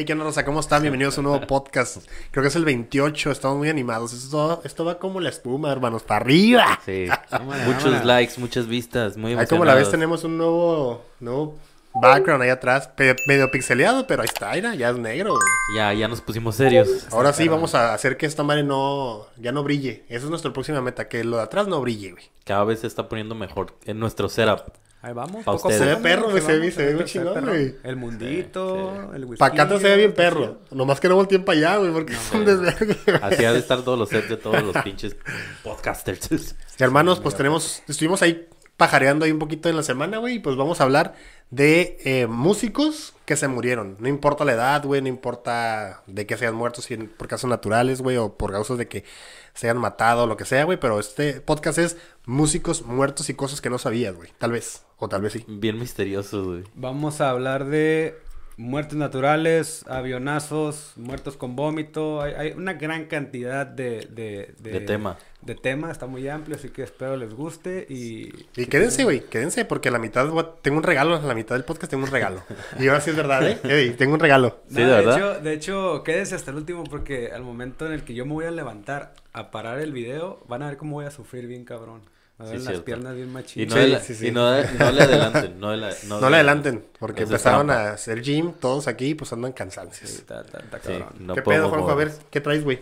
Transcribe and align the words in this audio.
Hey, 0.00 0.06
¿qué 0.06 0.14
onda, 0.14 0.44
¿Cómo 0.46 0.60
están? 0.60 0.80
Bienvenidos 0.80 1.18
a 1.18 1.20
un 1.20 1.26
nuevo 1.26 1.46
podcast. 1.46 2.08
Creo 2.30 2.42
que 2.42 2.48
es 2.48 2.56
el 2.56 2.64
28, 2.64 3.32
estamos 3.32 3.58
muy 3.58 3.68
animados. 3.68 4.14
Esto, 4.14 4.62
esto 4.64 4.82
va 4.82 4.98
como 4.98 5.20
la 5.20 5.28
espuma, 5.28 5.70
hermanos, 5.70 6.04
para 6.04 6.24
arriba. 6.24 6.80
Sí, 6.86 7.06
muchos 7.66 8.02
likes, 8.06 8.40
muchas 8.40 8.66
vistas, 8.66 9.18
muy 9.18 9.34
Ahí 9.34 9.46
como 9.46 9.66
la 9.66 9.74
ves 9.74 9.90
tenemos 9.90 10.24
un 10.24 10.38
nuevo, 10.38 11.04
nuevo 11.20 11.58
background 11.92 12.42
ahí 12.42 12.48
atrás, 12.48 12.88
medio 13.26 13.50
pixeleado, 13.50 14.06
pero 14.06 14.22
ahí 14.22 14.28
está, 14.32 14.56
ya 14.56 14.88
es 14.88 14.96
negro. 14.96 15.34
Ya, 15.76 15.92
ya 15.92 16.08
nos 16.08 16.22
pusimos 16.22 16.56
serios. 16.56 17.06
Ahora 17.12 17.34
sí 17.34 17.46
vamos 17.48 17.74
a 17.74 17.92
hacer 17.92 18.16
que 18.16 18.24
esta 18.24 18.42
madre 18.42 18.62
no, 18.62 19.26
ya 19.36 19.52
no 19.52 19.62
brille. 19.62 20.04
Esa 20.08 20.24
es 20.24 20.30
nuestra 20.30 20.50
próxima 20.50 20.80
meta, 20.80 21.08
que 21.08 21.24
lo 21.24 21.36
de 21.36 21.42
atrás 21.42 21.68
no 21.68 21.78
brille, 21.82 22.12
güey. 22.12 22.24
Cada 22.46 22.64
vez 22.64 22.80
se 22.80 22.86
está 22.86 23.06
poniendo 23.06 23.34
mejor 23.34 23.74
en 23.84 24.00
nuestro 24.00 24.30
setup. 24.30 24.62
Ahí 25.02 25.14
vamos. 25.14 25.44
Poco 25.44 25.70
se 25.70 25.84
ve 25.84 25.96
perro, 25.96 26.28
güey. 26.30 26.42
Se 26.42 26.58
ve, 26.58 26.70
se 26.70 26.84
ve 26.84 26.94
muy 26.94 27.04
chingón, 27.04 27.46
güey. 27.46 27.74
El 27.82 27.96
mundito, 27.96 29.12
el 29.14 29.24
whisky. 29.24 29.38
Para 29.38 29.64
acá 29.64 29.78
se 29.78 29.88
ve 29.88 29.96
bien 29.96 30.12
perro. 30.12 30.58
Nomás 30.70 31.00
que 31.00 31.08
no 31.08 31.14
volteen 31.14 31.42
para 31.42 31.58
allá, 31.58 31.76
güey, 31.78 31.90
porque 31.90 32.12
es 32.12 32.32
un 32.32 32.44
desvergue. 32.44 32.98
Así 33.22 33.44
ha 33.44 33.52
de 33.52 33.60
estar 33.60 33.82
todos 33.82 33.98
los 33.98 34.10
sets 34.10 34.28
de 34.28 34.36
todos 34.36 34.62
los 34.62 34.76
pinches 34.82 35.16
podcasters. 35.62 36.54
Hermanos, 36.78 37.18
pues 37.20 37.34
tenemos... 37.34 37.82
Estuvimos 37.88 38.20
ahí 38.20 38.46
pajareando 38.76 39.24
ahí 39.24 39.32
un 39.32 39.38
poquito 39.38 39.70
en 39.70 39.76
la 39.76 39.82
semana, 39.82 40.18
güey. 40.18 40.34
Y 40.34 40.38
pues 40.40 40.56
vamos 40.56 40.80
a 40.80 40.84
hablar 40.84 41.14
de 41.50 41.98
eh, 42.04 42.26
músicos 42.26 43.14
que 43.24 43.36
se 43.36 43.48
murieron. 43.48 43.96
No 43.98 44.08
importa 44.08 44.44
la 44.44 44.52
edad, 44.52 44.84
güey. 44.84 45.02
No 45.02 45.08
importa 45.08 46.02
de 46.06 46.26
que 46.26 46.36
sean 46.36 46.54
muertos, 46.54 46.84
si 46.84 46.96
por 46.96 47.28
casos 47.28 47.50
naturales, 47.50 48.00
güey. 48.00 48.16
O 48.16 48.36
por 48.36 48.52
causas 48.52 48.78
de 48.78 48.88
que 48.88 49.04
se 49.54 49.68
hayan 49.68 49.78
matado 49.78 50.24
o 50.24 50.26
lo 50.26 50.36
que 50.36 50.44
sea, 50.44 50.64
güey. 50.64 50.78
Pero 50.78 50.98
este 50.98 51.40
podcast 51.40 51.78
es 51.78 51.96
músicos 52.26 52.82
muertos 52.82 53.28
y 53.28 53.34
cosas 53.34 53.60
que 53.60 53.70
no 53.70 53.78
sabías, 53.78 54.14
güey. 54.14 54.30
Tal 54.38 54.52
vez. 54.52 54.84
O 54.98 55.08
tal 55.08 55.22
vez 55.22 55.32
sí. 55.32 55.44
Bien 55.48 55.78
misterioso, 55.78 56.44
güey. 56.44 56.64
Vamos 56.74 57.20
a 57.20 57.30
hablar 57.30 57.66
de 57.66 58.18
muertes 58.60 58.96
naturales, 58.96 59.84
avionazos, 59.88 60.92
muertos 60.96 61.36
con 61.36 61.56
vómito. 61.56 62.20
Hay, 62.20 62.52
una 62.52 62.74
gran 62.74 63.06
cantidad 63.06 63.66
de, 63.66 64.06
de, 64.10 64.54
de, 64.58 64.80
tema. 64.80 65.16
De 65.40 65.54
tema, 65.54 65.90
está 65.90 66.06
muy 66.06 66.28
amplio, 66.28 66.56
así 66.56 66.68
que 66.68 66.82
espero 66.82 67.16
les 67.16 67.32
guste 67.32 67.86
y... 67.88 68.30
Y 68.56 68.66
quédense, 68.66 69.04
güey, 69.04 69.20
quédense, 69.20 69.64
porque 69.64 69.90
la 69.90 69.98
mitad, 69.98 70.28
tengo 70.60 70.76
un 70.76 70.82
regalo, 70.82 71.20
la 71.20 71.34
mitad 71.34 71.54
del 71.54 71.64
podcast 71.64 71.90
tengo 71.90 72.04
un 72.04 72.10
regalo. 72.10 72.42
y 72.78 72.88
ahora 72.88 73.00
sí 73.00 73.10
es 73.10 73.16
verdad, 73.16 73.48
¿eh? 73.48 73.94
tengo 73.96 74.14
un 74.14 74.20
regalo. 74.20 74.60
sí, 74.68 74.76
de, 74.76 74.86
verdad. 74.86 75.16
Hecho, 75.16 75.40
de 75.40 75.52
hecho, 75.54 76.02
quédense 76.04 76.34
hasta 76.34 76.50
el 76.50 76.58
último 76.58 76.84
porque 76.84 77.32
al 77.32 77.42
momento 77.42 77.86
en 77.86 77.92
el 77.92 78.04
que 78.04 78.12
yo 78.12 78.26
me 78.26 78.34
voy 78.34 78.44
a 78.44 78.50
levantar 78.50 79.14
a 79.32 79.50
parar 79.50 79.80
el 79.80 79.92
video, 79.92 80.44
van 80.48 80.62
a 80.62 80.68
ver 80.68 80.76
cómo 80.76 80.96
voy 80.96 81.06
a 81.06 81.10
sufrir 81.10 81.46
bien 81.46 81.64
cabrón. 81.64 82.02
A 82.40 82.44
ver 82.44 82.60
las 82.60 82.80
piernas 82.80 83.14
bien 83.14 83.30
machinas. 83.30 84.20
Y, 84.22 84.30
no, 84.30 84.50
le 84.50 85.02
adelanten. 85.02 85.60
No, 85.60 85.76
le, 85.76 85.88
no, 86.08 86.30
le 86.30 86.36
adelanten. 86.36 86.84
Porque 86.98 87.24
empezaron 87.24 87.70
a 87.70 87.92
hacer 87.92 88.22
gym 88.22 88.52
todos 88.52 88.88
aquí 88.88 89.14
pues 89.14 89.32
andan 89.32 89.52
cansancios. 89.52 90.10
Está, 90.10 90.42
cabrón. 90.82 91.34
¿Qué 91.34 91.42
pedo, 91.42 91.68
Juanjo? 91.68 91.90
A 91.90 91.94
ver, 91.94 92.12
¿qué 92.30 92.40
traes, 92.40 92.64
güey? 92.64 92.80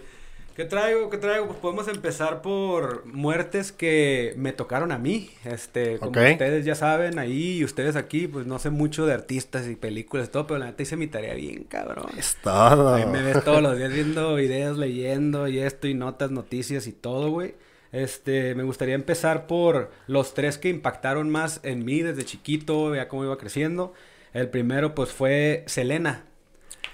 ¿Qué 0.59 0.65
traigo? 0.65 1.09
¿Qué 1.09 1.19
traigo? 1.19 1.47
Pues 1.47 1.59
podemos 1.61 1.87
empezar 1.87 2.42
por 2.42 3.06
muertes 3.06 3.70
que 3.70 4.34
me 4.37 4.53
tocaron 4.53 4.91
a 4.91 4.98
mí. 4.98 5.31
Este, 5.45 5.98
como 5.98 6.11
ustedes 6.11 6.65
ya 6.65 6.75
saben, 6.75 7.20
ahí 7.20 7.59
y 7.59 7.65
ustedes 7.65 7.95
aquí, 7.95 8.27
pues 8.27 8.45
no 8.45 8.59
sé 8.59 8.70
mucho 8.70 9.06
de 9.06 9.15
artistas 9.15 9.69
y 9.69 9.77
películas 9.77 10.27
y 10.27 10.31
todo, 10.33 10.48
pero 10.48 10.59
la 10.59 10.67
neta 10.67 10.83
hice 10.83 10.97
mi 10.97 11.06
tarea 11.06 11.34
bien, 11.34 11.62
cabrón. 11.62 12.11
Es 12.19 12.37
todo. 12.43 12.93
Ahí 12.93 13.06
me 13.06 13.22
ves 13.22 13.45
todos 13.45 13.62
los 13.62 13.78
días 13.78 13.93
viendo 13.93 14.34
videos, 14.34 14.78
leyendo 14.78 15.47
y 15.47 15.61
esto 15.61 15.87
y 15.87 15.95
notas, 15.95 16.33
noticias 16.33 16.89
y 16.89 16.93
todo, 16.93 17.31
güey. 17.31 17.55
Este, 17.92 18.55
me 18.55 18.62
gustaría 18.64 18.94
empezar 18.94 19.47
por 19.47 19.91
los 20.06 20.34
tres 20.34 20.58
que 20.58 20.69
impactaron 20.69 21.31
más 21.31 21.61
en 21.62 21.84
mí 21.84 22.03
desde 22.03 22.25
chiquito, 22.25 22.94
ya 22.94 23.08
cómo 23.08 23.25
iba 23.25 23.39
creciendo. 23.39 23.94
El 24.33 24.48
primero, 24.48 24.94
pues, 24.94 25.11
fue 25.11 25.64
Selena. 25.67 26.25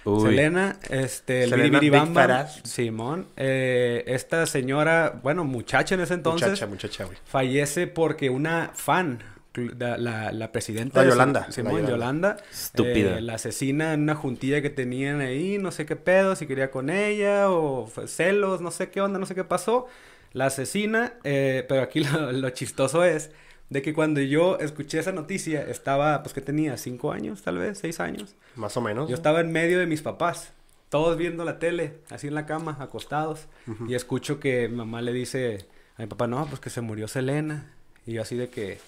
Selena, 0.05 0.79
este, 0.91 1.45
el 1.45 2.51
Simón. 2.65 3.27
Eh, 3.37 4.05
esta 4.07 4.45
señora, 4.45 5.19
bueno, 5.23 5.45
muchacha 5.45 5.95
en 5.95 6.03
ese 6.03 6.15
entonces. 6.15 6.49
Muchacha, 6.49 6.67
muchacha, 6.67 7.05
güey. 7.05 7.17
Fallece 7.25 7.87
porque 7.87 8.29
una 8.29 8.71
fan, 8.75 9.23
la, 9.55 9.97
la, 10.31 10.53
presidenta. 10.53 11.03
de 11.03 11.09
Yolanda. 11.09 11.51
Simón, 11.51 11.87
Yolanda. 11.87 12.37
Estúpida. 12.53 13.19
Eh, 13.19 13.23
la 13.23 13.35
asesina 13.35 13.95
en 13.95 14.03
una 14.03 14.15
juntilla 14.15 14.61
que 14.61 14.69
tenían 14.69 15.23
ahí, 15.23 15.57
no 15.59 15.71
sé 15.71 15.87
qué 15.87 15.97
pedo, 15.97 16.37
si 16.37 16.47
quería 16.47 16.71
con 16.71 16.91
ella 16.91 17.51
o 17.51 17.91
celos, 18.07 18.61
no 18.61 18.71
sé 18.71 18.91
qué 18.91 19.01
onda, 19.01 19.19
no 19.19 19.25
sé 19.25 19.35
qué 19.35 19.45
pasó 19.45 19.89
la 20.35 20.47
asesina, 20.47 21.15
eh, 21.25 21.65
pero 21.67 21.81
aquí 21.81 22.05
lo, 22.33 22.51
chistoso 22.51 23.03
es 23.03 23.31
de 23.71 23.81
que 23.81 23.95
cuando 23.95 24.21
yo 24.21 24.59
escuché 24.59 24.99
esa 24.99 25.13
noticia, 25.13 25.63
estaba, 25.63 26.23
pues 26.23 26.35
que 26.35 26.43
tenía 26.43 26.77
cinco 26.77 27.13
años, 27.13 27.43
tal 27.43 27.57
vez, 27.57 27.79
seis 27.79 27.99
años. 28.01 28.37
Más 28.55 28.77
o 28.77 28.83
menos. 28.83 29.09
Yo 29.09 29.15
estaba 29.15 29.41
en 29.41 29.51
medio 29.51 29.79
de 29.79 29.87
mis 29.87 30.03
papás, 30.03 30.53
todos 30.91 31.17
viendo 31.17 31.45
la 31.45 31.59
tele, 31.59 31.95
así 32.11 32.27
en 32.27 32.35
la 32.35 32.45
cama, 32.45 32.77
acostados, 32.79 33.47
y 33.89 33.95
escucho 33.95 34.39
que 34.39 34.69
mi 34.69 34.77
mamá 34.77 35.01
le 35.01 35.15
dice 35.15 35.67
a 35.97 36.03
mi 36.03 36.09
papá, 36.09 36.27
no, 36.27 36.45
pues 36.47 36.61
que 36.61 36.69
se 36.69 36.83
murió 36.83 37.09
Selena. 37.09 37.73
Y 38.07 38.13
yo 38.13 38.23
así 38.23 38.37
de 38.37 38.51
que, 38.51 38.79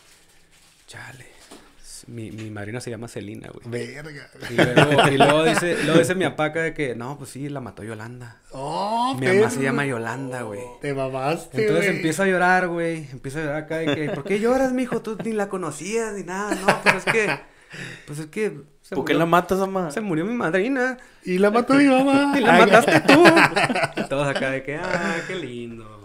chale 0.87 1.36
mi, 2.06 2.31
mi 2.31 2.50
madrina 2.50 2.81
se 2.81 2.91
llama 2.91 3.09
Celina, 3.09 3.49
güey. 3.49 3.69
Verga. 3.69 4.28
Y 4.49 4.55
luego, 4.55 5.09
y 5.09 5.17
luego 5.17 5.44
dice, 5.44 5.77
luego 5.84 5.99
dice 5.99 6.15
mi 6.15 6.25
apaca 6.25 6.62
de 6.62 6.75
que, 6.75 6.94
no, 6.94 7.19
pues 7.19 7.31
sí, 7.31 7.49
la 7.49 7.61
mató 7.61 7.83
Yolanda. 7.83 8.41
Oh, 8.53 9.17
Mi 9.19 9.27
mamá 9.27 9.50
se 9.50 9.62
llama 9.62 9.87
Yolanda, 9.87 10.43
güey. 10.43 10.61
Te 10.81 10.94
mamaste, 10.94 11.67
Entonces 11.67 11.91
empieza 11.91 12.25
a 12.25 12.27
llorar, 12.27 12.69
güey. 12.69 13.09
Empieza 13.11 13.41
a 13.41 13.43
llorar 13.43 13.62
acá 13.65 13.78
de 13.78 13.94
que, 13.94 14.11
¿por 14.11 14.25
qué 14.25 14.41
lloras, 14.41 14.72
mijo? 14.72 15.03
Tú 15.03 15.17
ni 15.25 15.33
la 15.33 15.49
conocías 15.49 16.15
ni 16.15 16.22
nada. 16.22 16.55
No, 16.55 16.83
pues 16.83 16.94
es 16.97 17.05
que, 17.05 17.39
pues 18.06 18.19
es 18.21 18.27
que... 18.27 18.61
¿Por 18.91 19.05
qué 19.05 19.15
la 19.15 19.27
matas, 19.27 19.59
mamá? 19.59 19.91
Se 19.91 20.00
murió 20.00 20.25
mi 20.25 20.34
madrina. 20.34 20.97
Y 21.25 21.38
la 21.38 21.50
mató 21.50 21.75
mi 21.75 21.87
mamá. 21.87 22.34
y 22.38 22.41
la 22.41 22.59
mataste 22.59 23.00
tú. 23.00 23.25
y 23.97 24.09
todos 24.09 24.28
acá 24.28 24.50
de 24.50 24.62
que, 24.62 24.77
ah, 24.77 25.17
qué 25.27 25.34
lindo. 25.34 25.96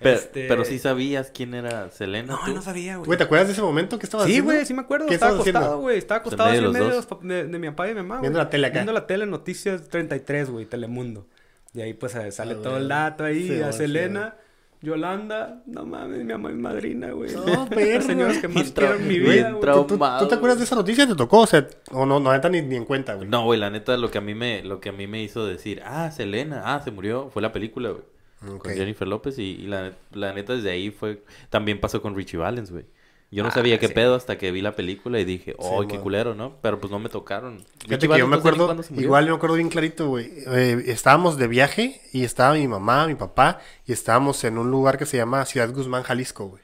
Pero, 0.00 0.16
este... 0.16 0.46
pero 0.46 0.64
sí 0.64 0.78
sabías 0.78 1.30
quién 1.34 1.54
era 1.54 1.90
Selena. 1.90 2.38
No, 2.46 2.54
no 2.54 2.62
sabía, 2.62 2.96
güey. 2.96 3.06
Güey, 3.06 3.18
¿te 3.18 3.24
acuerdas 3.24 3.48
de 3.48 3.52
ese 3.54 3.62
momento 3.62 3.98
que 3.98 4.06
estaba 4.06 4.26
Sí, 4.26 4.40
güey, 4.40 4.64
sí 4.64 4.74
me 4.74 4.82
acuerdo. 4.82 5.06
¿Qué 5.06 5.14
estaba 5.14 5.34
acostado, 5.34 5.80
güey. 5.80 5.98
Estaba 5.98 6.20
acostado 6.20 6.50
así 6.50 6.58
en 6.58 6.72
medio 6.72 7.02
de, 7.22 7.44
de, 7.48 7.58
mi 7.58 7.68
papá 7.68 7.88
y 7.88 7.94
mi 7.94 8.02
mamá. 8.02 8.20
Viendo 8.20 8.38
la 8.38 8.48
tele 8.48 8.68
acá. 8.68 8.74
Viendo 8.74 8.92
la 8.92 9.06
tele, 9.06 9.26
Noticias 9.26 9.88
33, 9.88 10.50
güey, 10.50 10.66
Telemundo. 10.66 11.26
Y 11.74 11.80
ahí 11.80 11.94
pues 11.94 12.16
sale 12.30 12.54
todo 12.56 12.76
el 12.76 12.88
dato 12.88 13.24
ahí. 13.24 13.60
a 13.60 13.72
Selena. 13.72 14.34
Yolanda, 14.80 15.60
no 15.66 15.84
mames, 15.84 16.18
mi 16.18 16.32
mamá 16.32 16.52
y 16.52 16.54
madrina, 16.54 17.10
güey. 17.10 17.34
No, 17.34 17.66
pero. 17.70 18.00
señores 18.00 18.38
que 18.38 18.46
más 18.46 18.70
quiero 18.70 18.94
en 18.94 19.08
mi 19.08 19.18
vida, 19.18 19.50
güey. 19.50 19.72
¿Tú, 19.72 19.98
¿Tú, 19.98 20.28
te 20.28 20.34
acuerdas 20.36 20.58
de 20.58 20.64
esa 20.64 20.76
noticia? 20.76 21.04
¿Te 21.04 21.16
tocó? 21.16 21.40
O 21.40 21.46
sea, 21.48 21.66
o 21.90 22.06
no, 22.06 22.20
no, 22.20 22.32
neta 22.32 22.48
ni, 22.48 22.62
ni 22.62 22.76
en 22.76 22.84
cuenta, 22.84 23.14
güey. 23.14 23.28
No, 23.28 23.42
güey, 23.42 23.58
la 23.58 23.70
neta, 23.70 23.96
lo 23.96 24.08
que 24.12 24.18
a 24.18 24.20
mí 24.20 24.36
me, 24.36 24.62
lo 24.62 24.80
que 24.80 24.90
a 24.90 24.92
mí 24.92 25.08
me 25.08 25.20
hizo 25.20 25.44
decir, 25.44 25.82
ah, 25.84 26.12
Selena, 26.12 26.62
ah, 26.64 26.80
se 26.84 26.92
murió, 26.92 27.28
fue 27.30 27.42
la 27.42 27.50
película, 27.50 27.90
güey. 27.90 28.04
Con 28.40 28.72
Jennifer 28.72 29.06
López 29.06 29.38
y, 29.38 29.66
la, 29.66 29.92
la, 30.12 30.32
neta 30.32 30.54
desde 30.54 30.70
ahí 30.70 30.90
fue... 30.90 31.24
También 31.50 31.80
pasó 31.80 32.00
con 32.00 32.14
Richie 32.14 32.38
Valens, 32.38 32.70
güey. 32.70 32.84
Yo 33.30 33.42
no 33.42 33.50
ah, 33.50 33.52
sabía 33.52 33.78
qué 33.78 33.90
pedo 33.90 34.14
hasta 34.14 34.38
que 34.38 34.50
vi 34.52 34.62
la 34.62 34.74
película 34.74 35.20
y 35.20 35.24
dije, 35.26 35.54
oh, 35.58 35.86
qué 35.86 35.98
culero, 35.98 36.34
¿no? 36.34 36.56
Pero 36.62 36.80
pues 36.80 36.90
no 36.90 36.98
me 36.98 37.10
tocaron. 37.10 37.62
Fíjate 37.84 38.08
que 38.08 38.18
yo 38.18 38.26
me 38.26 38.36
acuerdo, 38.36 38.74
igual 38.96 39.26
me 39.26 39.34
acuerdo 39.34 39.56
bien 39.56 39.68
clarito, 39.68 40.08
güey. 40.08 40.32
Eh, 40.46 40.84
estábamos 40.86 41.36
de 41.36 41.46
viaje 41.46 42.00
y 42.12 42.24
estaba 42.24 42.54
mi 42.54 42.66
mamá, 42.66 43.06
mi 43.06 43.16
papá, 43.16 43.60
y 43.86 43.92
estábamos 43.92 44.42
en 44.44 44.56
un 44.56 44.70
lugar 44.70 44.96
que 44.96 45.04
se 45.04 45.18
llama 45.18 45.44
Ciudad 45.44 45.70
Guzmán, 45.74 46.04
Jalisco, 46.04 46.46
güey. 46.46 46.62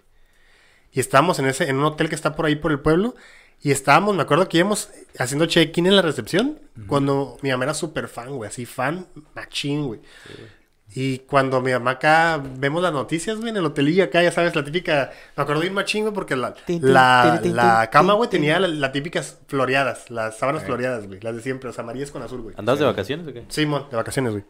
Y 0.90 1.00
estábamos 1.00 1.38
en 1.38 1.46
ese, 1.46 1.68
en 1.68 1.76
un 1.76 1.84
hotel 1.84 2.08
que 2.08 2.14
está 2.14 2.34
por 2.34 2.46
ahí 2.46 2.56
por 2.56 2.72
el 2.72 2.80
pueblo. 2.80 3.14
Y 3.60 3.70
estábamos, 3.70 4.14
me 4.14 4.22
acuerdo 4.22 4.48
que 4.48 4.58
íbamos 4.58 4.90
haciendo 5.18 5.46
check-in 5.46 5.86
en 5.86 5.96
la 5.96 6.02
recepción. 6.02 6.60
Cuando 6.86 7.36
mi 7.42 7.50
mamá 7.50 7.64
era 7.64 7.74
súper 7.74 8.08
fan, 8.08 8.36
güey. 8.36 8.48
Así 8.48 8.64
fan 8.64 9.06
machín, 9.34 9.86
güey. 9.86 10.00
Y 10.96 11.18
cuando 11.20 11.60
mi 11.60 11.72
mamá 11.72 11.92
acá 11.92 12.40
vemos 12.56 12.80
las 12.80 12.92
noticias, 12.92 13.36
güey, 13.38 13.50
en 13.50 13.56
el 13.56 13.64
hotelillo 13.64 14.04
acá, 14.04 14.22
ya 14.22 14.30
sabes, 14.30 14.54
la 14.54 14.64
típica. 14.64 15.10
Me 15.36 15.42
acuerdo 15.42 15.62
bien 15.62 15.74
machingo 15.74 16.12
porque 16.12 16.36
la, 16.36 16.54
la, 16.68 17.40
la 17.42 17.90
cama, 17.90 18.12
güey, 18.12 18.30
tenía 18.30 18.60
las 18.60 18.92
típicas 18.92 19.38
floreadas, 19.48 20.08
las 20.10 20.38
sábanas 20.38 20.62
floreadas, 20.62 21.08
güey, 21.08 21.18
las 21.20 21.34
de 21.34 21.42
siempre, 21.42 21.68
las 21.68 21.78
amarillas 21.80 22.12
con 22.12 22.22
azul, 22.22 22.42
güey. 22.42 22.54
¿Andabas 22.56 22.78
de 22.78 22.86
vacaciones 22.86 23.26
o 23.26 23.32
qué? 23.32 23.44
Sí, 23.48 23.66
mon, 23.66 23.90
de 23.90 23.96
vacaciones, 23.96 24.32
güey. 24.32 24.44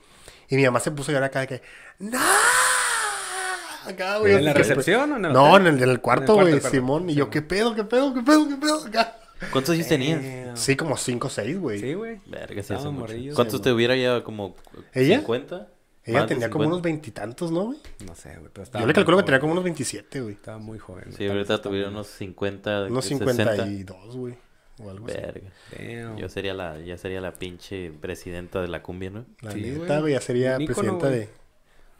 Y 0.50 0.56
mi 0.56 0.64
mamá 0.64 0.80
se 0.80 0.90
puso 0.90 1.12
a 1.12 1.14
llorar 1.14 1.30
acá 1.30 1.40
de 1.40 1.46
que. 1.46 1.62
¡No! 2.00 2.19
Acá, 3.86 4.19
güey. 4.19 4.34
¿En 4.34 4.44
la 4.44 4.52
recepción 4.52 5.12
o 5.12 5.16
en 5.16 5.24
el 5.24 5.32
No, 5.32 5.56
en 5.56 5.66
el, 5.66 5.82
en 5.82 5.88
el 5.88 6.00
cuarto, 6.00 6.34
güey, 6.34 6.60
Simón. 6.60 7.08
Y 7.08 7.14
yo, 7.14 7.30
¿qué 7.30 7.40
pedo, 7.40 7.74
qué 7.74 7.84
pedo, 7.84 8.12
qué 8.12 8.20
pedo, 8.20 8.48
qué 8.48 8.56
pedo? 8.56 8.84
Acá. 8.84 9.16
¿Cuántos 9.50 9.74
años 9.74 9.88
tenías? 9.88 10.20
Sí, 10.60 10.76
como 10.76 10.96
5 10.96 11.26
o 11.26 11.30
6, 11.30 11.58
güey. 11.58 11.78
Sí, 11.80 11.94
güey. 11.94 12.20
Verga, 12.26 12.62
sí, 12.62 12.74
¿Cuántos 13.34 13.62
te 13.62 13.72
hubiera 13.72 13.96
ya 13.96 14.22
como 14.22 14.56
¿Ella? 14.92 15.22
50? 16.04 16.10
Ella 16.10 16.26
tenía 16.26 16.50
como 16.50 16.66
unos 16.66 16.82
veintitantos, 16.82 17.50
¿no, 17.50 17.64
güey? 17.64 17.78
No 18.06 18.14
sé, 18.14 18.36
güey. 18.36 18.50
Pero 18.52 18.80
Yo 18.80 18.86
le 18.86 18.92
calculo 18.92 19.16
que 19.16 19.22
tenía 19.22 19.40
como 19.40 19.52
unos 19.52 19.64
veintisiete, 19.64 20.20
güey. 20.20 20.34
Estaba 20.34 20.58
muy 20.58 20.78
joven. 20.78 21.12
Sí, 21.16 21.26
ahorita 21.26 21.62
tuviera 21.62 21.88
unos 21.88 22.08
cincuenta. 22.08 22.84
Unos 22.84 23.06
cincuenta 23.06 23.66
y 23.66 23.84
dos, 23.84 24.16
güey. 24.16 24.34
O 24.78 24.90
algo 24.90 25.06
Verga. 25.06 25.48
Así. 25.72 26.20
Yo 26.20 26.28
sería 26.28 26.52
la, 26.52 26.80
ya 26.80 26.98
sería 26.98 27.20
la 27.20 27.32
pinche 27.32 27.92
presidenta 27.92 28.60
de 28.60 28.68
la 28.68 28.82
cumbia, 28.82 29.10
¿no? 29.10 29.24
La 29.40 29.52
sí, 29.52 29.60
neta, 29.60 30.00
güey, 30.00 30.12
ya 30.12 30.20
sería 30.20 30.56
presidenta 30.58 31.08
de. 31.08 31.28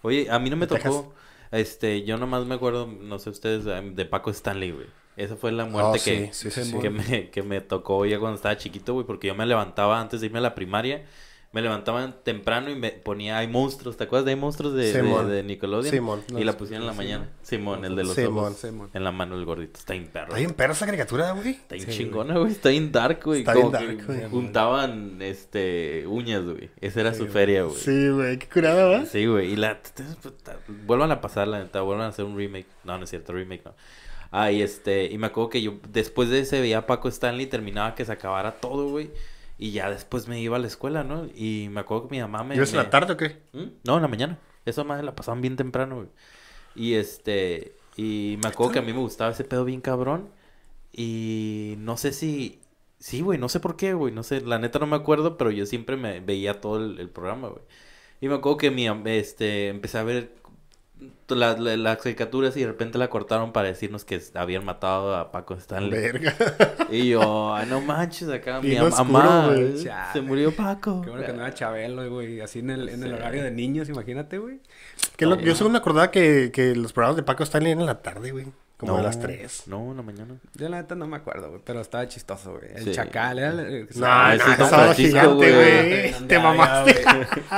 Oye, 0.03 0.29
a 0.31 0.39
mí 0.39 0.51
no 0.51 0.57
me 0.57 0.67
tocó. 0.67 1.15
Este, 1.51 2.03
yo 2.03 2.19
nomás 2.19 2.45
me 2.47 2.57
acuerdo, 2.57 2.87
no 2.87 3.19
sé 3.19 3.31
ustedes, 3.31 3.65
de 3.65 4.05
Paco 4.05 4.31
Stanley, 4.31 4.73
güey. 4.73 4.87
Esa 5.17 5.37
fue 5.37 5.53
la 5.53 5.65
muerte 5.65 6.01
oh, 6.01 6.05
que, 6.05 6.81
que, 6.81 6.91
me, 6.91 7.31
que 7.31 7.43
me 7.45 7.61
tocó 7.61 8.05
ya 8.05 8.19
cuando 8.19 8.35
estaba 8.35 8.57
chiquito, 8.57 8.95
güey, 8.95 9.07
porque 9.07 9.29
yo 9.29 9.37
me 9.37 9.47
levantaba 9.47 10.01
antes 10.01 10.21
de 10.21 10.27
irme 10.27 10.41
a 10.41 10.43
la 10.43 10.57
primaria 10.57 11.05
me 11.55 11.63
levantaban 11.63 12.17
temprano 12.25 12.69
y 12.69 12.75
me 12.75 12.91
ponía 12.91 13.39
hay 13.39 13.47
monstruos, 13.47 13.97
¿te 13.97 14.03
acuerdas 14.03 14.25
de 14.25 14.33
hay 14.33 14.37
monstruos 14.37 14.75
de, 14.75 14.93
de, 14.93 15.43
Nickelodeon? 15.45 15.95
Simón. 15.95 16.25
Y 16.37 16.43
la 16.43 16.57
pusieron 16.57 16.83
en 16.83 16.89
la 16.89 16.95
mañana. 16.95 17.31
Simón, 17.43 17.85
el 17.85 17.95
de 17.95 18.03
los 18.03 18.17
Simón. 18.17 18.57
Simón. 18.57 18.91
En 18.93 19.05
la 19.05 19.13
mano 19.13 19.37
el 19.37 19.45
gordito. 19.45 19.79
Está 19.79 19.93
bien 19.93 20.09
perro. 20.09 20.27
Está 20.27 20.39
bien 20.39 20.53
perro 20.53 20.73
esa 20.73 20.85
caricatura, 20.85 21.31
güey. 21.31 21.51
Está 21.51 21.77
bien 21.77 21.89
chingona, 21.89 22.39
güey. 22.39 22.51
Está 22.51 22.71
bien 22.71 22.91
dark, 22.91 23.21
güey. 23.25 23.41
Está 23.41 23.55
bien 23.55 23.71
dark, 23.71 24.05
güey. 24.05 24.29
Juntaban, 24.31 25.23
este, 25.23 26.05
uñas, 26.09 26.43
güey. 26.43 26.71
Esa 26.81 27.03
era 27.03 27.15
su 27.15 27.29
feria, 27.29 27.63
güey. 27.63 27.77
Sí, 27.77 28.09
güey. 28.09 28.37
Qué 28.37 28.49
curada, 28.49 28.87
¿va? 28.87 29.07
Sí, 29.07 29.25
güey. 29.25 29.53
Y 29.53 29.55
la... 29.55 29.79
Vuelvan 30.87 31.13
a 31.13 31.21
pasarla, 31.21 31.61
neta. 31.61 31.83
Vuelvan 31.83 32.07
a 32.07 32.09
hacer 32.09 32.25
un 32.25 32.37
remake. 32.37 32.67
No, 32.83 32.99
no 32.99 33.05
es 33.05 33.11
cierto. 33.11 33.33
Remake 33.33 33.63
no. 33.65 33.77
Ah, 34.33 34.51
y 34.51 34.61
este... 34.61 35.05
Y 35.05 35.19
me 35.19 35.29
acuerdo 35.29 35.51
que 35.51 35.63
yo 35.63 35.75
después 35.89 36.31
de 36.31 36.41
ese 36.41 36.61
veía 36.61 36.79
a 36.79 36.87
Paco 36.87 37.09
Stanley 37.09 37.47
terminaba 37.47 37.95
que 37.95 38.05
se 38.05 38.11
acabara 38.11 38.57
todo, 38.57 38.89
güey. 38.89 39.13
Y 39.59 39.71
ya 39.71 39.91
después 39.91 40.29
me 40.29 40.41
iba 40.41 40.57
a 40.57 40.61
la 40.61 40.67
escuela, 40.67 41.05
¿no? 41.05 41.27
Y 41.35 41.69
me 41.71 41.81
acuerdo 41.81 42.09
que 42.09 42.17
mi 42.17 42.21
mamá 42.21 42.43
me... 42.43 42.57
¿Y 42.57 42.59
en 42.59 42.77
la 42.77 42.91
tarde 42.91 43.13
o 43.13 43.17
qué? 43.17 43.43
¿Mm? 43.53 43.65
No, 43.85 43.97
en 43.97 44.03
la 44.03 44.09
mañana. 44.09 44.39
Eso 44.65 44.85
más 44.85 45.03
la 45.05 45.15
pasaban 45.15 45.41
bien 45.41 45.57
temprano, 45.57 45.97
güey. 45.97 46.09
Y 46.75 46.95
este... 46.95 47.77
Y 47.97 48.39
me 48.43 48.49
acuerdo 48.49 48.73
que 48.73 48.79
a 48.81 48.83
mí 48.83 48.93
me 48.93 48.99
gustaba 48.99 49.31
ese 49.31 49.45
pedo 49.45 49.65
bien 49.65 49.81
cabrón. 49.81 50.29
Y 50.93 51.75
no 51.79 51.97
sé 51.97 52.13
si... 52.13 52.61
Sí, 52.99 53.21
güey, 53.21 53.39
no 53.39 53.49
sé 53.49 53.61
por 53.61 53.77
qué, 53.77 53.95
güey. 53.95 54.13
No 54.13 54.23
sé, 54.23 54.41
la 54.41 54.59
neta 54.59 54.79
no 54.79 54.87
me 54.87 54.97
acuerdo, 54.97 55.37
pero 55.37 55.51
yo 55.51 55.67
siempre 55.67 55.97
me 55.97 56.21
veía 56.21 56.61
todo 56.61 56.79
el, 56.79 56.99
el 56.99 57.09
programa, 57.09 57.49
güey. 57.49 57.63
Y 58.21 58.29
me 58.29 58.35
acuerdo 58.37 58.57
que 58.57 58.71
mi, 58.71 58.89
este, 59.11 59.69
empecé 59.69 59.99
a 59.99 60.03
ver 60.03 60.35
las, 61.29 61.59
las 61.59 61.99
caricaturas 61.99 62.57
y 62.57 62.61
de 62.61 62.67
repente 62.67 62.99
la 62.99 63.09
cortaron 63.09 63.53
para 63.53 63.69
decirnos 63.69 64.05
que 64.05 64.21
habían 64.35 64.65
matado 64.65 65.17
a 65.17 65.33
Paco 65.33 65.55
Stanley. 65.55 65.91
Verga. 65.91 66.35
Y 66.91 67.09
yo, 67.09 67.55
ay, 67.55 67.67
no 67.69 67.81
manches, 67.81 68.29
acá 68.29 68.61
mi 68.61 68.77
mamá 68.77 69.55
se 70.13 70.21
murió 70.21 70.55
Paco. 70.55 71.03
Qué 71.03 71.11
bueno 71.11 71.27
que 71.27 71.33
no 71.33 71.41
era 71.41 71.55
Chabelo, 71.55 72.09
güey, 72.11 72.41
así 72.41 72.61
en 72.61 72.71
el, 72.71 72.89
en 72.89 73.03
el 73.03 73.15
horario 73.15 73.43
de 73.43 73.51
niños, 73.51 73.89
imagínate, 73.89 74.39
güey. 74.39 74.61
yo 75.19 75.55
solo 75.55 75.71
me 75.71 75.79
acordaba 75.79 76.11
que, 76.11 76.51
que 76.53 76.77
los 76.77 76.93
programas 76.93 77.17
de 77.17 77.23
Paco 77.23 77.43
Stanley 77.43 77.73
eran 77.73 77.81
en 77.81 77.87
la 77.87 78.03
tarde, 78.03 78.31
güey. 78.31 78.47
Como 78.77 78.97
a 78.99 79.03
las 79.03 79.21
3. 79.21 79.65
No, 79.67 79.93
en 79.93 79.97
la 79.97 80.03
mañana. 80.03 80.35
Yo 80.55 80.69
la 80.69 80.79
neta 80.79 80.97
no 80.97 81.07
me 81.07 81.17
acuerdo, 81.17 81.49
güey. 81.49 81.61
Pero 81.65 81.81
estaba 81.81 82.09
chistoso, 82.09 82.59
güey. 82.59 82.71
El 82.75 82.93
chacal 82.93 83.39
era 83.39 83.51
el... 83.51 83.89
No, 83.95 84.33
ese 84.33 84.45
es 84.45 84.59
estaba 84.59 84.95
gigante, 84.95 86.13
güey. 86.13 86.27
Te 86.27 86.39
mamaste. 86.41 87.05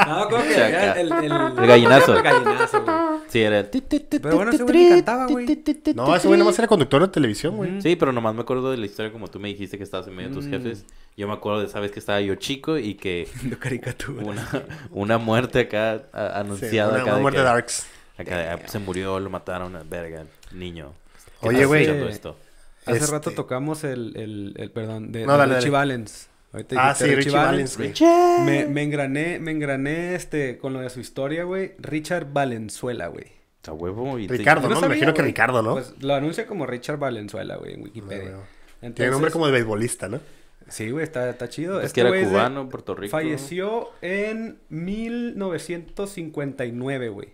No, 0.06 0.28
como 0.28 0.42
que 0.42 0.54
era 0.54 0.92
el... 1.00 1.10
El, 1.10 1.32
el 1.32 1.66
gallinazo. 1.66 2.16
El 2.16 2.22
gallinazo, 2.22 2.84
güey. 2.84 2.96
Sí, 3.28 3.40
era 3.40 3.60
el... 3.60 3.66
Pero 3.66 4.36
bueno, 4.36 4.52
ese 4.52 4.62
güey 4.62 4.88
cantaba, 4.90 5.26
güey. 5.26 5.46
No, 5.94 6.14
ese 6.14 6.28
güey 6.28 6.38
nomás 6.38 6.58
era 6.58 6.68
conductor 6.68 7.00
de 7.00 7.08
televisión, 7.08 7.56
güey. 7.56 7.80
Sí, 7.80 7.96
pero 7.96 8.12
nomás 8.12 8.34
me 8.34 8.42
acuerdo 8.42 8.70
de 8.70 8.76
la 8.76 8.84
historia 8.84 9.10
como 9.10 9.28
tú 9.28 9.40
me 9.40 9.48
dijiste 9.48 9.78
que 9.78 9.84
estabas 9.84 10.06
en 10.08 10.16
medio 10.16 10.28
de 10.28 10.34
tus 10.34 10.46
mm. 10.46 10.50
jefes. 10.50 10.84
Yo 11.16 11.26
me 11.26 11.32
acuerdo 11.32 11.62
de, 11.62 11.68
sabes, 11.68 11.92
que 11.92 11.98
estaba 11.98 12.20
yo 12.20 12.34
chico 12.34 12.76
y 12.76 12.94
que... 12.94 13.26
Una, 14.22 14.48
una 14.90 15.18
muerte 15.18 15.60
acá 15.60 16.02
anunciada. 16.12 16.96
Sí, 16.96 17.02
una, 17.02 17.12
una 17.12 17.22
muerte 17.22 17.40
darks. 17.40 17.86
Acá 18.18 18.58
se 18.66 18.78
murió, 18.78 19.18
lo 19.18 19.30
mataron, 19.30 19.78
verga, 19.88 20.24
niño. 20.52 20.92
Oye, 21.40 21.64
güey. 21.64 21.88
Hace 22.86 22.98
este 22.98 23.12
rato 23.12 23.30
tocamos 23.32 23.84
el, 23.84 24.16
el, 24.16 24.54
el 24.56 24.70
perdón, 24.70 25.10
de, 25.10 25.26
no, 25.26 25.44
Richie 25.44 25.70
Valens. 25.70 26.28
ah, 26.76 26.94
sí, 26.94 27.16
Richie, 27.16 27.32
Valens, 27.32 27.76
güey. 27.76 27.92
Me, 28.44 28.66
me 28.66 28.84
engrané, 28.84 29.40
me 29.40 29.50
engrané 29.50 30.14
este, 30.14 30.58
con 30.58 30.72
lo 30.72 30.78
de 30.80 30.88
su 30.90 31.00
historia, 31.00 31.42
güey. 31.42 31.72
Richard 31.78 32.32
Valenzuela, 32.32 33.08
güey. 33.08 33.32
A 33.66 33.72
huevo. 33.72 34.20
Y 34.20 34.28
Ricardo, 34.28 34.68
¿no? 34.68 34.80
me 34.80 34.86
imagino 34.86 35.12
que 35.12 35.22
Ricardo, 35.22 35.60
¿no? 35.62 35.72
Pues 35.72 35.94
lo 36.00 36.14
anuncia 36.14 36.46
como 36.46 36.64
Richard 36.66 36.98
Valenzuela, 36.98 37.56
güey, 37.56 37.74
en 37.74 37.82
Wikipedia. 37.82 38.36
Tiene 38.94 39.10
nombre 39.10 39.32
como 39.32 39.46
de 39.46 39.52
beisbolista, 39.52 40.08
¿no? 40.08 40.20
Sí, 40.68 40.90
güey, 40.90 41.02
está, 41.02 41.28
está 41.28 41.48
chido. 41.48 41.80
Es 41.80 41.86
este 41.86 42.02
que 42.02 42.08
era 42.08 42.28
cubano, 42.28 42.68
Puerto 42.68 42.94
Rico. 42.94 43.10
Falleció 43.10 43.90
en 44.00 44.60
1959, 44.68 47.08
güey. 47.08 47.30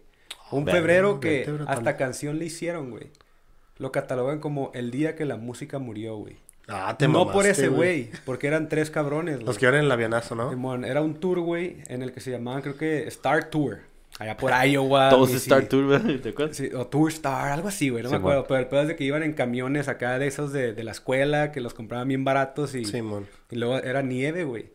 Un 0.50 0.66
febrero 0.66 1.20
que 1.20 1.46
hasta 1.66 1.98
canción 1.98 2.38
le 2.38 2.46
hicieron, 2.46 2.90
güey 2.90 3.10
lo 3.78 3.92
catalogan 3.92 4.38
como 4.38 4.70
el 4.74 4.90
día 4.90 5.16
que 5.16 5.24
la 5.24 5.36
música 5.36 5.78
murió, 5.78 6.16
güey. 6.16 6.36
Ah, 6.68 6.96
te 6.96 7.08
No 7.08 7.30
por 7.30 7.46
ese 7.46 7.68
güey, 7.68 8.10
porque 8.24 8.46
eran 8.46 8.68
tres 8.68 8.90
cabrones, 8.90 9.42
Los 9.42 9.58
que 9.58 9.66
iban 9.66 9.76
en 9.76 9.84
el 9.84 9.92
avianazo, 9.92 10.34
¿no? 10.34 10.84
era 10.84 11.02
un 11.02 11.14
tour, 11.14 11.40
güey, 11.40 11.78
en 11.86 12.02
el 12.02 12.12
que 12.12 12.20
se 12.20 12.30
llamaban, 12.30 12.62
creo 12.62 12.76
que 12.76 13.06
Star 13.08 13.50
Tour. 13.50 13.80
Allá 14.18 14.36
por 14.36 14.52
Iowa. 14.52 15.08
Todos 15.10 15.32
Star 15.34 15.66
Tour, 15.66 16.20
¿te 16.22 16.28
acuerdas? 16.28 16.56
Sí, 16.56 16.70
o 16.74 16.86
Tour 16.86 17.10
Star, 17.10 17.50
algo 17.50 17.68
así, 17.68 17.88
güey, 17.88 18.04
no 18.04 18.10
me 18.10 18.16
acuerdo. 18.16 18.44
Pero 18.46 18.60
el 18.60 18.68
pedo 18.68 18.82
es 18.82 18.88
de 18.88 18.96
que 18.96 19.04
iban 19.04 19.22
en 19.22 19.32
camiones 19.32 19.88
acá 19.88 20.18
de 20.18 20.26
esos 20.26 20.52
de, 20.52 20.72
de 20.72 20.84
la 20.84 20.92
escuela, 20.92 21.50
que 21.50 21.60
los 21.60 21.74
compraban 21.74 22.08
bien 22.08 22.24
baratos 22.24 22.74
y, 22.74 22.82
y 22.82 23.56
luego 23.56 23.78
era 23.78 24.02
nieve, 24.02 24.44
güey. 24.44 24.70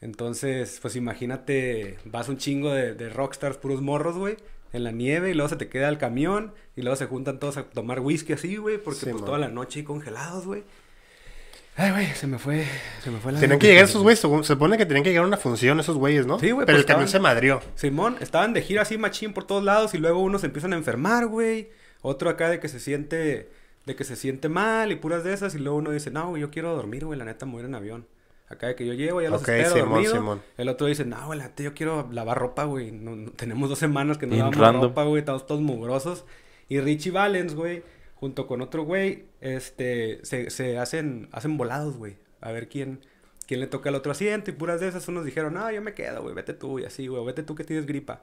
Entonces, 0.00 0.78
pues 0.80 0.96
imagínate, 0.96 1.98
vas 2.04 2.28
un 2.28 2.36
chingo 2.36 2.72
de, 2.72 2.94
de 2.94 3.08
rockstars, 3.08 3.56
puros 3.56 3.80
morros, 3.80 4.16
güey 4.16 4.36
en 4.72 4.84
la 4.84 4.90
nieve 4.90 5.30
y 5.30 5.34
luego 5.34 5.48
se 5.48 5.56
te 5.56 5.68
queda 5.68 5.88
el 5.88 5.98
camión 5.98 6.54
y 6.76 6.82
luego 6.82 6.96
se 6.96 7.06
juntan 7.06 7.38
todos 7.38 7.56
a 7.56 7.64
tomar 7.64 8.00
whisky 8.00 8.32
así, 8.32 8.56
güey, 8.56 8.78
porque 8.78 9.10
pues 9.10 9.24
toda 9.24 9.38
la 9.38 9.48
noche 9.48 9.80
y 9.80 9.82
congelados, 9.82 10.46
güey. 10.46 10.64
Ay, 11.74 11.90
güey, 11.90 12.06
se 12.08 12.26
me 12.26 12.38
fue, 12.38 12.66
se 13.02 13.10
me 13.10 13.18
fue 13.18 13.32
la... 13.32 13.40
Tenían 13.40 13.58
que 13.58 13.66
llegar 13.66 13.84
esos 13.84 14.02
güeyes, 14.02 14.18
se 14.20 14.44
supone 14.44 14.76
que 14.76 14.84
tenían 14.84 15.04
que 15.04 15.10
llegar 15.10 15.24
a 15.24 15.28
una 15.28 15.38
función 15.38 15.80
esos 15.80 15.96
güeyes, 15.96 16.26
¿no? 16.26 16.38
Sí, 16.38 16.50
güey. 16.50 16.66
Pero 16.66 16.76
pues 16.76 16.80
el 16.80 16.86
camión 16.86 17.08
se 17.08 17.18
madrió. 17.18 17.62
Simón, 17.76 18.16
estaban 18.20 18.52
de 18.52 18.60
gira 18.60 18.82
así 18.82 18.98
machín 18.98 19.32
por 19.32 19.46
todos 19.46 19.64
lados 19.64 19.94
y 19.94 19.98
luego 19.98 20.20
unos 20.20 20.44
empiezan 20.44 20.74
a 20.74 20.76
enfermar, 20.76 21.26
güey. 21.26 21.70
Otro 22.02 22.28
acá 22.28 22.50
de 22.50 22.60
que 22.60 22.68
se 22.68 22.78
siente, 22.78 23.50
de 23.86 23.96
que 23.96 24.04
se 24.04 24.16
siente 24.16 24.50
mal 24.50 24.92
y 24.92 24.96
puras 24.96 25.24
de 25.24 25.32
esas 25.32 25.54
y 25.54 25.58
luego 25.58 25.78
uno 25.78 25.92
dice, 25.92 26.10
no, 26.10 26.36
yo 26.36 26.50
quiero 26.50 26.74
dormir, 26.74 27.06
güey, 27.06 27.18
la 27.18 27.24
neta, 27.24 27.46
morir 27.46 27.66
en 27.66 27.74
avión. 27.74 28.06
Acá 28.52 28.66
de 28.66 28.74
que 28.74 28.84
yo 28.84 28.92
llego, 28.92 29.22
ya 29.22 29.30
los 29.30 29.40
okay, 29.40 29.62
espero 29.62 29.86
dormido. 29.86 30.40
El 30.58 30.68
otro 30.68 30.86
dice, 30.86 31.06
no, 31.06 31.26
güey, 31.26 31.40
yo 31.56 31.72
quiero 31.72 32.06
lavar 32.12 32.38
ropa, 32.38 32.64
güey. 32.64 32.92
No, 32.92 33.30
tenemos 33.32 33.70
dos 33.70 33.78
semanas 33.78 34.18
que 34.18 34.26
no 34.26 34.36
lavamos 34.36 34.82
ropa, 34.82 35.04
güey. 35.04 35.20
Estamos 35.20 35.46
todos 35.46 35.62
mugrosos. 35.62 36.26
Y 36.68 36.78
Richie 36.80 37.10
Valens, 37.10 37.54
güey, 37.54 37.82
junto 38.14 38.46
con 38.46 38.60
otro 38.60 38.84
güey, 38.84 39.24
este, 39.40 40.20
se, 40.22 40.50
se 40.50 40.78
hacen, 40.78 41.30
hacen 41.32 41.56
volados, 41.56 41.96
güey. 41.96 42.18
A 42.42 42.52
ver 42.52 42.68
quién, 42.68 43.00
quién 43.46 43.60
le 43.60 43.66
toca 43.66 43.88
al 43.88 43.94
otro 43.94 44.12
asiento. 44.12 44.50
Y 44.50 44.54
puras 44.54 44.80
de 44.80 44.88
esas 44.88 45.08
unos 45.08 45.24
dijeron, 45.24 45.54
no, 45.54 45.70
yo 45.72 45.80
me 45.80 45.94
quedo, 45.94 46.20
güey, 46.20 46.34
vete 46.34 46.52
tú. 46.52 46.78
Y 46.78 46.84
así, 46.84 47.06
güey, 47.06 47.24
vete 47.24 47.42
tú 47.42 47.54
que 47.54 47.64
tienes 47.64 47.86
gripa. 47.86 48.22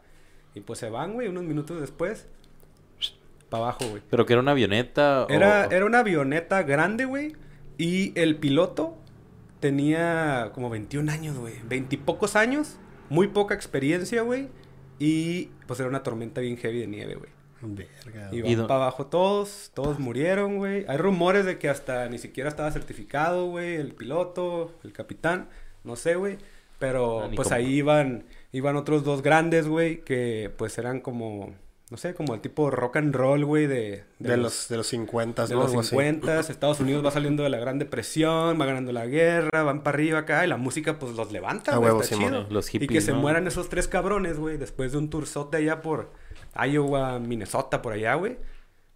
Y 0.53 0.59
pues 0.59 0.77
se 0.77 0.91
van, 0.91 1.13
güey, 1.13 1.27
unos 1.27 1.43
minutos 1.43 1.81
después. 1.81 2.27
Para 3.49 3.63
abajo, 3.63 3.85
güey. 3.89 4.03
¿Pero 4.11 4.27
que 4.27 4.33
era 4.33 4.43
una 4.43 4.51
avioneta? 4.51 5.25
Era, 5.27 5.65
era 5.65 5.85
una 5.85 5.99
avioneta 5.99 6.61
grande, 6.61 7.05
güey. 7.05 7.35
Y 7.79 8.11
el 8.19 8.35
piloto 8.35 8.98
tenía 9.59 10.51
como 10.53 10.69
21 10.69 11.11
años, 11.11 11.37
güey. 11.37 11.55
Veintipocos 11.63 12.35
años, 12.35 12.77
muy 13.09 13.27
poca 13.27 13.55
experiencia, 13.55 14.21
güey. 14.21 14.49
Y 14.99 15.49
pues 15.67 15.79
era 15.79 15.89
una 15.89 16.03
tormenta 16.03 16.41
bien 16.41 16.57
heavy 16.57 16.79
de 16.79 16.87
nieve, 16.87 17.15
güey. 17.15 17.31
Verga. 17.61 18.29
Y 18.31 18.41
van 18.41 18.67
para 18.67 18.83
abajo 18.83 19.07
todos, 19.07 19.71
todos 19.73 19.99
murieron, 19.99 20.57
güey. 20.57 20.85
Hay 20.87 20.97
rumores 20.97 21.45
de 21.45 21.57
que 21.57 21.69
hasta 21.69 22.07
ni 22.07 22.17
siquiera 22.17 22.49
estaba 22.49 22.71
certificado, 22.71 23.47
güey, 23.47 23.75
el 23.75 23.93
piloto, 23.93 24.73
el 24.83 24.93
capitán, 24.93 25.49
no 25.83 25.95
sé, 25.95 26.15
güey. 26.15 26.37
Pero 26.79 27.23
ah, 27.23 27.31
pues 27.35 27.51
ahí 27.51 27.75
iban, 27.75 28.23
iban 28.53 28.77
otros 28.77 29.03
dos 29.03 29.21
grandes, 29.21 29.67
güey, 29.67 30.01
que 30.03 30.51
pues 30.57 30.77
eran 30.77 31.01
como 31.01 31.53
no 31.89 31.97
sé, 31.97 32.13
como 32.13 32.35
el 32.35 32.41
tipo 32.41 32.69
rock 32.69 32.97
and 32.97 33.15
roll, 33.15 33.45
güey, 33.45 33.65
de, 33.65 34.03
de, 34.19 34.37
los, 34.37 34.67
de 34.69 34.77
los 34.77 34.87
50, 34.87 35.47
De 35.47 35.55
los 35.55 35.71
50, 35.71 36.39
Estados 36.49 36.79
Unidos 36.79 37.03
va 37.03 37.09
saliendo 37.09 37.41
de 37.41 37.49
la 37.49 37.57
Gran 37.57 37.79
Depresión, 37.79 38.61
va 38.61 38.65
ganando 38.65 38.91
la 38.91 39.07
guerra, 39.07 39.63
van 39.63 39.81
para 39.81 39.95
arriba 39.95 40.19
acá, 40.19 40.45
y 40.45 40.49
la 40.49 40.57
música, 40.57 40.99
pues, 40.99 41.13
los 41.15 41.31
levanta, 41.31 41.77
güey, 41.77 41.97
está 41.99 42.15
chido. 42.15 42.45
Los 42.51 42.67
hippies, 42.67 42.91
y 42.91 42.93
que 42.93 43.01
se 43.01 43.13
mueran 43.13 43.47
esos 43.47 43.69
tres 43.69 43.87
cabrones, 43.87 44.37
güey, 44.37 44.57
después 44.57 44.91
de 44.91 44.99
un 44.99 45.09
tourzote 45.09 45.57
allá 45.57 45.81
por 45.81 46.11
Iowa, 46.55 47.17
Minnesota, 47.17 47.81
por 47.81 47.93
allá, 47.93 48.13
güey, 48.13 48.37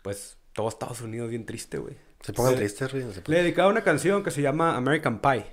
pues, 0.04 0.38
todo 0.54 0.70
Estados 0.70 1.02
Unidos 1.02 1.32
bien 1.32 1.48
triste, 1.48 1.80
güey. 1.80 1.96
Se 2.22 2.32
pongan 2.32 2.56
tristes, 2.56 2.92
güey. 2.92 3.06
Le 3.26 3.38
dedicaba 3.38 3.70
una 3.70 3.82
canción 3.82 4.24
que 4.24 4.30
se 4.30 4.44
llama 4.44 4.78
American 4.78 5.20
Pie. 5.20 5.48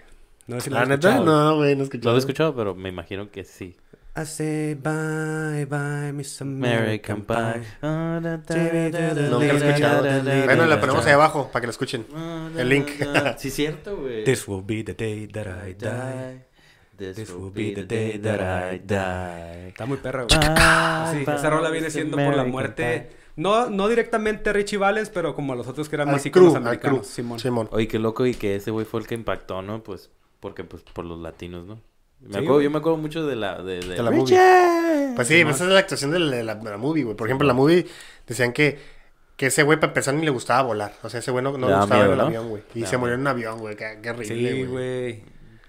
No 0.47 0.57
sé 0.57 0.63
si 0.63 0.71
la, 0.71 0.85
neta? 0.85 1.19
No, 1.21 1.57
güey, 1.57 1.75
no 1.75 1.83
he 1.83 1.85
escuchado. 1.85 2.11
Lo 2.11 2.17
he 2.17 2.19
escuchado, 2.19 2.55
pero 2.55 2.75
me 2.75 2.91
imagino 2.91 3.31
que 3.31 3.45
sí. 3.45 3.77
I 4.17 4.25
say 4.25 4.75
bye, 4.75 5.65
bye, 5.67 6.13
Miss 6.13 6.41
American 6.41 7.23
Pie. 7.23 7.63
No, 7.81 8.21
lo 8.21 9.41
he 9.41 9.57
escuchado. 9.57 10.03
Bueno, 10.45 10.67
la 10.67 10.81
ponemos 10.81 11.07
ahí 11.07 11.13
abajo 11.13 11.49
para 11.53 11.61
que 11.61 11.67
lo 11.69 11.71
escuchen. 11.71 12.07
El 12.57 12.69
link. 12.69 12.89
sí, 13.39 13.51
cierto, 13.51 13.97
güey. 13.97 14.25
This 14.25 14.49
will 14.49 14.65
be 14.65 14.83
the 14.83 14.95
day 14.95 15.29
that 15.29 15.47
I 15.47 15.75
die. 15.75 16.51
This, 16.97 17.31
will 17.31 17.51
be 17.51 17.73
the 17.73 17.85
day 17.85 18.19
that 18.19 18.41
I 18.41 18.79
die. 18.79 19.69
Está 19.69 19.87
muy 19.87 19.99
perra, 19.99 20.25
güey. 20.25 21.25
Sí, 21.25 21.31
esa 21.31 21.49
rola 21.49 21.71
viene 21.71 21.91
siendo 21.91 22.17
por 22.17 22.35
la 22.35 22.45
muerte. 22.45 23.11
No, 23.37 23.71
no 23.71 23.89
directamente 23.89 24.53
Richie 24.53 24.77
Valens, 24.77 25.09
pero 25.09 25.35
como 25.35 25.55
los 25.55 25.69
otros 25.69 25.89
que 25.89 25.97
eran 25.97 26.11
más 26.11 26.27
iconos 26.27 26.57
americanos. 26.57 27.07
Simón. 27.07 27.39
Simón. 27.39 27.69
Oye, 27.71 27.87
qué 27.87 27.99
loco 27.99 28.27
y 28.27 28.35
que 28.35 28.57
ese 28.57 28.71
güey 28.71 28.85
fue 28.85 29.01
el 29.01 29.07
que 29.07 29.15
impactó, 29.15 29.63
¿no? 29.63 29.83
Pues, 29.83 30.11
porque 30.41 30.65
pues 30.65 30.83
por 30.83 31.05
los 31.05 31.21
latinos, 31.21 31.65
¿no? 31.65 31.81
Me 32.21 32.39
acuerdo, 32.39 32.61
yo 32.61 32.71
me 32.71 32.79
acuerdo 32.79 32.99
mucho 32.99 33.27
de 33.27 33.37
la... 33.37 33.63
De, 33.63 33.81
de... 33.81 34.03
la 34.03 34.11
movie. 34.11 34.37
Pues 35.17 35.29
sí, 35.29 35.43
pues 35.43 35.57
esa 35.57 35.65
es 35.65 35.71
la 35.71 35.79
actuación 35.79 36.11
de 36.11 36.19
la, 36.19 36.37
de 36.37 36.45
la, 36.45 36.77
movie, 36.77 37.05
güey. 37.05 37.17
Por 37.17 37.27
ejemplo, 37.27 37.47
la 37.47 37.55
movie 37.55 37.87
decían 38.27 38.53
que, 38.53 38.79
que 39.37 39.47
ese 39.47 39.63
güey 39.63 39.81
para 39.81 39.91
empezar 39.91 40.15
ni 40.15 40.25
le 40.25 40.31
gustaba 40.31 40.63
volar. 40.63 40.93
O 41.03 41.09
sea, 41.09 41.21
ese 41.21 41.31
güey 41.31 41.43
no, 41.43 41.57
le 41.57 41.75
gustaba 41.75 42.05
el 42.05 42.21
avión, 42.21 42.49
güey. 42.49 42.63
Y 42.75 42.85
se 42.87 42.97
murió 42.99 43.15
en 43.15 43.23
un 43.23 43.27
avión, 43.27 43.59
güey. 43.59 43.77
Qué, 43.77 43.99
qué 44.03 44.11
horrible, 44.11 44.53
Sí, 44.53 44.65
güey. 44.65 45.23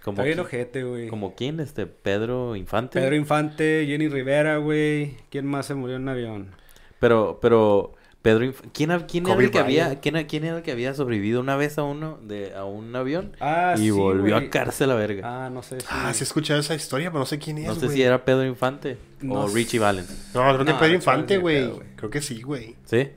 Como 0.04 0.24
Está 0.24 0.42
ojete, 0.42 0.84
güey. 0.84 1.08
¿Como 1.10 1.36
quién? 1.36 1.60
Este, 1.60 1.86
Pedro 1.86 2.56
Infante. 2.56 3.00
Pedro 3.00 3.16
Infante, 3.16 3.86
Jenny 3.88 4.08
Rivera, 4.08 4.58
güey. 4.58 5.18
¿Quién 5.30 5.46
más 5.46 5.68
se 5.68 5.76
murió 5.76 5.98
en 5.98 6.04
un 6.04 6.10
avión? 6.10 6.56
Pero, 7.00 7.40
pero, 7.40 7.94
Pedro 8.22 8.54
¿Quién, 8.72 8.92
quién 9.08 9.28
era 9.28 9.40
el 9.40 9.50
que 9.50 9.58
había, 9.58 10.00
quién, 10.00 10.24
quién, 10.28 10.44
era 10.44 10.58
el 10.58 10.64
que 10.64 10.72
había 10.72 10.94
sobrevivido 10.94 11.42
una 11.42 11.56
vez 11.56 11.80
a 11.80 11.84
uno, 11.84 12.20
de, 12.22 12.54
a 12.56 12.66
un 12.66 12.96
avión? 12.96 13.36
Ah, 13.40 13.74
y 13.76 13.90
volvió 13.90 14.38
a 14.38 14.48
cárcel 14.50 14.92
a 14.92 14.96
verga. 14.96 15.46
Ah, 15.46 15.50
no 15.50 15.64
sé. 15.64 15.80
Ah, 15.90 16.12
sí 16.14 16.20
he 16.22 16.24
escuchado 16.24 16.60
esa 16.60 16.76
historia, 16.76 17.10
pero 17.10 17.20
no 17.20 17.26
sé 17.26 17.40
quién 17.40 17.58
es, 17.58 17.66
No 17.66 17.76
sé 17.76 17.90
si 17.90 18.04
era 18.04 18.24
Pedro 18.24 18.46
Infante 18.46 18.98
o 19.28 19.48
Richie 19.48 19.80
Valens. 19.80 20.32
No, 20.36 20.54
creo 20.54 20.66
que 20.66 20.74
Pedro 20.74 20.94
Infante, 20.94 21.38
güey. 21.38 21.72
Creo 21.96 22.12
que 22.12 22.22
sí, 22.22 22.42
güey. 22.44 22.76
¿Sí? 22.86 23.10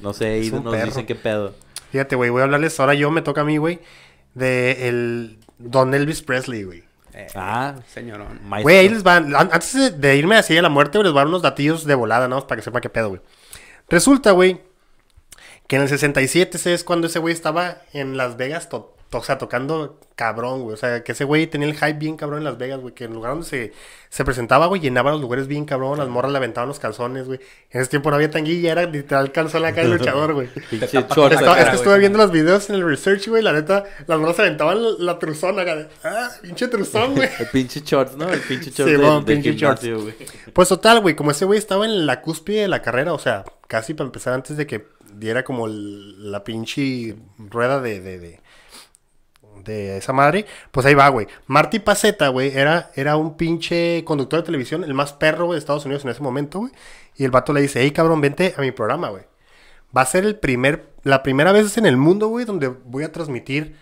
No 0.00 0.12
sé, 0.12 0.26
ahí 0.26 0.50
nos 0.50 0.84
dicen 0.84 1.06
qué 1.06 1.16
pedo. 1.16 1.54
Fíjate, 1.90 2.14
güey, 2.16 2.30
voy 2.30 2.40
a 2.40 2.44
hablarles 2.44 2.78
ahora 2.78 2.94
yo, 2.94 3.10
me 3.10 3.22
toca 3.22 3.42
a 3.42 3.44
mí, 3.44 3.58
güey, 3.58 3.80
de 4.34 4.88
el 4.88 5.38
Don 5.58 5.92
Elvis 5.92 6.22
Presley, 6.22 6.62
güey. 6.62 6.84
Eh, 7.14 7.26
ah, 7.34 7.74
señorón. 7.88 8.40
Güey, 8.62 8.78
ahí 8.78 8.88
les 8.88 9.02
van. 9.02 9.34
Antes 9.34 10.00
de 10.00 10.16
irme 10.16 10.36
así 10.36 10.56
a 10.56 10.62
la 10.62 10.70
muerte, 10.70 10.98
les 11.02 11.12
voy 11.12 11.18
a 11.18 11.20
dar 11.20 11.26
unos 11.26 11.42
datillos 11.42 11.84
de 11.84 11.94
volada, 11.94 12.28
¿no? 12.28 12.46
Para 12.46 12.60
que 12.60 12.64
sepan 12.64 12.80
qué 12.80 12.88
pedo, 12.88 13.10
güey. 13.10 13.20
Resulta, 13.92 14.30
güey, 14.30 14.58
que 15.68 15.76
en 15.76 15.82
el 15.82 15.88
67 15.90 16.56
ese 16.56 16.72
es 16.72 16.82
cuando 16.82 17.08
ese 17.08 17.18
güey 17.18 17.34
estaba 17.34 17.82
en 17.92 18.16
Las 18.16 18.38
Vegas 18.38 18.66
o 19.12 19.22
sea, 19.22 19.38
tocando 19.38 19.98
cabrón, 20.16 20.62
güey. 20.62 20.74
O 20.74 20.76
sea, 20.76 21.02
que 21.04 21.12
ese 21.12 21.24
güey 21.24 21.46
tenía 21.46 21.68
el 21.68 21.74
hype 21.74 21.94
bien 21.94 22.16
cabrón 22.16 22.38
en 22.38 22.44
Las 22.44 22.58
Vegas, 22.58 22.80
güey. 22.80 22.94
Que 22.94 23.04
en 23.04 23.10
el 23.10 23.16
lugar 23.16 23.32
donde 23.32 23.46
se, 23.46 23.72
se 24.08 24.24
presentaba, 24.24 24.66
güey, 24.66 24.80
llenaba 24.80 25.10
los 25.10 25.20
lugares 25.20 25.46
bien 25.46 25.64
cabrón. 25.64 25.98
Las 25.98 26.08
morras 26.08 26.32
le 26.32 26.38
aventaban 26.38 26.68
los 26.68 26.78
calzones, 26.78 27.26
güey. 27.26 27.40
En 27.70 27.80
ese 27.80 27.90
tiempo 27.90 28.10
no 28.10 28.16
había 28.16 28.30
tanguilla, 28.30 28.72
era 28.72 28.84
literal 28.84 29.32
calzón 29.32 29.64
acá 29.64 29.82
del 29.82 29.92
luchador, 29.92 30.34
güey. 30.34 30.48
es 30.70 30.90
que 30.90 30.98
estuve 30.98 31.98
viendo 31.98 32.18
los 32.18 32.30
videos 32.30 32.68
en 32.70 32.76
el 32.76 32.84
research, 32.84 33.28
güey. 33.28 33.42
La 33.42 33.52
neta, 33.52 33.84
las 34.06 34.18
morras 34.18 34.36
se 34.36 34.42
aventaban 34.42 34.78
la, 34.98 35.18
truzona 35.18 35.62
acá. 35.62 35.88
Ah, 36.04 36.30
pinche 36.40 36.68
truzón, 36.68 37.14
güey. 37.14 37.28
el 37.38 37.46
pinche 37.46 37.80
shorts, 37.80 38.16
¿no? 38.16 38.28
El 38.28 38.40
pinche 38.40 38.70
shorts. 38.70 38.92
Sí, 38.92 38.98
del, 38.98 39.24
pinche 39.24 39.54
shorts. 39.54 39.88
güey. 39.88 40.14
Pues 40.52 40.68
total, 40.68 41.00
güey. 41.00 41.16
Como 41.16 41.30
ese 41.30 41.44
güey 41.44 41.58
estaba 41.58 41.84
en 41.84 42.06
la 42.06 42.20
cúspide 42.20 42.62
de 42.62 42.68
la 42.68 42.82
carrera, 42.82 43.12
o 43.12 43.18
sea, 43.18 43.44
casi 43.68 43.94
para 43.94 44.06
empezar 44.06 44.34
antes 44.34 44.56
de 44.56 44.66
que 44.66 44.86
diera 45.14 45.44
como 45.44 45.66
la 45.68 46.44
pinche 46.44 47.16
rueda 47.38 47.80
de, 47.80 48.00
de 48.00 48.18
de 48.18 48.41
esa 49.66 50.12
madre, 50.12 50.46
pues 50.70 50.86
ahí 50.86 50.94
va, 50.94 51.08
güey. 51.08 51.26
Marty 51.46 51.78
Paceta, 51.78 52.28
güey, 52.28 52.56
era, 52.56 52.90
era 52.94 53.16
un 53.16 53.36
pinche 53.36 54.04
conductor 54.04 54.40
de 54.40 54.46
televisión, 54.46 54.84
el 54.84 54.94
más 54.94 55.12
perro, 55.12 55.46
güey, 55.46 55.56
de 55.56 55.60
Estados 55.60 55.84
Unidos 55.84 56.04
en 56.04 56.10
ese 56.10 56.22
momento, 56.22 56.60
güey. 56.60 56.72
Y 57.16 57.24
el 57.24 57.30
vato 57.30 57.52
le 57.52 57.60
dice, 57.60 57.80
hey, 57.82 57.90
cabrón, 57.90 58.20
vente 58.20 58.54
a 58.56 58.60
mi 58.60 58.72
programa, 58.72 59.10
güey. 59.10 59.24
Va 59.96 60.02
a 60.02 60.06
ser 60.06 60.24
el 60.24 60.36
primer, 60.36 60.86
la 61.02 61.22
primera 61.22 61.52
vez 61.52 61.76
en 61.76 61.86
el 61.86 61.96
mundo, 61.96 62.28
güey, 62.28 62.44
donde 62.44 62.68
voy 62.68 63.04
a 63.04 63.12
transmitir 63.12 63.76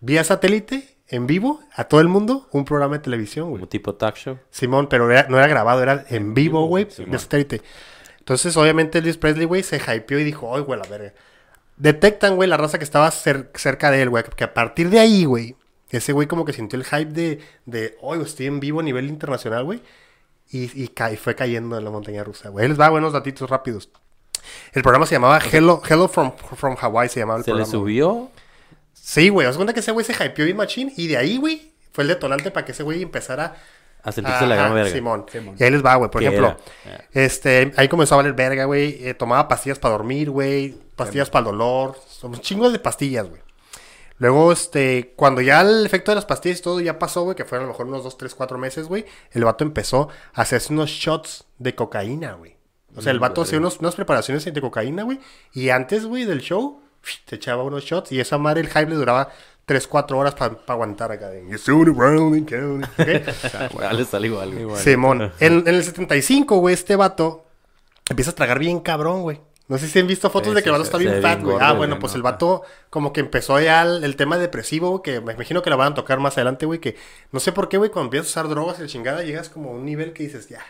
vía 0.00 0.22
satélite, 0.24 0.96
en 1.08 1.26
vivo, 1.26 1.60
a 1.74 1.84
todo 1.84 2.00
el 2.00 2.08
mundo, 2.08 2.48
un 2.52 2.64
programa 2.64 2.96
de 2.96 3.04
televisión, 3.04 3.48
güey. 3.48 3.60
Como 3.60 3.68
tipo 3.68 3.94
talk 3.94 4.16
show. 4.16 4.38
Simón, 4.50 4.88
pero 4.88 5.06
no 5.06 5.38
era 5.38 5.46
grabado, 5.46 5.82
era 5.82 6.04
en 6.08 6.34
vivo, 6.34 6.66
güey, 6.66 6.84
de 6.84 7.18
satélite. 7.18 7.62
Entonces, 8.18 8.56
obviamente, 8.56 8.98
Elvis 8.98 9.16
Presley, 9.16 9.46
güey, 9.46 9.62
se 9.62 9.76
hypeó 9.76 10.18
y 10.18 10.24
dijo, 10.24 10.54
ay, 10.54 10.62
güey, 10.62 10.80
la 10.80 10.88
verga 10.88 11.14
detectan, 11.76 12.36
güey, 12.36 12.48
la 12.48 12.56
raza 12.56 12.78
que 12.78 12.84
estaba 12.84 13.10
cerca 13.10 13.90
de 13.90 14.02
él, 14.02 14.10
güey. 14.10 14.24
Que 14.36 14.44
a 14.44 14.54
partir 14.54 14.90
de 14.90 14.98
ahí, 14.98 15.24
güey, 15.24 15.56
ese 15.90 16.12
güey 16.12 16.26
como 16.26 16.44
que 16.44 16.52
sintió 16.52 16.78
el 16.78 16.84
hype 16.84 17.12
de, 17.12 17.40
de 17.64 17.96
hoy 18.00 18.20
estoy 18.22 18.46
en 18.46 18.60
vivo 18.60 18.80
a 18.80 18.82
nivel 18.82 19.08
internacional, 19.08 19.64
güey. 19.64 19.82
Y, 20.50 20.82
y, 20.82 21.16
fue 21.16 21.34
cayendo 21.34 21.76
en 21.76 21.84
la 21.84 21.90
montaña 21.90 22.22
rusa, 22.22 22.50
güey. 22.50 22.64
Él 22.64 22.72
les 22.72 22.80
va 22.80 22.88
buenos 22.88 23.12
datitos 23.12 23.50
rápidos. 23.50 23.90
El 24.72 24.82
programa 24.82 25.06
se 25.06 25.16
llamaba 25.16 25.40
Hello, 25.40 25.82
Hello 25.88 26.06
from, 26.08 26.32
from 26.36 26.76
Hawaii, 26.80 27.08
se 27.08 27.20
llamaba 27.20 27.38
el 27.38 27.44
¿Se 27.44 27.50
programa. 27.50 27.66
¿Se 27.66 27.76
le 27.76 27.78
subió? 27.78 28.30
Sí, 28.92 29.28
güey. 29.28 29.46
Haz 29.46 29.56
cuenta 29.56 29.74
que 29.74 29.80
ese 29.80 29.90
güey 29.90 30.04
se 30.04 30.12
hypeó 30.12 30.44
bien 30.44 30.56
machín. 30.56 30.92
Y 30.96 31.08
de 31.08 31.16
ahí, 31.16 31.36
güey, 31.36 31.72
fue 31.92 32.02
el 32.02 32.08
detonante 32.08 32.50
para 32.50 32.64
que 32.64 32.72
ese 32.72 32.84
güey 32.84 33.02
empezara 33.02 33.56
a 34.02 34.12
sentirse 34.12 34.46
la 34.46 34.56
gran 34.56 34.74
verga. 34.74 34.90
Simón. 34.90 35.26
Y 35.58 35.64
ahí 35.64 35.70
les 35.70 35.84
va, 35.84 35.96
güey. 35.96 36.10
Por 36.10 36.22
ejemplo, 36.22 36.56
este, 37.12 37.72
ahí 37.76 37.88
comenzó 37.88 38.14
a 38.14 38.18
valer 38.18 38.34
verga, 38.34 38.64
güey. 38.64 38.98
Eh, 39.06 39.14
tomaba 39.14 39.48
pastillas 39.48 39.78
para 39.78 39.92
dormir, 39.92 40.30
güey. 40.30 40.76
Pastillas 40.94 41.30
para 41.30 41.40
el 41.40 41.52
dolor. 41.52 41.96
Son 42.08 42.32
chingos 42.40 42.72
de 42.72 42.78
pastillas, 42.78 43.28
güey. 43.28 43.42
Luego, 44.18 44.50
este, 44.50 45.12
cuando 45.14 45.40
ya 45.42 45.60
el 45.60 45.84
efecto 45.84 46.10
de 46.10 46.14
las 46.14 46.24
pastillas 46.24 46.60
y 46.60 46.62
todo 46.62 46.80
ya 46.80 46.98
pasó, 46.98 47.22
güey, 47.22 47.36
que 47.36 47.44
fueron 47.44 47.64
a 47.64 47.66
lo 47.66 47.72
mejor 47.74 47.86
unos 47.86 48.02
2, 48.02 48.16
3, 48.16 48.34
4 48.34 48.58
meses, 48.58 48.86
güey, 48.86 49.04
el 49.32 49.44
vato 49.44 49.62
empezó 49.62 50.08
a 50.32 50.42
hacerse 50.42 50.72
unos 50.72 50.88
shots 50.88 51.44
de 51.58 51.74
cocaína, 51.74 52.32
güey. 52.32 52.56
O 52.94 53.02
sea, 53.02 53.12
el 53.12 53.18
vato 53.18 53.42
hacía 53.42 53.58
unos, 53.58 53.78
unas 53.78 53.94
preparaciones 53.94 54.42
de 54.46 54.60
cocaína, 54.60 55.02
güey. 55.02 55.20
Y 55.52 55.68
antes, 55.68 56.06
güey, 56.06 56.24
del 56.24 56.40
show, 56.40 56.80
se 57.26 57.36
echaba 57.36 57.62
unos 57.62 57.84
shots 57.84 58.10
y 58.12 58.20
esa 58.20 58.38
madre, 58.38 58.62
el 58.62 58.68
hype 58.68 58.86
le 58.86 58.94
duraba 58.94 59.28
3, 59.66 59.84
4 59.88 60.16
horas 60.16 60.34
para 60.36 60.56
aguantar 60.68 61.10
acá. 61.10 61.28
De, 61.28 61.42
sale 64.04 64.28
igual, 64.28 64.52
Simón. 64.78 65.32
En, 65.40 65.66
el 65.66 65.82
75, 65.82 66.58
güey, 66.58 66.72
este 66.72 66.94
vato 66.94 67.44
empieza 68.08 68.30
a 68.30 68.34
tragar 68.34 68.60
bien 68.60 68.78
cabrón, 68.78 69.22
güey. 69.22 69.40
No 69.66 69.76
sé 69.78 69.88
si 69.88 69.98
han 69.98 70.06
visto 70.06 70.30
fotos 70.30 70.54
de 70.54 70.62
que 70.62 70.68
el 70.68 70.72
vato 70.74 70.84
está 70.84 70.98
bien 70.98 71.20
fat, 71.20 71.42
güey. 71.42 71.56
Ah, 71.60 71.72
bueno, 71.72 71.98
pues 71.98 72.14
el 72.14 72.22
vato 72.22 72.62
como 72.90 73.12
que 73.12 73.18
empezó 73.18 73.60
ya 73.60 73.82
el, 73.82 74.14
tema 74.14 74.38
depresivo, 74.38 75.02
que 75.02 75.20
me 75.20 75.32
imagino 75.32 75.62
que 75.62 75.70
la 75.70 75.74
van 75.74 75.92
a 75.92 75.94
tocar 75.96 76.20
más 76.20 76.34
adelante, 76.34 76.66
güey, 76.66 76.78
que 76.78 76.94
no 77.32 77.40
sé 77.40 77.50
por 77.50 77.68
qué, 77.68 77.76
güey, 77.76 77.90
cuando 77.90 78.06
empiezas 78.06 78.28
a 78.28 78.40
usar 78.40 78.48
drogas 78.48 78.78
y 78.78 78.82
la 78.82 78.88
chingada, 78.88 79.24
llegas 79.24 79.48
como 79.48 79.70
a 79.70 79.72
un 79.72 79.84
nivel 79.84 80.12
que 80.12 80.22
dices, 80.22 80.48
ya, 80.48 80.60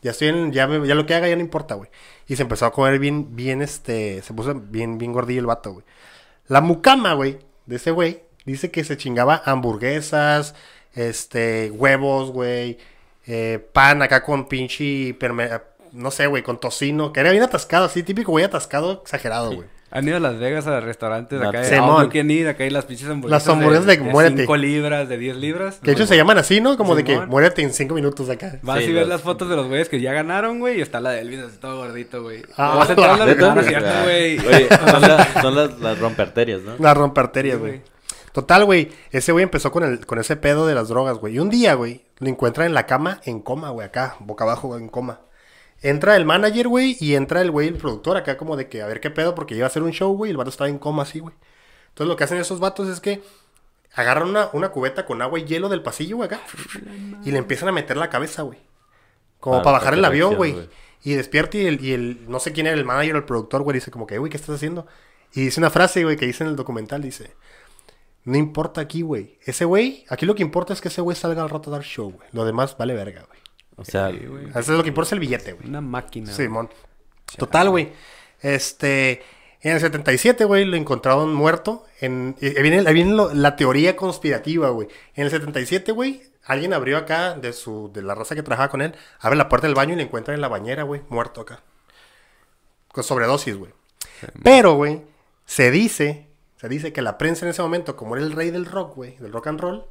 ya 0.00 0.12
estoy 0.12 0.28
en, 0.28 0.52
ya, 0.52 0.66
ya 0.66 0.94
lo 0.94 1.04
que 1.04 1.14
haga 1.14 1.28
ya 1.28 1.36
no 1.36 1.42
importa, 1.42 1.74
güey. 1.74 1.90
Y 2.26 2.36
se 2.36 2.42
empezó 2.42 2.64
a 2.64 2.72
comer 2.72 2.98
bien, 2.98 3.36
bien, 3.36 3.60
este, 3.60 4.22
se 4.22 4.32
puso 4.32 4.54
bien, 4.54 4.96
bien 4.96 5.12
gordillo 5.12 5.40
el 5.40 5.46
vato, 5.46 5.74
güey. 5.74 5.84
La 6.46 6.62
mucama, 6.62 7.12
güey, 7.12 7.38
de 7.66 7.76
ese 7.76 7.90
güey, 7.90 8.22
Dice 8.44 8.70
que 8.70 8.84
se 8.84 8.96
chingaba 8.96 9.42
hamburguesas, 9.44 10.54
este, 10.94 11.70
huevos, 11.70 12.30
güey, 12.30 12.78
eh, 13.26 13.64
pan 13.72 14.02
acá 14.02 14.22
con 14.22 14.48
pinche, 14.48 15.16
no 15.92 16.10
sé, 16.10 16.26
güey, 16.26 16.42
con 16.42 16.58
tocino, 16.58 17.12
que 17.12 17.20
era 17.20 17.30
bien 17.30 17.42
atascado, 17.42 17.86
así, 17.86 18.02
típico 18.02 18.32
güey 18.32 18.44
atascado, 18.44 19.02
exagerado, 19.02 19.52
güey. 19.52 19.68
Han 19.92 20.06
ido 20.06 20.18
a 20.18 20.20
Las 20.20 20.38
Vegas 20.38 20.68
a 20.68 20.78
restaurantes 20.78 21.42
acá 21.42 21.62
de 21.62 21.76
no 21.78 22.08
quieren 22.08 22.30
ir, 22.30 22.46
acá 22.46 22.62
hay 22.62 22.70
las 22.70 22.84
pinches 22.84 23.08
hamburguesas. 23.08 23.44
Las 23.44 23.52
hamburguesas 23.52 23.86
de, 23.86 23.96
de, 23.96 24.42
5 24.42 24.56
libras, 24.56 25.08
de 25.08 25.18
10 25.18 25.36
libras. 25.36 25.80
Que 25.80 25.86
de 25.86 25.92
hecho 25.94 26.06
se 26.06 26.16
llaman 26.16 26.38
así, 26.38 26.60
¿no? 26.60 26.76
Como 26.76 26.94
de 26.94 27.02
que 27.02 27.18
muérete 27.18 27.62
en 27.62 27.72
5 27.72 27.92
minutos 27.94 28.30
acá. 28.30 28.60
Vas 28.62 28.82
y 28.82 28.92
ves 28.92 29.08
las 29.08 29.22
fotos 29.22 29.48
de 29.48 29.56
los 29.56 29.66
güeyes 29.66 29.88
que 29.88 30.00
ya 30.00 30.12
ganaron, 30.12 30.60
güey, 30.60 30.78
y 30.78 30.80
está 30.80 31.00
la 31.00 31.10
de 31.10 31.22
Elvis 31.22 31.40
así 31.40 31.56
todo 31.58 31.78
gordito, 31.78 32.22
güey. 32.22 32.42
Ah, 32.56 32.76
vas 32.76 32.88
a 32.88 32.92
entrar 32.92 33.10
a 33.10 33.26
la 33.26 33.34
güey. 34.04 34.38
son, 35.42 35.56
las, 35.56 35.80
las 35.80 35.98
romperterias, 35.98 36.60
¿no? 36.60 36.76
Las 36.78 36.96
romperterias, 36.96 37.58
güey. 37.58 37.82
Total, 38.32 38.64
güey, 38.64 38.90
ese 39.10 39.32
güey 39.32 39.42
empezó 39.42 39.72
con, 39.72 39.82
el, 39.82 40.06
con 40.06 40.18
ese 40.18 40.36
pedo 40.36 40.66
de 40.66 40.74
las 40.74 40.88
drogas, 40.88 41.18
güey. 41.18 41.34
Y 41.34 41.38
un 41.40 41.50
día, 41.50 41.74
güey, 41.74 42.04
lo 42.18 42.28
encuentra 42.28 42.64
en 42.64 42.74
la 42.74 42.86
cama 42.86 43.20
en 43.24 43.40
coma, 43.40 43.70
güey, 43.70 43.86
acá, 43.86 44.16
boca 44.20 44.44
abajo, 44.44 44.76
en 44.76 44.88
coma. 44.88 45.20
Entra 45.82 46.16
el 46.16 46.24
manager, 46.24 46.68
güey, 46.68 46.96
y 47.00 47.14
entra 47.14 47.40
el 47.40 47.50
güey, 47.50 47.68
el 47.68 47.76
productor, 47.76 48.16
acá 48.16 48.36
como 48.36 48.56
de 48.56 48.68
que 48.68 48.82
a 48.82 48.86
ver 48.86 49.00
qué 49.00 49.10
pedo, 49.10 49.34
porque 49.34 49.54
iba 49.54 49.64
a 49.64 49.68
hacer 49.68 49.82
un 49.82 49.92
show, 49.92 50.14
güey, 50.14 50.30
y 50.30 50.32
el 50.32 50.36
vato 50.36 50.50
estaba 50.50 50.68
en 50.68 50.78
coma 50.78 51.02
así, 51.02 51.18
güey. 51.18 51.34
Entonces 51.88 52.08
lo 52.08 52.16
que 52.16 52.24
hacen 52.24 52.38
esos 52.38 52.60
vatos 52.60 52.88
es 52.88 53.00
que 53.00 53.22
agarran 53.94 54.28
una, 54.28 54.50
una 54.52 54.68
cubeta 54.70 55.06
con 55.06 55.22
agua 55.22 55.38
y 55.40 55.44
hielo 55.44 55.68
del 55.68 55.82
pasillo, 55.82 56.16
güey, 56.16 56.26
acá, 56.26 56.40
y 57.24 57.32
le 57.32 57.38
empiezan 57.38 57.68
a 57.68 57.72
meter 57.72 57.96
la 57.96 58.10
cabeza, 58.10 58.42
güey. 58.42 58.58
Como 59.40 59.56
ah, 59.56 59.62
para 59.62 59.78
bajar 59.78 59.94
el 59.94 60.04
avión, 60.04 60.36
güey. 60.36 60.68
Y 61.02 61.14
despierta 61.14 61.56
y 61.56 61.66
el, 61.66 61.82
y 61.82 61.92
el, 61.94 62.30
no 62.30 62.40
sé 62.40 62.52
quién 62.52 62.66
era 62.66 62.76
el 62.76 62.84
manager 62.84 63.14
o 63.14 63.18
el 63.18 63.24
productor, 63.24 63.62
güey, 63.62 63.74
dice 63.74 63.90
como 63.90 64.06
que, 64.06 64.18
güey, 64.18 64.30
¿qué 64.30 64.36
estás 64.36 64.54
haciendo? 64.56 64.86
Y 65.32 65.44
dice 65.44 65.60
una 65.60 65.70
frase, 65.70 66.04
güey, 66.04 66.16
que 66.16 66.26
dice 66.26 66.44
en 66.44 66.50
el 66.50 66.56
documental, 66.56 67.00
dice, 67.00 67.34
no 68.24 68.36
importa 68.36 68.80
aquí, 68.80 69.02
güey. 69.02 69.38
Ese 69.44 69.64
güey, 69.64 70.04
aquí 70.08 70.26
lo 70.26 70.34
que 70.34 70.42
importa 70.42 70.72
es 70.72 70.80
que 70.80 70.88
ese 70.88 71.00
güey 71.00 71.16
salga 71.16 71.42
al 71.42 71.50
rato 71.50 71.70
a 71.70 71.74
dar 71.74 71.82
show, 71.82 72.12
güey. 72.12 72.28
Lo 72.32 72.44
demás 72.44 72.76
vale 72.76 72.94
verga, 72.94 73.24
güey. 73.26 73.40
O 73.76 73.84
sea, 73.84 74.10
eso 74.10 74.58
es 74.58 74.68
lo 74.68 74.82
que 74.82 74.90
importa 74.90 75.08
es 75.08 75.12
el 75.12 75.20
billete, 75.20 75.54
güey. 75.54 75.68
Una 75.68 75.80
máquina. 75.80 76.30
Sí, 76.30 76.48
mon. 76.48 76.68
Total, 77.36 77.70
güey. 77.70 77.92
Este, 78.40 79.22
en 79.62 79.72
el 79.72 79.80
77, 79.80 80.44
güey, 80.44 80.64
lo 80.64 80.76
encontraron 80.76 81.34
muerto. 81.34 81.84
En, 82.00 82.36
ahí 82.42 82.62
viene, 82.62 82.92
viene 82.92 83.16
la 83.34 83.56
teoría 83.56 83.96
conspirativa, 83.96 84.68
güey. 84.70 84.88
En 85.14 85.24
el 85.24 85.30
77, 85.30 85.92
güey, 85.92 86.22
alguien 86.44 86.74
abrió 86.74 86.98
acá 86.98 87.34
de 87.34 87.52
su 87.52 87.90
de 87.92 88.02
la 88.02 88.14
raza 88.14 88.34
que 88.34 88.42
trabajaba 88.42 88.70
con 88.70 88.82
él, 88.82 88.94
abre 89.18 89.36
la 89.36 89.48
puerta 89.48 89.66
del 89.66 89.74
baño 89.74 89.94
y 89.94 89.96
le 89.96 90.02
encuentran 90.02 90.34
en 90.34 90.40
la 90.40 90.48
bañera, 90.48 90.82
güey, 90.82 91.02
muerto 91.08 91.40
acá. 91.40 91.62
Con 92.88 93.04
sobredosis, 93.04 93.56
güey. 93.56 93.72
Pero, 94.42 94.74
güey, 94.74 95.02
se 95.46 95.70
dice 95.70 96.29
se 96.60 96.68
dice 96.68 96.92
que 96.92 97.00
la 97.00 97.16
prensa 97.16 97.46
en 97.46 97.50
ese 97.50 97.62
momento, 97.62 97.96
como 97.96 98.16
era 98.16 98.24
el 98.24 98.32
rey 98.32 98.50
del 98.50 98.66
rock, 98.66 98.94
güey, 98.94 99.16
del 99.16 99.32
rock 99.32 99.46
and 99.46 99.60
roll, 99.60 99.84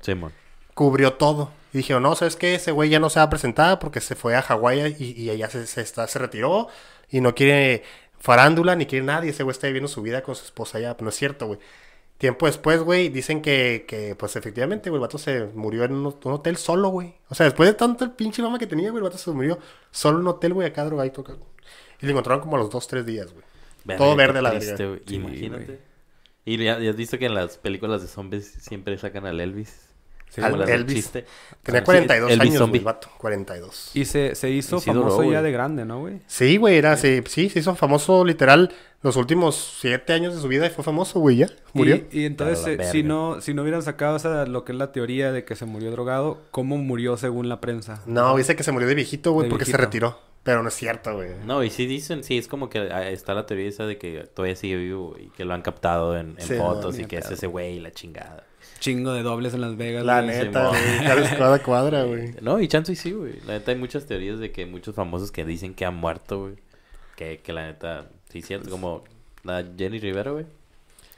cubrió 0.75 1.13
todo. 1.13 1.49
Y 1.73 1.77
dijeron, 1.77 2.03
no, 2.03 2.15
¿sabes 2.15 2.35
qué? 2.35 2.53
Ese 2.53 2.71
güey 2.71 2.91
ya 2.91 2.99
no 2.99 3.09
se 3.09 3.19
va 3.19 3.23
a 3.23 3.29
presentar 3.31 3.79
porque 3.79 4.01
se 4.01 4.15
fue 4.15 4.35
a 4.35 4.43
Hawái 4.43 4.95
y, 4.99 5.19
y, 5.19 5.29
allá 5.31 5.49
se, 5.49 5.65
se, 5.65 5.81
está, 5.81 6.07
se 6.07 6.19
retiró 6.19 6.67
y 7.09 7.21
no 7.21 7.33
quiere 7.33 7.81
farándula 8.19 8.75
ni 8.75 8.85
quiere 8.85 9.03
nadie. 9.03 9.31
Ese 9.31 9.41
güey 9.41 9.51
está 9.51 9.65
viviendo 9.65 9.87
su 9.87 10.03
vida 10.03 10.21
con 10.21 10.35
su 10.35 10.45
esposa 10.45 10.77
allá. 10.77 10.95
No 10.99 11.09
es 11.09 11.15
cierto, 11.15 11.47
güey. 11.47 11.59
Tiempo 12.19 12.45
después, 12.45 12.83
güey, 12.83 13.09
dicen 13.09 13.41
que, 13.41 13.85
que, 13.87 14.15
pues 14.15 14.35
efectivamente, 14.35 14.91
güey, 14.91 14.99
el 14.99 15.01
vato 15.01 15.17
se 15.17 15.45
murió 15.55 15.85
en 15.85 15.93
un, 15.93 16.05
hotel 16.21 16.57
solo, 16.57 16.89
güey. 16.89 17.15
O 17.29 17.33
sea, 17.35 17.45
después 17.45 17.67
de 17.67 17.73
tanto 17.73 18.03
el 18.03 18.11
pinche 18.11 18.43
mama 18.43 18.59
que 18.59 18.67
tenía, 18.67 18.91
güey, 18.91 18.99
el 18.99 19.09
vato 19.09 19.17
se 19.17 19.31
murió 19.31 19.57
solo 19.89 20.17
en 20.17 20.21
un 20.21 20.27
hotel, 20.27 20.53
güey, 20.53 20.67
acá 20.67 20.85
drogadito. 20.85 21.23
Y 21.99 22.05
lo 22.05 22.11
encontraron 22.11 22.41
como 22.41 22.57
a 22.57 22.59
los 22.59 22.69
dos, 22.69 22.87
tres 22.87 23.07
días, 23.07 23.33
güey. 23.33 23.97
Todo 23.97 24.15
verde 24.15 24.39
la 24.39 24.51
verdad. 24.51 24.99
Imagínate. 25.07 25.88
Y 26.45 26.57
ya, 26.57 26.77
has 26.77 26.95
visto 26.95 27.17
que 27.17 27.25
en 27.25 27.35
las 27.35 27.57
películas 27.57 28.01
de 28.01 28.07
zombies 28.07 28.45
siempre 28.59 28.97
sacan 28.97 29.25
al 29.25 29.39
Elvis. 29.39 29.89
Elvis. 30.37 31.11
Tenía 31.63 31.83
42 31.83 32.31
Elvis 32.31 32.51
años, 32.51 32.69
güey, 32.69 32.81
vato. 32.81 33.09
42. 33.17 33.91
Y 33.95 34.05
se, 34.05 34.35
se 34.35 34.49
hizo 34.49 34.79
famoso 34.79 35.23
ya 35.23 35.41
de 35.41 35.51
grande, 35.51 35.85
¿no, 35.85 36.01
güey? 36.01 36.21
Sí, 36.27 36.57
güey, 36.57 36.77
era, 36.77 36.95
sí. 36.97 37.21
sí, 37.25 37.49
se 37.49 37.59
hizo 37.59 37.75
famoso 37.75 38.23
literal 38.23 38.71
los 39.01 39.15
últimos 39.15 39.77
siete 39.79 40.13
años 40.13 40.35
de 40.35 40.41
su 40.41 40.47
vida 40.47 40.67
y 40.67 40.69
fue 40.69 40.83
famoso, 40.83 41.19
güey, 41.19 41.37
ya. 41.37 41.47
Murió. 41.73 42.01
Y, 42.11 42.25
entonces, 42.25 42.79
eh, 42.79 42.83
si 42.91 43.01
no, 43.01 43.41
si 43.41 43.53
no 43.53 43.63
hubieran 43.63 43.81
sacado 43.81 44.17
esa, 44.17 44.45
lo 44.45 44.65
que 44.65 44.73
es 44.73 44.77
la 44.77 44.91
teoría 44.91 45.31
de 45.31 45.45
que 45.45 45.55
se 45.55 45.65
murió 45.65 45.91
drogado, 45.91 46.41
¿cómo 46.51 46.77
murió 46.77 47.17
según 47.17 47.49
la 47.49 47.61
prensa? 47.61 48.01
No, 48.05 48.35
dice 48.37 48.55
que 48.55 48.63
se 48.63 48.71
murió 48.71 48.87
de 48.87 48.95
viejito, 48.95 49.31
güey, 49.31 49.49
porque 49.49 49.65
se 49.65 49.77
retiró. 49.77 50.19
Pero 50.43 50.63
no 50.63 50.69
es 50.69 50.75
cierto, 50.75 51.15
güey. 51.15 51.31
No, 51.45 51.63
y 51.63 51.69
sí 51.69 51.85
dicen, 51.85 52.23
sí, 52.23 52.37
es 52.37 52.47
como 52.47 52.69
que 52.69 52.79
ah, 52.79 53.09
está 53.09 53.33
la 53.33 53.45
teoría 53.45 53.67
esa 53.67 53.85
de 53.85 53.97
que 53.97 54.23
todavía 54.33 54.55
sigue 54.55 54.77
vivo 54.77 55.15
y 55.19 55.29
que 55.29 55.45
lo 55.45 55.53
han 55.53 55.61
captado 55.61 56.17
en, 56.17 56.37
fotos 56.37 56.97
y 56.97 57.05
que 57.05 57.17
es 57.17 57.29
ese 57.29 57.47
güey 57.47 57.75
y 57.75 57.79
la 57.79 57.91
chingada. 57.91 58.45
Chingo 58.79 59.11
de 59.11 59.23
dobles 59.23 59.53
en 59.53 59.61
Las 59.61 59.75
Vegas. 59.75 60.05
La 60.05 60.21
neta, 60.21 60.69
güey. 60.69 61.37
Cada 61.37 61.59
cuadra, 61.63 62.03
güey. 62.03 62.33
No, 62.41 62.59
y 62.61 62.67
chance 62.69 62.93
y 62.93 62.95
sí, 62.95 63.11
güey. 63.11 63.41
La 63.45 63.53
neta 63.53 63.71
hay 63.71 63.77
muchas 63.77 64.05
teorías 64.05 64.39
de 64.39 64.51
que 64.51 64.65
muchos 64.65 64.95
famosos 64.95 65.31
que 65.31 65.43
dicen 65.43 65.73
que 65.73 65.85
han 65.85 65.95
muerto, 65.95 66.43
güey. 66.43 66.55
Que, 67.17 67.39
que 67.39 67.51
la 67.51 67.67
neta, 67.67 68.07
sí, 68.29 68.41
cierto. 68.41 68.69
Como 68.69 69.03
la 69.43 69.65
Jenny 69.77 69.99
Rivera, 69.99 70.31
güey. 70.31 70.45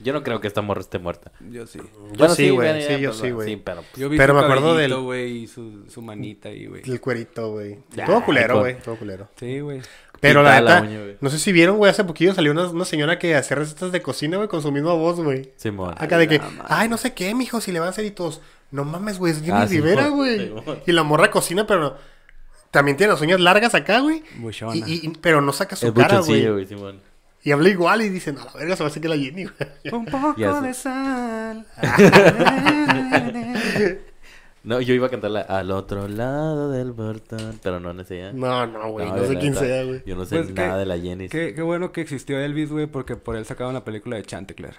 Yo 0.03 0.13
no 0.13 0.24
creo 0.24 0.39
que 0.41 0.48
esta 0.48 0.62
morra 0.62 0.81
esté 0.81 1.00
muerta. 1.00 1.31
Yo 1.50 1.67
sí. 1.67 1.79
Yo 2.13 2.29
sí, 2.29 2.50
güey. 2.50 2.81
Sí, 2.81 3.00
yo 3.00 3.13
sí, 3.13 3.31
güey. 3.31 3.50
Sí, 3.50 3.62
pero... 3.63 3.84
Yo 3.96 4.10
vi 4.10 4.17
pero 4.17 4.34
me 4.34 4.41
acuerdo 4.41 4.75
del... 4.75 4.96
güey, 4.96 5.43
y 5.43 5.48
su, 5.48 5.86
su 5.89 6.01
manita 6.01 6.50
ahí, 6.50 6.65
güey. 6.65 6.81
El 6.86 7.00
cuerito, 7.00 7.51
güey. 7.51 7.79
Todo 8.05 8.24
culero, 8.24 8.60
güey. 8.60 8.79
Todo 8.79 8.96
culero. 8.96 9.29
Sí, 9.38 9.60
güey. 9.60 9.81
Pero 10.22 10.43
la 10.43 10.62
neta, 10.62 10.88
no 11.20 11.29
sé 11.31 11.39
si 11.39 11.51
vieron, 11.51 11.77
güey, 11.77 11.89
hace 11.89 12.03
poquillo 12.03 12.36
salió 12.36 12.51
una, 12.51 12.70
una 12.70 12.86
señora 12.86 13.17
que 13.17 13.36
hacía 13.36 13.58
recetas 13.58 13.91
de 13.91 14.03
cocina, 14.03 14.38
güey, 14.38 14.48
con 14.48 14.62
su 14.62 14.72
misma 14.72 14.93
voz, 14.93 15.20
güey. 15.20 15.51
Sí, 15.55 15.72
Acá 15.98 16.20
de 16.20 16.27
que, 16.27 16.39
ay, 16.67 16.88
no 16.89 16.98
sé 16.98 17.13
qué, 17.13 17.34
mijo, 17.34 17.60
si 17.60 17.72
le 17.72 17.79
van 17.79 17.88
a 17.88 17.89
hacer 17.89 18.05
y 18.05 18.12
todos. 18.12 18.39
No 18.70 18.86
mames, 18.86 19.17
güey, 19.17 19.34
es 19.34 19.39
Jenny 19.39 19.51
ah, 19.51 19.65
Rivera, 19.65 20.10
güey. 20.10 20.53
y 20.86 20.91
la 20.91 21.01
morra 21.01 21.31
cocina, 21.31 21.65
pero 21.65 21.98
también 22.70 22.98
tiene 22.98 23.13
las 23.13 23.22
uñas 23.22 23.39
largas 23.39 23.74
acá, 23.74 24.00
güey. 24.00 24.24
Y, 24.75 25.08
y, 25.08 25.10
pero 25.22 25.41
no 25.41 25.53
saca 25.53 25.75
su 25.75 25.91
cara, 25.91 26.20
güey. 26.20 26.65
Simón. 26.67 27.01
Y 27.43 27.51
habla 27.51 27.69
igual 27.69 28.03
y 28.03 28.10
dicen, 28.10 28.38
a 28.38 28.45
la 28.45 28.53
verga, 28.53 28.75
se 28.75 28.83
va 28.83 28.88
a 28.88 28.91
hacer 28.91 29.01
que 29.01 29.10
la 29.10 29.17
Jenny, 29.17 29.45
güey. 29.45 29.93
Un 29.93 30.05
poco 30.05 30.62
de 30.62 30.74
sal. 30.74 31.65
no, 34.63 34.79
yo 34.79 34.93
iba 34.93 35.07
a 35.07 35.10
cantarla 35.10 35.41
al 35.41 35.71
otro 35.71 36.07
lado 36.07 36.69
del 36.69 36.93
portón, 36.93 37.60
pero 37.63 37.79
no 37.79 37.93
no 37.93 38.03
sé 38.03 38.31
No, 38.33 38.67
no, 38.67 38.91
güey, 38.91 39.10
no, 39.10 39.25
sé 39.25 39.39
quién 39.39 39.55
sea, 39.55 39.83
güey. 39.83 40.03
Yo 40.05 40.15
no 40.15 40.25
sé 40.25 40.38
pues 40.38 40.53
nada 40.53 40.77
de 40.77 40.86
la 40.86 41.00
Jenny. 41.00 41.29
Qué, 41.29 41.55
qué, 41.55 41.62
bueno 41.63 41.91
que 41.91 42.01
existió 42.01 42.39
Elvis, 42.39 42.71
güey, 42.71 42.86
porque 42.86 43.15
por 43.15 43.36
él 43.36 43.45
sacaban 43.45 43.74
la 43.74 43.83
película 43.83 44.17
de 44.17 44.24
Chantecler. 44.24 44.75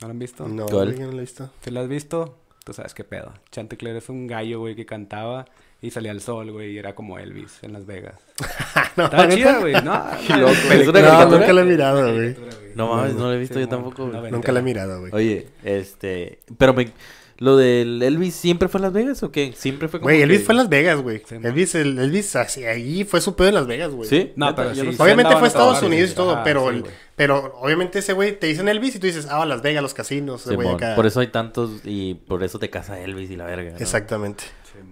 ¿No 0.00 0.08
la 0.08 0.12
han 0.12 0.18
visto? 0.18 0.48
No, 0.48 0.66
no 0.66 0.84
la 0.84 0.90
he 0.90 1.20
visto. 1.20 1.50
¿Te 1.60 1.70
la 1.70 1.80
has 1.80 1.88
visto? 1.88 2.38
Tú 2.64 2.72
sabes 2.72 2.94
qué 2.94 3.04
pedo. 3.04 3.34
Chantecler 3.50 3.94
es 3.96 4.08
un 4.08 4.26
gallo, 4.26 4.60
güey, 4.60 4.74
que 4.74 4.86
cantaba 4.86 5.44
y 5.84 5.90
salía 5.90 6.12
el 6.12 6.22
sol, 6.22 6.50
güey, 6.50 6.72
y 6.72 6.78
era 6.78 6.94
como 6.94 7.18
Elvis 7.18 7.58
en 7.60 7.74
Las 7.74 7.84
Vegas. 7.84 8.14
no, 8.96 9.04
Estaba 9.04 9.28
chida, 9.28 9.58
güey. 9.58 9.74
No, 9.74 9.82
no, 10.30 10.46
no, 10.92 11.38
nunca 11.38 11.52
la 11.52 11.60
he 11.60 11.64
mirado, 11.64 12.14
güey. 12.14 12.34
No 12.74 12.88
mames, 12.88 13.14
no 13.14 13.28
la 13.28 13.34
he 13.34 13.38
visto 13.38 13.60
yo 13.60 13.68
tampoco, 13.68 14.08
güey. 14.08 14.32
Nunca 14.32 14.50
la 14.50 14.60
he 14.60 14.62
mirado, 14.62 15.00
güey. 15.00 15.12
Oye, 15.12 15.48
este... 15.62 16.38
Pero 16.56 16.72
me... 16.72 16.90
¿Lo 17.36 17.56
del 17.56 18.02
Elvis 18.02 18.34
siempre 18.34 18.68
fue 18.68 18.78
en 18.78 18.82
Las 18.82 18.92
Vegas 18.94 19.22
o 19.24 19.30
qué? 19.30 19.52
Siempre 19.54 19.88
fue 19.88 20.00
como 20.00 20.06
Güey, 20.06 20.22
Elvis 20.22 20.44
fue 20.44 20.54
en 20.54 20.56
Las 20.56 20.68
Vegas, 20.70 21.02
güey. 21.02 21.20
Elvis, 21.42 21.74
el, 21.74 21.98
Elvis, 21.98 22.36
así, 22.36 22.64
ahí 22.64 23.04
fue 23.04 23.20
su 23.20 23.36
pedo 23.36 23.48
en 23.48 23.56
Las 23.56 23.66
Vegas, 23.66 23.90
güey. 23.90 24.08
¿Sí? 24.08 24.32
No, 24.36 24.54
pero 24.54 24.74
sí, 24.74 24.80
Obviamente 24.96 25.32
fue 25.32 25.42
a 25.42 25.46
Estados 25.48 25.82
Unidos 25.82 26.12
y 26.12 26.14
todo, 26.14 26.40
pero... 26.42 26.72
pero 27.14 27.58
obviamente 27.60 27.98
ese 27.98 28.14
güey 28.14 28.38
te 28.38 28.46
dicen 28.46 28.68
Elvis 28.68 28.96
y 28.96 29.00
tú 29.00 29.06
dices, 29.06 29.26
ah, 29.28 29.44
Las 29.44 29.60
Vegas, 29.60 29.82
los 29.82 29.92
casinos. 29.92 30.46
güey 30.46 30.66
acá. 30.66 30.94
Por 30.94 31.04
eso 31.04 31.20
hay 31.20 31.26
tantos 31.26 31.82
y 31.84 32.14
por 32.14 32.42
eso 32.42 32.58
te 32.58 32.70
casa 32.70 32.98
Elvis 32.98 33.30
y 33.30 33.36
la 33.36 33.44
verga. 33.44 33.72
¿no? 33.72 33.78
Exactamente. 33.78 34.44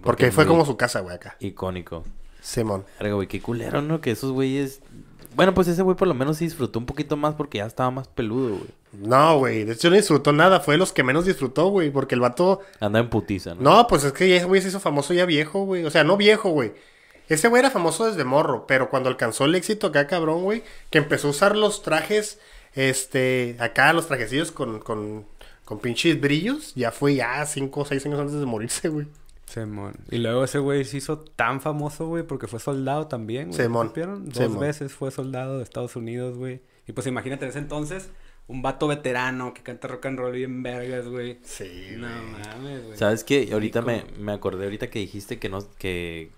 Porque, 0.02 0.32
fue 0.32 0.46
como 0.46 0.64
su 0.64 0.76
casa, 0.76 1.00
güey, 1.00 1.14
acá. 1.14 1.36
Icónico. 1.40 2.04
Simón. 2.40 2.84
Verga, 2.98 3.14
güey, 3.14 3.28
qué 3.28 3.40
culero, 3.40 3.82
¿no? 3.82 4.00
Que 4.00 4.10
esos 4.10 4.32
güeyes... 4.32 4.80
Bueno, 5.34 5.54
pues 5.54 5.66
ese 5.66 5.80
güey 5.80 5.96
por 5.96 6.08
lo 6.08 6.12
menos 6.12 6.36
sí 6.36 6.44
disfrutó 6.44 6.78
un 6.78 6.84
poquito 6.84 7.16
más 7.16 7.34
porque 7.34 7.58
ya 7.58 7.66
estaba 7.66 7.90
más 7.90 8.06
peludo, 8.06 8.56
güey. 8.56 8.68
No, 8.92 9.38
güey. 9.38 9.64
De 9.64 9.72
hecho, 9.72 9.88
no 9.88 9.96
disfrutó 9.96 10.32
nada. 10.32 10.60
Fue 10.60 10.74
de 10.74 10.78
los 10.78 10.92
que 10.92 11.02
menos 11.02 11.24
disfrutó, 11.24 11.68
güey. 11.68 11.90
Porque 11.90 12.14
el 12.14 12.20
vato... 12.20 12.60
Anda 12.80 12.98
en 12.98 13.08
putiza, 13.08 13.54
¿no? 13.54 13.62
No, 13.62 13.86
pues 13.86 14.04
es 14.04 14.12
que 14.12 14.36
ese 14.36 14.44
güey 14.44 14.60
se 14.60 14.68
hizo 14.68 14.80
famoso 14.80 15.14
ya 15.14 15.24
viejo, 15.24 15.64
güey. 15.64 15.84
O 15.86 15.90
sea, 15.90 16.04
no 16.04 16.18
viejo, 16.18 16.50
güey. 16.50 16.74
Ese 17.28 17.48
güey 17.48 17.60
era 17.60 17.70
famoso 17.70 18.04
desde 18.04 18.24
morro. 18.24 18.66
Pero 18.66 18.90
cuando 18.90 19.08
alcanzó 19.08 19.46
el 19.46 19.54
éxito 19.54 19.86
acá, 19.86 20.06
cabrón, 20.06 20.42
güey. 20.42 20.64
Que 20.90 20.98
empezó 20.98 21.28
a 21.28 21.30
usar 21.30 21.56
los 21.56 21.82
trajes... 21.82 22.38
Este... 22.74 23.56
Acá, 23.58 23.94
los 23.94 24.08
trajecillos 24.08 24.52
con... 24.52 24.80
Con, 24.80 25.24
con 25.64 25.78
pinches 25.78 26.20
brillos. 26.20 26.74
Ya 26.74 26.90
fue 26.90 27.14
ya 27.14 27.46
cinco 27.46 27.80
o 27.80 27.84
seis 27.86 28.04
años 28.04 28.20
antes 28.20 28.38
de 28.38 28.44
morirse, 28.44 28.90
güey. 28.90 29.06
Simón. 29.52 29.94
Y 30.10 30.18
luego 30.18 30.44
ese 30.44 30.58
güey 30.58 30.84
se 30.84 30.98
hizo 30.98 31.18
tan 31.18 31.60
famoso, 31.60 32.06
güey, 32.06 32.22
porque 32.22 32.46
fue 32.46 32.60
soldado 32.60 33.06
también, 33.06 33.48
güey. 33.48 33.60
Simón. 33.60 33.92
Dos 34.24 34.58
veces 34.58 34.92
fue 34.92 35.10
soldado 35.10 35.58
de 35.58 35.64
Estados 35.64 35.96
Unidos, 35.96 36.36
güey. 36.36 36.62
Y 36.86 36.92
pues 36.92 37.06
imagínate 37.06 37.44
en 37.44 37.50
ese 37.50 37.58
entonces, 37.58 38.10
un 38.48 38.62
vato 38.62 38.88
veterano 38.88 39.54
que 39.54 39.62
canta 39.62 39.88
rock 39.88 40.06
and 40.06 40.18
roll 40.18 40.32
bien 40.32 40.62
vergas, 40.62 41.08
güey. 41.08 41.38
Sí, 41.42 41.94
No 41.96 42.08
mames, 42.08 42.84
güey. 42.86 42.98
¿Sabes 42.98 43.24
qué? 43.24 43.48
Ahorita 43.52 43.82
me, 43.82 44.04
me 44.18 44.32
acordé, 44.32 44.64
ahorita 44.64 44.90
que 44.90 44.98
dijiste 44.98 45.38
que 45.38 45.48
no, 45.48 45.58
que 45.78 46.30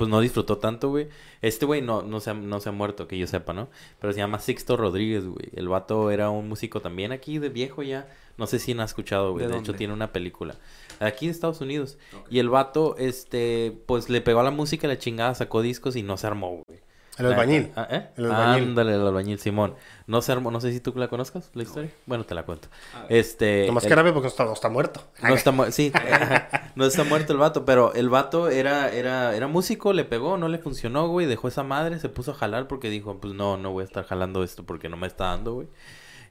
pues 0.00 0.08
no 0.08 0.20
disfrutó 0.20 0.56
tanto, 0.56 0.88
güey. 0.88 1.08
Este 1.42 1.66
güey 1.66 1.82
no, 1.82 2.00
no, 2.00 2.20
se 2.20 2.30
ha, 2.30 2.34
no 2.34 2.58
se 2.60 2.70
ha 2.70 2.72
muerto, 2.72 3.06
que 3.06 3.18
yo 3.18 3.26
sepa, 3.26 3.52
¿no? 3.52 3.68
Pero 4.00 4.14
se 4.14 4.18
llama 4.18 4.38
Sixto 4.38 4.78
Rodríguez, 4.78 5.26
güey. 5.26 5.50
El 5.54 5.68
vato 5.68 6.10
era 6.10 6.30
un 6.30 6.48
músico 6.48 6.80
también 6.80 7.12
aquí 7.12 7.38
de 7.38 7.50
viejo 7.50 7.82
ya. 7.82 8.08
No 8.40 8.46
sé 8.46 8.58
si 8.58 8.72
no 8.72 8.80
ha 8.80 8.86
escuchado, 8.86 9.32
güey. 9.32 9.46
De, 9.46 9.58
hecho, 9.58 9.74
tiene 9.74 9.92
una 9.92 10.12
película. 10.12 10.54
Aquí 10.98 11.26
en 11.26 11.30
Estados 11.30 11.60
Unidos. 11.60 11.98
Y 12.30 12.38
el 12.38 12.48
vato, 12.48 12.96
este, 12.96 13.78
pues 13.84 14.08
le 14.08 14.22
pegó 14.22 14.40
a 14.40 14.42
la 14.42 14.50
música, 14.50 14.88
la 14.88 14.96
chingada, 14.96 15.34
sacó 15.34 15.60
discos 15.60 15.94
y 15.94 16.02
no 16.02 16.16
se 16.16 16.26
armó, 16.26 16.62
güey. 16.66 16.80
El 17.18 17.26
albañil. 17.26 17.70
Ah, 17.76 17.86
¿eh? 17.90 18.08
El 18.16 18.24
albañil. 18.30 18.68
Ándale, 18.70 18.94
el 18.94 19.06
albañil 19.06 19.38
Simón. 19.38 19.74
No 20.06 20.22
se 20.22 20.32
armó, 20.32 20.50
no 20.50 20.58
sé 20.58 20.72
si 20.72 20.80
tú 20.80 20.94
la 20.96 21.08
conozcas, 21.08 21.50
la 21.52 21.64
historia. 21.64 21.90
Bueno, 22.06 22.24
te 22.24 22.34
la 22.34 22.44
cuento. 22.44 22.68
Este. 23.10 23.66
Nomás 23.66 23.82
que 23.82 23.90
grave 23.90 24.14
porque 24.14 24.30
no 24.38 24.52
está, 24.54 24.70
muerto. 24.70 25.02
No 25.22 25.34
está 25.34 25.52
muerto, 25.52 25.72
sí. 25.72 25.92
no 26.76 26.86
está 26.86 27.04
muerto 27.04 27.34
el 27.34 27.38
vato, 27.38 27.66
pero 27.66 27.92
el 27.92 28.08
vato 28.08 28.48
era, 28.48 28.90
era, 28.90 29.36
era 29.36 29.48
músico, 29.48 29.92
le 29.92 30.06
pegó, 30.06 30.38
no 30.38 30.48
le 30.48 30.56
funcionó, 30.56 31.08
güey. 31.08 31.26
Dejó 31.26 31.48
esa 31.48 31.62
madre, 31.62 31.98
se 31.98 32.08
puso 32.08 32.30
a 32.30 32.34
jalar 32.34 32.68
porque 32.68 32.88
dijo, 32.88 33.20
pues 33.20 33.34
no, 33.34 33.58
no 33.58 33.70
voy 33.70 33.82
a 33.82 33.84
estar 33.84 34.06
jalando 34.06 34.42
esto 34.42 34.64
porque 34.64 34.88
no 34.88 34.96
me 34.96 35.06
está 35.06 35.26
dando, 35.26 35.52
güey. 35.52 35.68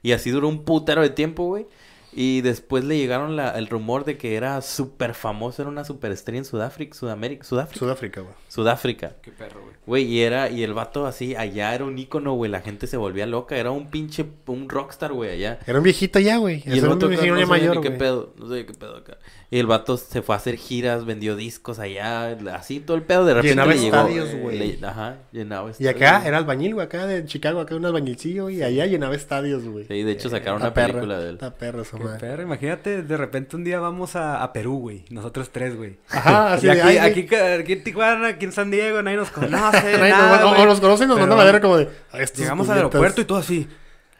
Y 0.02 0.12
así 0.12 0.30
duró 0.30 0.48
un 0.48 0.64
putero 0.64 1.02
de 1.02 1.10
tiempo, 1.10 1.44
güey. 1.44 1.68
Y 2.12 2.40
después 2.40 2.84
le 2.84 2.98
llegaron 2.98 3.36
la, 3.36 3.56
el 3.56 3.68
rumor 3.68 4.04
de 4.04 4.18
que 4.18 4.34
era 4.34 4.60
súper 4.62 5.14
famoso, 5.14 5.62
era 5.62 5.70
una 5.70 5.84
superestrella 5.84 6.38
en 6.38 6.44
Sudáfrica, 6.44 6.96
Sudamérica, 6.96 7.44
Sudáfrica. 7.44 7.78
Sudáfrica, 7.78 8.20
güey. 8.22 8.34
Sudáfrica. 8.48 9.12
Qué 9.22 9.30
perro, 9.30 9.60
güey. 9.62 9.74
Güey, 9.86 10.04
y 10.04 10.20
era, 10.22 10.50
y 10.50 10.62
el 10.62 10.74
vato 10.74 11.06
así, 11.06 11.34
allá 11.36 11.74
era 11.74 11.84
un 11.84 11.98
ícono, 11.98 12.34
güey, 12.34 12.50
la 12.50 12.60
gente 12.60 12.86
se 12.86 12.96
volvía 12.96 13.26
loca, 13.26 13.56
era 13.56 13.70
un 13.70 13.90
pinche, 13.90 14.24
un 14.46 14.68
rockstar, 14.68 15.12
güey, 15.12 15.30
allá. 15.30 15.58
Era 15.66 15.78
un 15.78 15.84
viejito 15.84 16.18
ya, 16.18 16.36
güey. 16.36 16.62
Y 16.66 16.78
el 16.78 16.88
vato 16.88 17.08
no, 17.08 17.16
no 17.16 17.46
mayor, 17.46 17.80
qué 17.80 17.90
pedo, 17.90 18.34
no 18.36 18.48
sé 18.48 18.66
qué 18.66 18.74
pedo 18.74 18.96
acá. 18.96 19.18
Y 19.50 19.58
el 19.58 19.66
vato 19.66 19.96
se 19.96 20.22
fue 20.22 20.34
a 20.34 20.38
hacer 20.38 20.56
giras, 20.56 21.04
vendió 21.04 21.34
discos 21.34 21.80
allá, 21.80 22.30
así 22.54 22.78
todo 22.78 22.96
el 22.96 23.02
pedo 23.02 23.24
de 23.24 23.34
repente 23.34 23.50
llenaba 23.50 23.72
le 23.72 23.84
estadios, 23.84 24.34
güey. 24.36 24.78
Ajá, 24.84 25.16
llenaba 25.32 25.70
estadios. 25.70 25.94
Y 25.94 25.96
acá 25.96 26.26
era 26.26 26.38
albañil, 26.38 26.74
güey, 26.74 26.86
acá 26.86 27.06
de 27.06 27.24
Chicago, 27.24 27.60
acá 27.60 27.74
un 27.74 27.84
albañilcillo 27.84 28.48
y 28.50 28.62
allá 28.62 28.86
llenaba 28.86 29.14
estadios, 29.16 29.64
güey. 29.64 29.86
Sí, 29.86 30.02
de 30.02 30.12
hecho 30.12 30.28
sacaron 30.28 30.60
una 30.60 30.72
película 30.72 31.18
de 31.18 31.30
él. 31.30 31.34
Está 31.34 31.54
perro, 31.54 31.82
eso, 31.82 31.98
imagínate, 32.42 33.02
de 33.02 33.16
repente 33.16 33.56
un 33.56 33.64
día 33.64 33.80
vamos 33.80 34.16
a, 34.16 34.42
a 34.42 34.52
Perú, 34.52 34.78
güey, 34.78 35.04
nosotros 35.10 35.50
tres, 35.50 35.76
güey. 35.76 35.98
Ajá, 36.10 36.52
así 36.54 36.66
y 36.66 36.70
aquí, 36.70 36.98
aquí, 36.98 37.34
aquí, 37.34 37.72
en 37.72 37.84
Tijuana, 37.84 38.28
aquí 38.28 38.44
en 38.44 38.52
San 38.52 38.70
Diego, 38.70 39.02
nadie 39.02 39.16
nos 39.16 39.30
conoce, 39.30 39.52
nada, 39.98 40.40
nos, 40.40 40.58
o, 40.58 40.66
nos 40.66 40.80
conocen 40.80 41.06
y 41.06 41.08
nos 41.10 41.20
mandan 41.20 41.40
a 41.40 41.44
ver 41.44 41.60
como 41.60 41.76
de... 41.76 41.88
Llegamos 42.36 42.68
al 42.68 42.76
aeropuerto 42.76 43.20
y 43.20 43.24
todo 43.24 43.38
así... 43.38 43.68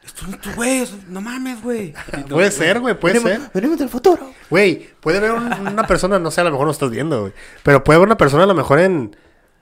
Esto 0.05 0.27
no 0.27 0.39
es 0.43 0.57
güey, 0.57 0.89
no 1.09 1.21
mames, 1.21 1.63
güey. 1.63 1.93
puede 2.29 2.51
ser, 2.51 2.81
güey, 2.81 2.99
puede 2.99 3.21
ser. 3.21 3.41
Venimos 3.53 3.79
del 3.79 3.89
futuro. 3.89 4.33
Güey, 4.49 4.89
puede 5.01 5.19
haber 5.19 5.33
una 5.33 5.87
persona, 5.87 6.19
no 6.19 6.31
sé, 6.31 6.41
a 6.41 6.45
lo 6.45 6.51
mejor 6.51 6.67
no 6.67 6.73
estás 6.73 6.91
viendo, 6.91 7.21
güey. 7.21 7.33
Pero 7.63 7.85
puede 7.85 7.97
haber 7.97 8.09
una 8.09 8.17
persona 8.17 8.45
a 8.45 8.47
lo 8.47 8.55
mejor 8.55 8.81
en, 8.81 9.15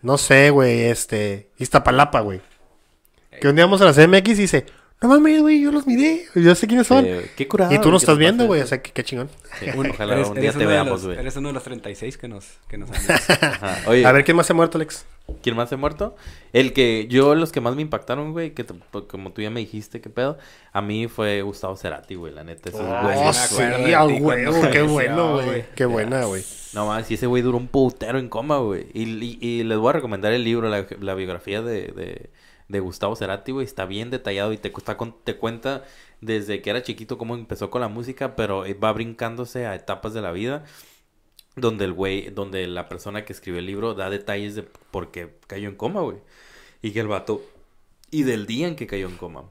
no 0.03 0.17
sé, 0.17 0.51
güey, 0.51 0.83
este, 0.83 1.51
Iztapalapa, 1.59 2.21
güey. 2.21 2.41
Que 3.41 3.49
un 3.49 3.57
día 3.57 3.65
vamos 3.65 3.81
a 3.81 3.85
la 3.85 3.93
CMX 3.93 4.31
y 4.31 4.35
dice, 4.35 4.67
no 5.01 5.09
mames, 5.09 5.41
güey, 5.43 5.61
yo 5.61 5.71
los 5.71 5.87
miré. 5.87 6.25
Yo 6.35 6.55
sé 6.57 6.67
quiénes 6.67 6.89
son. 6.89 7.07
qué 7.37 7.47
curado. 7.47 7.73
Y 7.73 7.81
tú 7.81 7.91
no 7.91 7.99
estás 7.99 8.19
viendo, 8.19 8.47
güey. 8.47 8.63
O 8.63 8.67
sea, 8.67 8.83
qué, 8.83 9.05
chingón. 9.05 9.31
ojalá 9.93 10.27
un 10.27 10.41
día 10.41 10.53
te 10.53 10.67
veamos, 10.67 11.05
güey. 11.05 11.17
Eres 11.17 11.37
uno 11.37 11.49
de 11.49 11.55
los 11.55 11.63
36 11.63 12.19
que 12.19 12.27
nos, 12.27 12.47
que 12.69 12.79
nos 12.79 12.91
Oye, 13.87 14.05
a 14.05 14.11
ver, 14.11 14.25
¿quién 14.25 14.37
más 14.37 14.47
se 14.47 14.55
ha 14.55 14.57
muerto, 14.57 14.77
Alex? 14.77 15.07
¿Quién 15.41 15.55
más 15.55 15.69
se 15.69 15.77
ha 15.77 15.79
muerto? 15.79 16.17
El 16.53 16.73
que 16.73 17.07
yo, 17.09 17.37
los 17.37 17.53
que 17.53 17.61
más 17.61 17.77
me 17.77 17.83
impactaron, 17.83 18.33
güey, 18.33 18.55
que 18.55 18.65
pues, 18.65 19.05
como 19.05 19.31
tú 19.31 19.41
ya 19.41 19.51
me 19.51 19.61
dijiste, 19.61 20.01
qué 20.01 20.11
pedo. 20.11 20.37
A 20.73 20.81
mí 20.81 21.07
fue 21.07 21.43
Gustavo 21.43 21.77
Cerati, 21.77 22.17
güey, 22.17 22.35
la 22.35 22.43
neta. 22.43 22.71
Ese 22.71 22.79
oh, 22.81 23.03
güey, 23.03 23.35
sí, 23.35 23.93
a 23.93 24.05
huevo, 24.05 24.71
qué 24.73 24.83
bueno, 24.83 25.35
güey. 25.35 25.65
Qué 25.77 25.85
buena, 25.85 26.25
güey. 26.25 26.43
No 26.73 26.87
más, 26.87 27.07
si 27.07 27.15
ese 27.15 27.27
güey 27.27 27.43
duró 27.43 27.57
un 27.57 27.69
putero 27.69 28.19
en 28.19 28.29
coma, 28.29 28.59
güey. 28.59 28.87
Y, 28.95 29.39
y, 29.41 29.63
les 29.63 29.79
voy 29.79 29.91
a 29.91 29.93
recomendar 29.93 30.33
el 30.33 30.43
libro, 30.43 30.69
la, 30.69 30.87
la 31.01 31.15
biografía 31.15 31.63
de, 31.63 31.89
de 31.89 32.31
de 32.69 32.81
Gustavo 32.81 33.17
Cerati, 33.17 33.53
güey, 33.53 33.65
está 33.67 33.87
bien 33.87 34.11
detallado 34.11 34.53
y 34.53 34.59
te, 34.59 34.73
te 35.25 35.37
cuenta 35.37 35.85
desde 36.21 36.63
que 36.63 36.71
era 36.71 36.83
chiquito 36.83 37.19
cómo 37.19 37.35
empezó 37.35 37.71
con 37.71 37.81
la 37.81 37.89
música, 37.89 38.37
pero 38.37 38.65
va 38.83 38.93
brincándose 38.93 39.67
a 39.67 39.75
etapas 39.75 40.15
de 40.15 40.23
la 40.23 40.33
vida. 40.33 40.65
donde 41.57 41.85
el 41.85 41.93
güey, 41.93 42.31
donde 42.31 42.67
la 42.69 42.89
persona 42.89 43.25
que 43.25 43.33
escribe 43.33 43.59
el 43.59 43.67
libro 43.67 43.95
da 43.95 44.11
detalles 44.11 44.55
de 44.55 44.63
por 44.63 45.11
qué 45.11 45.39
cayó 45.47 45.69
en 45.69 45.77
coma, 45.77 46.01
güey. 46.03 46.19
Y 46.83 46.93
que 46.93 47.01
el 47.01 47.09
vato, 47.09 47.43
y 48.11 48.23
del 48.25 48.47
día 48.47 48.69
en 48.69 48.77
que 48.77 48.87
cayó 48.87 49.09
en 49.09 49.17
coma. 49.17 49.51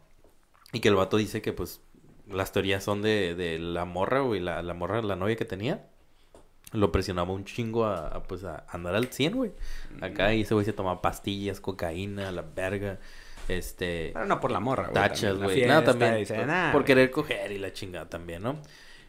Y 0.74 0.80
que 0.82 0.90
el 0.90 0.96
vato 0.96 1.18
dice 1.18 1.42
que 1.42 1.54
pues 1.54 1.82
las 2.28 2.52
teorías 2.52 2.84
son 2.84 3.02
de, 3.02 3.36
de 3.36 3.60
la 3.60 3.86
morra, 3.86 4.22
güey, 4.22 4.40
la, 4.42 4.62
la 4.64 4.74
morra, 4.74 5.02
la 5.02 5.16
novia 5.16 5.36
que 5.36 5.46
tenía. 5.46 5.90
Lo 6.74 6.92
presionaba 6.92 7.32
un 7.32 7.46
chingo 7.46 7.86
a, 7.86 8.24
pues 8.24 8.44
a 8.44 8.66
andar 8.70 8.96
al 8.96 9.08
100, 9.08 9.36
güey. 9.36 9.52
Acá 10.02 10.34
y 10.34 10.42
ese 10.42 10.54
güey 10.54 10.66
se 10.66 10.74
tomaba 10.74 11.02
pastillas, 11.02 11.62
cocaína, 11.62 12.32
la 12.32 12.42
verga. 12.42 13.00
Este. 13.48 14.12
Pero 14.14 14.26
no 14.26 14.40
por 14.40 14.52
la 14.52 14.60
morra, 14.60 14.84
güey. 14.84 14.94
Tachas, 14.94 15.38
güey. 15.38 15.66
Nada, 15.66 15.84
también. 15.84 16.26
por, 16.72 16.84
querer 16.84 17.10
coger 17.12 17.52
y 17.52 17.58
la 17.58 17.72
chingada 17.72 18.10
también, 18.10 18.44
¿no? 18.44 18.58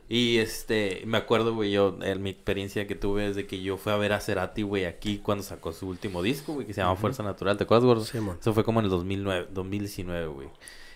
Y 0.09 0.39
este, 0.39 1.03
me 1.05 1.19
acuerdo, 1.19 1.55
güey, 1.55 1.71
yo, 1.71 1.99
mi 2.19 2.31
experiencia 2.31 2.87
que 2.87 2.95
tuve 2.95 3.29
es 3.29 3.37
de 3.37 3.47
que 3.47 3.61
yo 3.61 3.77
fui 3.77 3.93
a 3.93 3.97
ver 3.97 4.15
a 4.15 4.21
Cerati, 4.21 4.63
güey, 4.63 4.87
aquí 4.87 5.19
cuando 5.19 5.45
sacó 5.45 5.73
su 5.73 5.87
último 5.87 6.23
disco, 6.23 6.55
güey, 6.55 6.67
que 6.67 6.73
se 6.73 6.81
llama 6.81 6.97
Fuerza 6.97 7.23
Natural. 7.23 7.59
¿Te 7.59 7.65
acuerdas, 7.65 7.85
gordo? 7.85 8.05
Sí, 8.05 8.19
Eso 8.41 8.55
fue 8.55 8.65
como 8.65 8.81
en 8.81 8.85
el 8.85 8.91
2009, 8.91 9.49
2019, 9.51 10.27
güey. 10.29 10.49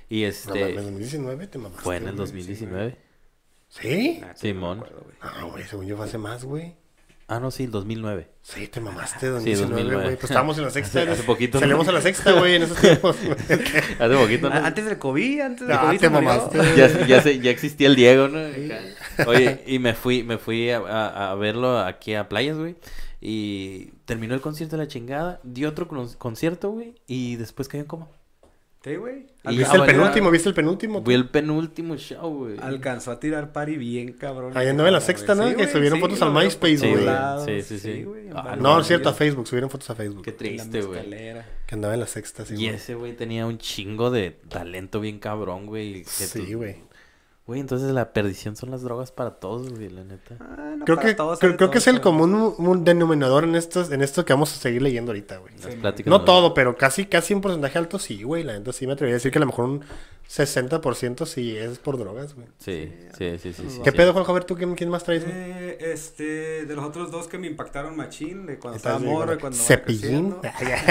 Y 0.08 0.24
este. 0.24 0.62
¿En 0.62 0.68
el 0.68 0.76
2019 0.76 1.46
te 1.46 1.58
mamaste? 1.58 1.82
Fue 1.82 1.96
en 1.96 2.08
el 2.08 2.16
2019. 2.16 2.96
¿Sí? 3.80 4.22
Simón. 4.34 4.84
Ah, 5.22 5.44
güey, 5.50 5.64
según 5.64 5.86
yo 5.86 5.96
fue 5.96 6.04
hace 6.04 6.18
más, 6.18 6.44
güey. 6.44 6.76
Ah, 7.26 7.40
no, 7.40 7.50
sí, 7.50 7.64
el 7.64 7.70
2009. 7.70 8.28
Sí, 8.42 8.68
te 8.68 8.80
mamaste, 8.80 9.28
2019, 9.28 9.94
güey. 9.94 10.16
Pues 10.16 10.24
estábamos 10.24 10.58
en 10.58 10.64
la 10.64 10.70
sexta. 10.70 11.02
Hace, 11.10 11.22
poquito. 11.22 11.58
Salimos 11.58 11.88
a 11.88 11.92
la 11.92 12.02
sexta, 12.02 12.32
güey, 12.32 12.56
en 12.56 12.64
esos 12.64 12.78
tiempos. 12.78 13.16
hace 13.98 14.16
poquito, 14.16 14.50
¿no? 14.50 14.56
Antes 14.56 14.84
del 14.84 14.98
COVID, 14.98 15.40
antes 15.40 15.66
del 15.66 15.76
ah, 15.76 15.80
COVID. 15.82 16.00
te 16.00 16.10
mamaste. 16.10 16.58
Ya, 16.76 17.06
ya, 17.06 17.22
ya 17.22 17.50
existía 17.50 17.86
el 17.86 17.96
Diego, 17.96 18.28
¿no? 18.28 18.40
Oye, 19.26 19.62
y 19.66 19.78
me 19.78 19.94
fui, 19.94 20.22
me 20.22 20.36
fui 20.36 20.70
a, 20.70 20.78
a, 20.78 21.30
a 21.30 21.34
verlo 21.36 21.78
aquí 21.78 22.14
a 22.14 22.28
Playas, 22.28 22.58
güey. 22.58 22.76
Y 23.22 23.92
terminó 24.04 24.34
el 24.34 24.42
concierto 24.42 24.76
de 24.76 24.82
la 24.82 24.88
chingada. 24.88 25.40
Dio 25.44 25.70
otro 25.70 25.88
concierto, 26.18 26.70
güey. 26.70 26.96
Y 27.06 27.36
después 27.36 27.68
cayó 27.68 27.84
en 27.84 27.88
coma. 27.88 28.08
Sí, 28.84 28.96
güey. 28.96 29.26
¿Viste 29.44 29.76
el 29.76 29.84
penúltimo? 29.84 30.30
¿Viste 30.30 30.48
el 30.48 30.54
penúltimo? 30.54 31.02
Vi 31.02 31.14
el 31.14 31.28
penúltimo 31.28 31.96
show, 31.96 32.36
güey. 32.36 32.56
Alcanzó 32.60 33.12
a 33.12 33.20
tirar 33.20 33.52
party 33.52 33.76
bien, 33.76 34.12
cabrón. 34.12 34.56
Ahí 34.56 34.68
andaba 34.68 34.88
en 34.88 34.94
la 34.94 35.00
sexta, 35.00 35.34
¿no? 35.34 35.54
que 35.56 35.68
subieron 35.68 36.00
fotos 36.00 36.20
al 36.22 36.32
MySpace, 36.32 36.90
güey. 36.90 37.06
Sí, 37.44 37.62
sí, 37.62 37.78
sí. 37.78 38.06
Ah, 38.34 38.56
no, 38.58 38.80
es 38.80 38.86
cierto, 38.86 39.08
a 39.08 39.14
Facebook. 39.14 39.46
Subieron 39.46 39.70
fotos 39.70 39.88
a 39.90 39.94
Facebook. 39.94 40.22
Qué 40.22 40.32
triste, 40.32 40.82
güey. 40.82 41.10
Que 41.66 41.74
andaba 41.74 41.94
en 41.94 42.00
la 42.00 42.06
sexta, 42.06 42.44
sí, 42.44 42.56
Y 42.56 42.66
ese 42.66 42.94
güey 42.94 43.14
tenía 43.14 43.46
un 43.46 43.58
chingo 43.58 44.10
de 44.10 44.32
talento 44.48 45.00
bien 45.00 45.18
cabrón, 45.18 45.66
güey. 45.66 46.04
Sí, 46.04 46.54
güey. 46.54 46.76
Güey, 47.44 47.58
entonces 47.58 47.90
la 47.90 48.12
perdición 48.12 48.54
son 48.54 48.70
las 48.70 48.82
drogas 48.82 49.10
para 49.10 49.32
todos, 49.32 49.68
güey, 49.68 49.88
la 49.88 50.04
neta. 50.04 50.36
Ah, 50.38 50.76
creo 50.84 51.00
que, 51.00 51.16
creo, 51.56 51.70
que 51.72 51.78
es 51.78 51.88
el 51.88 52.00
común 52.00 52.84
denominador 52.84 53.42
en 53.42 53.56
estos, 53.56 53.90
en 53.90 54.00
esto 54.00 54.24
que 54.24 54.32
vamos 54.32 54.52
a 54.52 54.60
seguir 54.60 54.80
leyendo 54.80 55.10
ahorita, 55.10 55.38
güey. 55.38 55.52
no, 56.04 56.24
todo, 56.24 56.54
pero 56.54 56.76
casi, 56.76 57.06
casi 57.06 57.34
un 57.34 57.40
porcentaje 57.40 57.76
alto 57.78 57.98
sí, 57.98 58.22
güey. 58.22 58.44
La 58.44 58.52
neta 58.52 58.72
sí 58.72 58.86
me 58.86 58.92
atrevería 58.92 59.14
a 59.14 59.18
decir 59.18 59.32
que 59.32 59.38
a 59.38 59.40
lo 59.40 59.46
mejor 59.46 59.64
un 59.64 59.84
60% 60.30 61.26
sí 61.26 61.56
es 61.56 61.80
por 61.80 61.98
drogas, 61.98 62.34
güey. 62.34 62.46
Sí, 62.58 62.92
sí, 63.18 63.36
sí, 63.38 63.52
sí. 63.52 63.80
¿Qué 63.82 63.90
pedo, 63.90 64.12
Juan? 64.12 64.24
A 64.24 64.32
ver, 64.32 64.44
¿tú 64.44 64.54
quién, 64.54 64.76
quién 64.76 64.88
más 64.88 65.02
traes, 65.02 65.24
eh, 65.26 65.78
este, 65.80 66.64
de 66.64 66.76
los 66.76 66.84
otros 66.84 67.10
dos 67.10 67.26
que 67.26 67.38
me 67.38 67.48
impactaron 67.48 67.96
machín, 67.96 68.46
de 68.46 68.60
cuando 68.60 68.76
estaba 68.76 69.00
morro 69.00 69.34
y 69.34 69.38
cuando 69.38 69.58
Cepillín. 69.58 70.36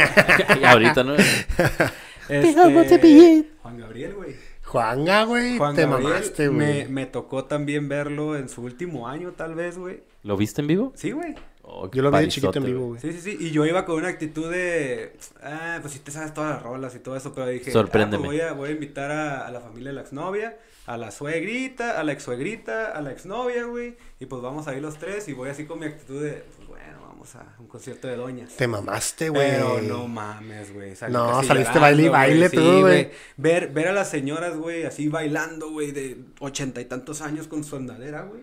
ahorita, 0.66 1.02
¿no? 1.06 1.16
este, 2.30 2.90
Cepillín. 2.90 3.52
Juan 3.62 3.78
Gabriel, 3.78 4.16
güey. 4.16 4.51
Juanga, 4.72 5.26
güey. 5.26 5.60
te 5.76 5.86
mamaste, 5.86 6.48
güey. 6.48 6.58
Me, 6.58 6.88
me, 6.88 7.06
tocó 7.06 7.44
también 7.44 7.90
verlo 7.90 8.38
en 8.38 8.48
su 8.48 8.62
último 8.62 9.06
año, 9.06 9.34
tal 9.34 9.54
vez, 9.54 9.78
güey. 9.78 10.02
¿Lo 10.24 10.38
viste 10.38 10.62
en 10.62 10.68
vivo? 10.68 10.94
Sí, 10.96 11.12
güey. 11.12 11.36
Oh, 11.64 11.92
yo 11.92 12.02
lo 12.02 12.10
vi 12.10 12.20
de 12.20 12.28
chiquito 12.30 12.58
en 12.58 12.64
vivo, 12.64 12.88
güey. 12.88 13.02
Sí, 13.02 13.12
sí, 13.12 13.20
sí. 13.20 13.38
Y 13.38 13.52
yo 13.52 13.66
iba 13.66 13.84
con 13.84 13.98
una 13.98 14.08
actitud 14.08 14.50
de. 14.50 15.18
Ah, 15.44 15.80
pues 15.82 15.92
sí 15.92 16.00
te 16.00 16.12
sabes 16.12 16.34
todas 16.34 16.52
las 16.52 16.64
rolas 16.64 16.96
y 16.96 17.00
todo 17.00 17.18
eso. 17.18 17.34
Pero 17.34 17.48
dije. 17.48 17.70
Sorpréndeme. 17.70 18.24
Ah, 18.24 18.28
pues 18.28 18.40
voy, 18.40 18.48
a, 18.48 18.54
voy 18.54 18.70
a 18.70 18.72
invitar 18.72 19.12
a, 19.12 19.46
a, 19.46 19.52
la 19.52 19.60
familia 19.60 19.90
de 19.90 19.96
la 19.96 20.02
exnovia, 20.04 20.58
a 20.86 20.96
la 20.96 21.12
suegrita, 21.12 22.00
a 22.00 22.04
la 22.06 22.14
exsuegrita, 22.14 22.92
a 22.92 23.02
la 23.02 23.12
exnovia, 23.12 23.66
güey. 23.66 23.98
Y 24.22 24.26
pues 24.26 24.42
vamos 24.42 24.70
a 24.70 24.74
ir 24.74 24.82
los 24.82 24.98
tres. 24.98 25.28
Y 25.28 25.34
voy 25.34 25.50
así 25.50 25.66
con 25.66 25.80
mi 25.80 25.88
actitud 25.88 26.24
de. 26.24 26.46
Pues 26.56 26.70
bueno, 26.70 27.01
vamos 27.22 27.36
a 27.36 27.56
un 27.60 27.68
concierto 27.68 28.08
de 28.08 28.16
doñas. 28.16 28.56
Te 28.56 28.68
mamaste, 28.68 29.30
güey. 29.30 29.52
Pero 29.52 29.82
no 29.82 30.08
mames, 30.08 30.74
güey. 30.74 30.94
No, 31.10 31.44
saliste 31.44 31.78
baile 31.78 32.04
y 32.04 32.10
baile 32.10 32.50
tú, 32.50 32.80
güey. 32.82 33.12
ver, 33.38 33.70
ver 33.70 33.90
a 33.90 33.92
las 33.92 34.10
señoras, 34.10 34.58
güey, 34.58 34.86
así 34.86 35.08
bailando, 35.08 35.70
güey, 35.70 35.92
de 35.92 36.26
ochenta 36.40 36.82
y 36.82 36.86
tantos 36.86 37.22
años 37.22 37.48
con 37.48 37.64
su 37.64 37.76
andadera, 37.76 38.24
güey. 38.24 38.42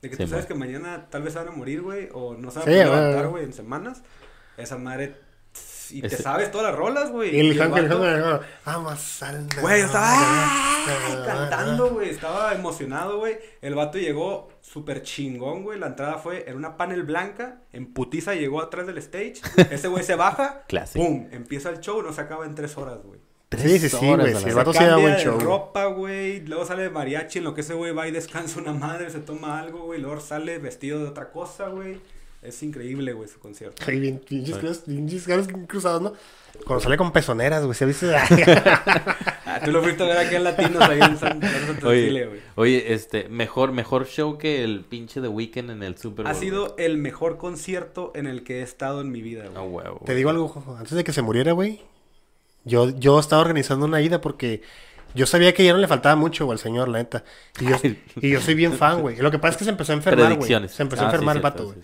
De 0.00 0.10
que 0.10 0.16
tú 0.16 0.28
sabes 0.28 0.46
que 0.46 0.54
mañana 0.54 1.08
tal 1.10 1.22
vez 1.22 1.34
van 1.34 1.48
a 1.48 1.50
morir, 1.50 1.82
güey, 1.82 2.08
o 2.12 2.34
no 2.34 2.52
van 2.52 2.68
a 2.68 2.70
levantar, 2.70 3.28
güey, 3.28 3.44
en 3.44 3.52
semanas. 3.52 4.02
Esa 4.56 4.78
madre 4.78 5.16
y 5.92 6.02
te 6.02 6.16
sabes 6.16 6.50
todas 6.50 6.68
las 6.68 6.76
rolas, 6.76 7.10
güey. 7.10 7.34
Y 7.34 7.40
el 7.40 7.60
Ángel, 7.60 7.88
vamos 8.64 9.22
al 9.22 9.46
Güey, 9.60 9.80
estaba 9.82 10.16
cantando, 11.26 11.90
güey. 11.90 12.10
Estaba 12.10 12.54
emocionado, 12.54 13.18
güey. 13.18 13.38
El 13.60 13.74
vato 13.74 13.98
llegó 13.98 14.48
súper 14.60 15.02
chingón, 15.02 15.62
güey. 15.62 15.78
La 15.78 15.88
entrada 15.88 16.18
fue 16.18 16.48
en 16.48 16.56
una 16.56 16.76
panel 16.76 17.02
blanca. 17.02 17.62
En 17.72 17.92
putiza 17.92 18.34
llegó 18.34 18.60
atrás 18.62 18.86
del 18.86 18.98
stage. 18.98 19.34
Ese 19.70 19.88
güey 19.88 20.04
se 20.04 20.14
baja. 20.14 20.64
¡Pum! 20.94 21.28
Empieza 21.30 21.70
el 21.70 21.80
show. 21.80 22.02
No 22.02 22.12
se 22.12 22.20
acaba 22.20 22.46
en 22.46 22.54
tres 22.54 22.76
horas, 22.76 22.98
güey. 23.04 23.20
Sí, 23.56 23.78
sí, 23.80 23.88
sí, 23.88 24.06
güey. 24.06 24.32
el 24.32 24.54
vato 24.54 24.72
se 24.72 24.84
da 24.84 24.96
buen 24.96 25.16
show. 25.16 25.38
ropa, 25.40 25.86
güey. 25.86 26.40
Luego 26.46 26.64
sale 26.64 26.88
mariachi. 26.88 27.38
En 27.38 27.44
lo 27.44 27.54
que 27.54 27.62
ese 27.62 27.74
güey 27.74 27.92
va 27.92 28.06
y 28.06 28.12
descansa 28.12 28.60
una 28.60 28.72
madre. 28.72 29.10
Se 29.10 29.18
toma 29.18 29.58
algo, 29.58 29.80
güey. 29.86 30.00
Luego 30.00 30.20
sale 30.20 30.58
vestido 30.58 31.00
de 31.00 31.08
otra 31.08 31.30
cosa, 31.32 31.68
güey. 31.68 32.00
Es 32.42 32.62
increíble, 32.62 33.12
güey, 33.12 33.28
su 33.28 33.38
concierto. 33.38 33.82
Ay, 33.86 34.00
bien, 34.00 34.18
pinches 34.18 35.26
caras 35.26 35.46
cruzados, 35.66 36.00
¿no? 36.00 36.14
Cuando 36.66 36.82
sale 36.82 36.96
con 36.96 37.12
pezoneras, 37.12 37.64
güey, 37.64 37.74
¿se 37.74 37.84
viste? 37.84 38.14
ah, 38.16 39.60
tú 39.62 39.70
lo 39.70 39.82
fuiste 39.82 40.02
a 40.02 40.06
ver 40.06 40.18
aquí 40.18 40.36
en 40.36 40.44
Latinos, 40.44 40.82
ahí 40.82 41.00
en 41.00 41.18
San, 41.18 41.40
oye, 41.84 42.26
güey. 42.26 42.40
Oye, 42.54 42.94
este, 42.94 43.28
mejor, 43.28 43.72
mejor 43.72 44.06
show 44.06 44.38
que 44.38 44.64
el 44.64 44.86
pinche 44.86 45.20
The 45.20 45.28
Weeknd 45.28 45.70
en 45.70 45.82
el 45.82 45.98
Super 45.98 46.24
Bowl. 46.24 46.34
Ha 46.34 46.38
sido 46.38 46.74
el 46.78 46.96
mejor 46.96 47.36
concierto 47.36 48.10
en 48.14 48.26
el 48.26 48.42
que 48.42 48.60
he 48.60 48.62
estado 48.62 49.02
en 49.02 49.12
mi 49.12 49.20
vida, 49.20 49.44
güey. 49.46 49.56
Oh, 49.56 49.68
wow, 49.68 50.00
Te 50.06 50.14
digo 50.14 50.30
algo, 50.30 50.76
antes 50.78 50.92
de 50.92 51.04
que 51.04 51.12
se 51.12 51.20
muriera, 51.20 51.52
güey, 51.52 51.82
yo, 52.64 52.88
yo 52.88 53.20
estaba 53.20 53.42
organizando 53.42 53.84
una 53.84 54.00
ida 54.00 54.20
porque... 54.20 54.62
Yo 55.12 55.26
sabía 55.26 55.52
que 55.52 55.64
ya 55.64 55.72
no 55.72 55.80
le 55.80 55.88
faltaba 55.88 56.14
mucho, 56.14 56.44
güey, 56.44 56.54
al 56.54 56.60
señor, 56.60 56.88
la 56.88 56.98
neta. 56.98 57.24
Y 57.60 57.66
yo, 57.66 57.76
y 58.20 58.30
yo 58.30 58.40
soy 58.40 58.54
bien 58.54 58.74
fan, 58.74 59.00
güey. 59.00 59.16
Lo 59.16 59.32
que 59.32 59.40
pasa 59.40 59.50
es 59.50 59.56
que 59.56 59.64
se 59.64 59.70
empezó 59.70 59.90
a 59.90 59.96
enfermar, 59.96 60.36
güey. 60.36 60.48
Se 60.68 60.82
empezó 60.84 61.02
a 61.02 61.06
ah, 61.06 61.10
enfermar 61.10 61.34
el 61.34 61.42
vato, 61.42 61.64
güey. 61.64 61.78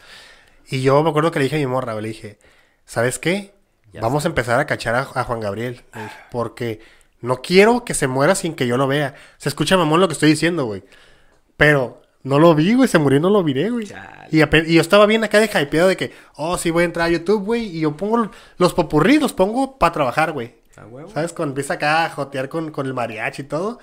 Y 0.68 0.82
yo 0.82 1.02
me 1.02 1.10
acuerdo 1.10 1.30
que 1.30 1.38
le 1.38 1.44
dije 1.44 1.56
a 1.56 1.60
mi 1.60 1.66
morra, 1.66 1.94
le 2.00 2.08
dije, 2.08 2.38
¿sabes 2.84 3.18
qué? 3.18 3.54
Vamos 4.00 4.24
a 4.24 4.28
empezar 4.28 4.60
a 4.60 4.66
cachar 4.66 4.94
a, 4.94 5.04
Juan 5.04 5.40
Gabriel. 5.40 5.82
porque 6.30 6.80
no 7.20 7.40
quiero 7.40 7.84
que 7.84 7.94
se 7.94 8.08
muera 8.08 8.34
sin 8.34 8.54
que 8.54 8.66
yo 8.66 8.76
lo 8.76 8.86
vea. 8.86 9.14
Se 9.38 9.48
escucha 9.48 9.76
mamón 9.76 10.00
lo 10.00 10.08
que 10.08 10.12
estoy 10.12 10.30
diciendo, 10.30 10.66
güey. 10.66 10.84
Pero 11.56 12.02
no 12.22 12.38
lo 12.38 12.54
vi, 12.54 12.74
güey. 12.74 12.88
Se 12.88 12.98
murió 12.98 13.18
y 13.18 13.22
no 13.22 13.30
lo 13.30 13.42
viré, 13.42 13.70
güey. 13.70 13.88
Y, 14.30 14.38
yo 14.38 14.80
estaba 14.80 15.06
bien 15.06 15.24
acá 15.24 15.40
de 15.40 15.46
hypeado 15.46 15.88
de 15.88 15.96
que, 15.96 16.12
oh, 16.34 16.58
sí, 16.58 16.70
voy 16.70 16.82
a 16.82 16.86
entrar 16.86 17.06
a 17.06 17.10
YouTube, 17.10 17.44
güey. 17.44 17.64
Y 17.64 17.80
yo 17.80 17.96
pongo 17.96 18.30
los 18.58 18.74
popurrí, 18.74 19.18
los 19.18 19.32
pongo 19.32 19.78
para 19.78 19.92
trabajar, 19.92 20.32
güey. 20.32 20.56
¿Sabes? 21.14 21.32
Cuando 21.32 21.52
empieza 21.52 21.74
acá 21.74 22.04
a 22.04 22.10
jotear 22.10 22.50
con, 22.50 22.70
con 22.70 22.86
el 22.86 22.92
mariachi 22.92 23.42
y 23.42 23.44
todo. 23.46 23.78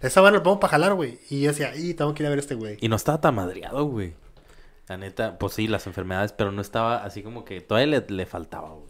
Esa 0.00 0.20
barra 0.20 0.36
lo 0.36 0.42
pongo 0.42 0.60
para 0.60 0.70
jalar, 0.72 0.94
güey. 0.94 1.18
Y 1.28 1.42
yo 1.42 1.48
decía, 1.48 1.74
y 1.76 1.94
tengo 1.94 2.14
que 2.14 2.22
ir 2.22 2.26
a 2.28 2.30
ver 2.30 2.38
a 2.38 2.40
este 2.40 2.54
güey. 2.54 2.78
Y 2.80 2.88
no 2.88 2.96
estaba 2.96 3.20
tan 3.20 3.34
madreado, 3.34 3.84
güey. 3.84 4.14
La 4.88 4.96
neta, 4.96 5.36
pues 5.38 5.54
sí, 5.54 5.66
las 5.66 5.86
enfermedades, 5.88 6.32
pero 6.32 6.52
no 6.52 6.60
estaba 6.60 7.04
así 7.04 7.22
como 7.22 7.44
que 7.44 7.60
todavía 7.60 8.00
le, 8.06 8.26
faltaba, 8.26 8.70
güey. 8.70 8.86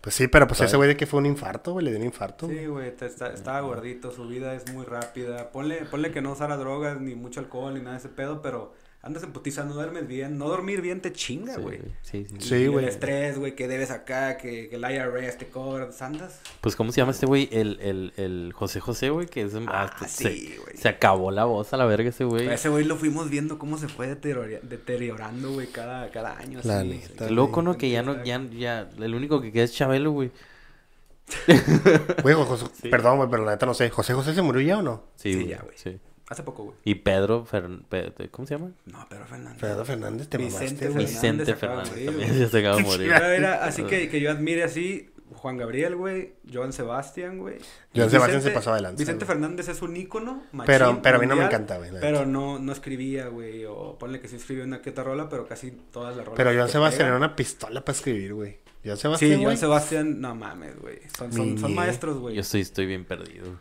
Pues 0.00 0.14
sí, 0.14 0.28
pero 0.28 0.46
pues 0.46 0.60
ese 0.60 0.76
güey 0.76 0.88
de 0.88 0.96
que 0.96 1.06
fue 1.06 1.20
un 1.20 1.26
infarto, 1.26 1.72
güey, 1.72 1.84
le 1.84 1.90
dio 1.90 2.00
un 2.00 2.06
infarto. 2.06 2.46
Sí, 2.48 2.66
güey, 2.66 2.92
estaba 3.00 3.60
gordito, 3.60 4.10
su 4.10 4.26
vida 4.26 4.54
es 4.54 4.70
muy 4.72 4.84
rápida. 4.84 5.50
Ponle, 5.50 5.84
ponle 5.84 6.10
que 6.10 6.20
no 6.20 6.32
usara 6.32 6.56
drogas, 6.56 7.00
ni 7.00 7.14
mucho 7.14 7.40
alcohol, 7.40 7.74
ni 7.74 7.80
nada 7.80 7.92
de 7.92 7.98
ese 7.98 8.08
pedo, 8.08 8.42
pero 8.42 8.74
andas 9.04 9.22
en 9.22 9.32
putiza, 9.32 9.64
no 9.64 9.74
duermes 9.74 10.06
bien. 10.06 10.38
No 10.38 10.48
dormir 10.48 10.80
bien 10.80 11.00
te 11.00 11.12
chinga, 11.12 11.56
güey. 11.58 11.80
Sí, 12.02 12.26
sí, 12.28 12.36
sí. 12.40 12.54
el 12.64 12.84
estrés, 12.84 13.38
güey, 13.38 13.54
que 13.54 13.68
debes 13.68 13.90
acá, 13.90 14.36
que, 14.36 14.68
que 14.68 14.76
el 14.76 14.82
IRS 14.82 15.38
te 15.38 15.46
cobra. 15.46 15.88
¿Andas? 16.00 16.40
Pues, 16.60 16.76
¿cómo 16.76 16.92
se 16.92 17.00
llama 17.00 17.12
este 17.12 17.26
güey? 17.26 17.48
El, 17.52 17.78
el, 17.80 18.12
el 18.16 18.52
José 18.54 18.80
José, 18.80 19.10
güey, 19.10 19.26
que 19.26 19.42
es... 19.42 19.54
Ah, 19.54 19.90
ah 19.98 20.08
sí, 20.08 20.56
güey. 20.62 20.76
Se, 20.76 20.88
acabó 20.88 21.30
la 21.30 21.44
voz 21.44 21.72
a 21.72 21.76
la 21.76 21.84
verga 21.84 22.08
ese 22.08 22.24
güey. 22.24 22.48
Ese 22.48 22.68
güey 22.68 22.84
lo 22.84 22.96
fuimos 22.96 23.30
viendo 23.30 23.58
cómo 23.58 23.78
se 23.78 23.88
fue 23.88 24.06
deteriorando, 24.06 25.52
güey, 25.52 25.68
cada, 25.68 26.10
cada 26.10 26.38
año. 26.38 26.60
La 26.64 26.80
así, 26.80 27.02
loco, 27.30 27.62
¿no? 27.62 27.76
Que 27.76 27.90
ya 27.90 28.02
no, 28.02 28.24
ya, 28.24 28.42
ya... 28.50 28.88
El 28.98 29.14
único 29.14 29.40
que 29.40 29.52
queda 29.52 29.64
es 29.64 29.72
Chabelo, 29.72 30.10
güey. 30.12 30.30
Güey, 32.22 32.34
José, 32.34 32.66
perdón, 32.90 33.16
güey, 33.18 33.30
pero 33.30 33.44
la 33.44 33.52
neta 33.52 33.66
no 33.66 33.74
sé. 33.74 33.90
¿José 33.90 34.14
José 34.14 34.34
se 34.34 34.42
murió 34.42 34.60
ya 34.62 34.78
o 34.78 34.82
no? 34.82 35.04
Sí, 35.16 35.46
ya, 35.46 35.62
güey. 35.62 35.76
Sí. 35.76 35.98
Hace 36.28 36.42
poco, 36.42 36.64
güey. 36.64 36.76
Y 36.84 36.94
Pedro, 36.96 37.46
¿cómo 38.30 38.46
se 38.46 38.54
llama? 38.54 38.72
No, 38.86 39.06
Pedro 39.08 39.26
Fernández. 39.26 39.60
Pedro 39.60 39.84
Fernández, 39.84 40.28
te 40.28 40.38
Vicente 40.38 40.88
mamaste, 40.88 41.04
Vicente 41.04 41.54
Fernández, 41.54 42.06
también 42.06 42.50
se 42.50 42.58
acaba 42.58 42.76
de 42.76 42.82
morir. 42.84 43.12
así 43.12 43.82
que, 43.84 44.08
que 44.08 44.20
yo 44.20 44.30
admire 44.30 44.64
así, 44.64 45.10
Juan 45.32 45.56
Gabriel, 45.56 45.96
güey. 45.96 46.34
Joan 46.50 46.72
Sebastián, 46.72 47.38
güey. 47.38 47.58
Joan 47.94 48.10
Sebastián 48.10 48.42
se 48.42 48.50
pasó 48.50 48.72
adelante. 48.72 49.02
Vicente 49.02 49.26
Fernández 49.26 49.68
es 49.68 49.82
un 49.82 49.96
ícono. 49.96 50.42
pero, 50.64 51.00
pero 51.02 51.18
a 51.18 51.20
mí 51.20 51.26
no 51.26 51.36
me 51.36 51.44
encanta, 51.44 51.76
güey. 51.76 51.90
Pero 52.00 52.24
no, 52.24 52.58
no 52.58 52.72
escribía, 52.72 53.28
güey. 53.28 53.64
O 53.66 53.98
ponle 53.98 54.20
que 54.20 54.28
sí 54.28 54.36
escribió 54.36 54.64
una 54.64 54.80
que 54.80 54.92
rola, 54.92 55.28
pero 55.28 55.46
casi 55.46 55.72
todas 55.92 56.16
las 56.16 56.24
rolas. 56.24 56.36
Pero 56.38 56.54
Joan 56.54 56.68
Sebastián 56.68 57.08
era 57.08 57.16
una 57.16 57.36
pistola 57.36 57.84
para 57.84 57.96
escribir, 57.96 58.34
güey. 58.34 58.58
Joan 58.84 58.96
Sebastián. 58.96 59.38
Sí, 59.38 59.44
Joan 59.44 59.56
Sebastián, 59.56 60.20
no 60.20 60.34
mames, 60.34 60.78
güey. 60.78 61.00
Son, 61.16 61.32
son, 61.32 61.58
son, 61.58 61.74
maestros, 61.74 62.18
güey. 62.18 62.34
Yo 62.34 62.42
estoy, 62.42 62.60
estoy 62.60 62.86
bien 62.86 63.04
perdido. 63.04 63.58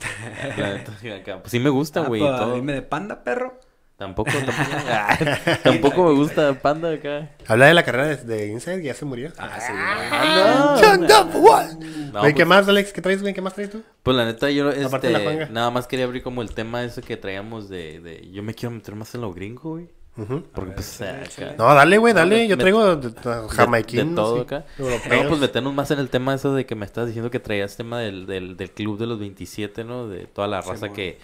pues 1.40 1.50
sí 1.50 1.58
me 1.58 1.70
gusta, 1.70 2.02
ah, 2.02 2.08
güey. 2.08 2.22
Ah, 2.26 2.36
todo. 2.38 2.54
Dime 2.54 2.72
de 2.72 2.82
panda, 2.82 3.22
perro. 3.22 3.58
Tampoco, 4.00 4.30
tampoco, 5.62 6.04
me 6.04 6.14
gusta 6.14 6.54
Panda 6.54 6.90
acá. 6.90 7.32
Habla 7.46 7.66
de 7.66 7.74
la 7.74 7.82
carrera 7.82 8.06
de, 8.06 8.16
de 8.16 8.46
Inside, 8.46 8.82
ya 8.82 8.94
se 8.94 9.04
murió. 9.04 9.30
Ah, 9.36 9.60
sí. 9.60 9.72
Ah, 9.76 10.96
no, 10.98 12.22
¿Qué 12.22 12.32
pues 12.32 12.46
más, 12.46 12.66
Alex? 12.66 12.94
¿Qué 12.94 13.02
traes, 13.02 13.20
güey? 13.20 13.34
¿Qué 13.34 13.42
más 13.42 13.52
traes 13.52 13.68
tú? 13.68 13.82
Pues 14.02 14.16
la 14.16 14.24
neta, 14.24 14.48
yo 14.48 14.70
este, 14.70 15.48
nada 15.50 15.70
más 15.70 15.86
quería 15.86 16.06
abrir 16.06 16.22
como 16.22 16.40
el 16.40 16.54
tema 16.54 16.82
ese 16.82 17.02
que 17.02 17.18
traíamos 17.18 17.68
de, 17.68 18.00
de... 18.00 18.30
Yo 18.30 18.42
me 18.42 18.54
quiero 18.54 18.74
meter 18.74 18.94
más 18.94 19.14
en 19.14 19.20
lo 19.20 19.34
gringo, 19.34 19.72
güey. 19.72 19.90
Porque 20.14 20.72
pues 20.72 21.00
acá... 21.00 21.54
No, 21.56 21.72
dale, 21.74 21.98
güey, 21.98 22.12
dale. 22.12 22.46
Yo 22.46 22.58
traigo 22.58 23.00
jamaiquín. 23.48 24.10
De, 24.10 24.14
todo 24.14 24.40
acá. 24.42 24.64
No, 24.78 25.28
pues 25.28 25.40
meternos 25.40 25.72
más 25.74 25.90
en 25.90 25.98
el 25.98 26.10
tema 26.10 26.34
eso 26.34 26.54
de 26.54 26.66
que 26.66 26.74
me 26.74 26.84
estás 26.84 27.06
diciendo 27.06 27.30
que 27.30 27.40
traías 27.40 27.76
tema 27.76 28.00
del, 28.00 28.26
del, 28.26 28.56
del 28.56 28.70
club 28.70 28.98
de 28.98 29.06
los 29.06 29.18
27, 29.18 29.84
¿no? 29.84 30.08
De 30.08 30.26
toda 30.26 30.48
la 30.48 30.60
raza 30.60 30.92
que 30.92 31.18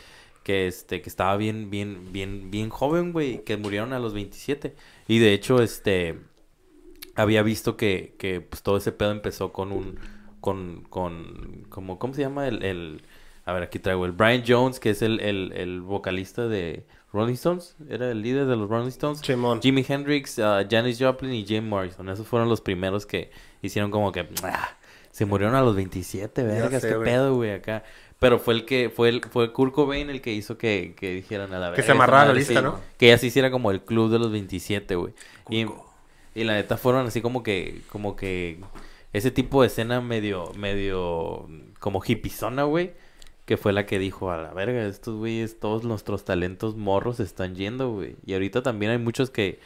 que 0.47 0.69
este 0.69 1.03
que 1.03 1.09
estaba 1.09 1.37
bien 1.37 1.71
bien 1.71 2.13
bien 2.13 2.53
bien 2.53 2.71
joven, 2.71 3.13
güey, 3.13 3.43
que 3.43 3.57
murieron 3.57 3.93
a 3.93 3.99
los 3.99 4.15
27. 4.15 4.77
Y 5.09 5.19
de 5.19 5.33
hecho, 5.33 5.61
este 5.61 6.21
había 7.17 7.43
visto 7.43 7.77
que 7.77 8.15
que 8.17 8.41
pues 8.41 8.63
todo 8.63 8.77
ese 8.77 8.93
pedo 8.93 9.11
empezó 9.11 9.53
con 9.53 9.73
un 9.73 9.99
con 10.41 10.83
con 10.89 11.67
como 11.69 11.99
¿cómo 11.99 12.15
se 12.15 12.23
llama 12.23 12.47
el, 12.47 12.63
el 12.63 13.03
a 13.45 13.53
ver, 13.53 13.65
aquí 13.65 13.81
traigo 13.81 14.07
el 14.07 14.13
Brian 14.13 14.45
Jones, 14.47 14.79
que 14.79 14.91
es 14.91 15.03
el, 15.03 15.19
el, 15.21 15.53
el 15.57 15.81
vocalista 15.81 16.47
de 16.47 16.87
Rolling 17.17 17.35
Stones, 17.35 17.75
era 17.89 18.11
el 18.11 18.23
líder 18.23 18.47
de 18.47 18.57
los 18.57 18.69
Rolling 18.69 18.89
Stones. 18.89 19.23
Jimi 19.63 19.85
Hendrix, 19.89 20.39
uh, 20.39 20.67
Janis 20.71 20.99
Joplin 21.01 21.33
y 21.33 21.45
Jim 21.45 21.67
Morrison. 21.69 22.09
Esos 22.09 22.27
fueron 22.27 22.49
los 22.49 22.61
primeros 22.61 23.07
que 23.07 23.31
hicieron 23.63 23.91
como 23.91 24.13
que 24.13 24.29
ah, 24.45 24.69
se 25.11 25.25
murieron 25.25 25.57
a 25.57 25.63
los 25.63 25.75
27, 25.75 26.43
vergas, 26.43 26.85
qué 26.85 26.95
pedo, 26.95 27.35
güey, 27.35 27.53
acá. 27.53 27.83
Pero 28.19 28.39
fue 28.39 28.55
el 28.55 28.65
que, 28.65 28.91
fue 28.95 29.09
el, 29.09 29.23
fue 29.23 29.53
Kurt 29.53 29.75
Cobain 29.75 30.09
el 30.11 30.21
que 30.21 30.33
hizo 30.33 30.57
que, 30.57 30.95
que 30.97 31.11
dijeran 31.13 31.53
a 31.53 31.59
la 31.59 31.71
vez. 31.71 31.77
Que 31.77 31.83
se 31.83 31.93
amarrara 31.93 32.27
la 32.27 32.33
lista, 32.35 32.63
¿no? 32.63 32.81
Que 32.99 33.09
ya 33.09 33.19
se 33.19 33.27
hiciera 33.27 33.51
como 33.51 33.71
el 33.71 33.83
club 33.83 34.11
de 34.11 34.19
los 34.19 34.31
27, 34.31 34.95
güey. 34.97 35.13
Y, 35.51 35.67
y, 36.35 36.45
la 36.45 36.55
neta 36.55 36.77
fueron 36.77 37.07
así 37.07 37.21
como 37.21 37.43
que, 37.43 37.83
como 37.91 38.17
que 38.17 38.61
ese 39.13 39.31
tipo 39.31 39.63
de 39.63 39.69
escena 39.69 40.01
medio, 40.01 40.53
medio 40.57 41.49
como 41.79 42.03
hippiezona, 42.05 42.65
güey. 42.65 42.93
Que 43.47 43.57
fue 43.57 43.73
la 43.73 43.87
que 43.87 43.99
dijo, 43.99 44.31
a 44.31 44.37
la 44.37 44.53
verga, 44.53 44.85
estos 44.87 45.17
güeyes, 45.17 45.59
todos 45.59 45.85
nuestros 45.85 46.25
talentos 46.25 46.77
morros 46.77 47.21
están 47.21 47.55
yendo, 47.55 47.93
güey. 47.93 48.17
Y 48.27 48.35
ahorita 48.35 48.63
también 48.63 48.93
hay 48.93 48.99
muchos 48.99 49.31
que, 49.31 49.61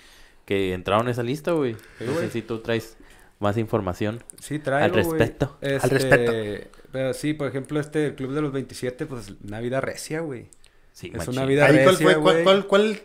que 0.44 0.74
entraron 0.74 1.06
en 1.06 1.12
esa 1.12 1.22
lista, 1.22 1.52
güey. 1.52 1.76
No 1.98 2.14
sé 2.14 2.30
si 2.30 2.42
tú 2.42 2.58
traes 2.58 2.96
más 3.40 3.56
información. 3.56 4.22
Sí, 4.38 4.58
traigo, 4.58 4.84
Al 4.84 4.92
respecto. 4.92 5.56
Al 5.62 5.70
este, 5.72 5.88
respecto. 5.88 6.78
Pero 6.92 7.14
sí, 7.14 7.32
por 7.32 7.48
ejemplo, 7.48 7.80
este 7.80 8.14
Club 8.14 8.32
de 8.34 8.42
los 8.42 8.52
27, 8.52 9.06
pues 9.06 9.34
una 9.42 9.60
vida 9.60 9.80
recia, 9.80 10.20
güey. 10.20 10.48
Sí, 10.92 11.10
es 11.14 11.28
una 11.28 11.46
vida 11.46 11.66
recia, 11.66 11.84
cuál, 11.84 11.96
fue, 11.96 12.14
cuál, 12.20 12.42
cuál, 12.44 12.66
cuál, 12.66 13.02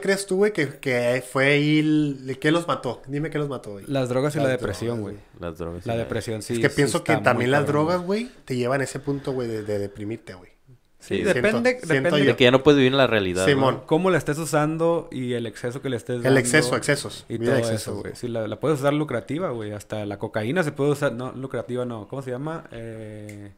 crees 0.00 0.26
tú, 0.26 0.36
güey, 0.36 0.52
que, 0.52 0.78
que, 0.78 1.22
fue 1.30 1.46
ahí... 1.46 1.78
El, 1.78 2.38
¿Qué 2.40 2.50
los 2.50 2.66
mató? 2.66 3.02
Dime 3.06 3.30
qué 3.30 3.38
los 3.38 3.48
mató, 3.48 3.72
güey. 3.72 3.84
Las 3.86 4.08
drogas 4.08 4.34
y 4.36 4.38
la 4.38 4.48
depresión, 4.48 5.00
güey. 5.00 5.16
Las 5.38 5.58
drogas. 5.58 5.86
La, 5.86 5.96
depresión, 5.96 6.42
sí. 6.42 6.54
Es 6.54 6.58
que 6.58 6.70
pienso 6.70 7.04
que 7.04 7.16
también 7.16 7.50
las 7.50 7.66
drogas, 7.66 8.02
güey, 8.02 8.30
te 8.44 8.56
llevan 8.56 8.80
a 8.80 8.84
ese 8.84 8.98
punto, 8.98 9.32
güey, 9.32 9.48
de, 9.48 9.62
de 9.62 9.78
deprimirte, 9.78 10.34
güey. 10.34 10.58
Sí, 11.00 11.22
depende, 11.22 11.78
depende 11.80 12.24
de 12.24 12.36
que 12.36 12.44
ya 12.44 12.50
no 12.50 12.62
puedes 12.62 12.76
vivir 12.76 12.92
en 12.92 12.98
la 12.98 13.06
realidad. 13.06 13.46
Simón. 13.46 13.82
Cómo 13.86 14.10
la 14.10 14.18
estés 14.18 14.36
usando 14.36 15.08
y 15.12 15.34
el 15.34 15.46
exceso 15.46 15.80
que 15.80 15.88
le 15.88 15.96
estés 15.96 16.16
dando. 16.16 16.28
El 16.28 16.38
exceso, 16.38 16.76
excesos. 16.76 17.24
Y 17.28 17.38
todo 17.38 17.56
eso, 17.56 17.96
güey. 18.00 18.16
Sí, 18.16 18.26
la, 18.26 18.48
la, 18.48 18.58
puedes 18.58 18.80
usar 18.80 18.92
lucrativa, 18.92 19.50
güey. 19.50 19.72
Hasta 19.72 20.04
la 20.06 20.18
cocaína 20.18 20.64
se 20.64 20.72
puede 20.72 20.90
usar. 20.90 21.12
No, 21.12 21.32
lucrativa 21.32 21.84
no. 21.84 22.08
¿Cómo 22.08 22.20
se 22.20 22.30
llama? 22.30 22.64
Eh... 22.72 23.52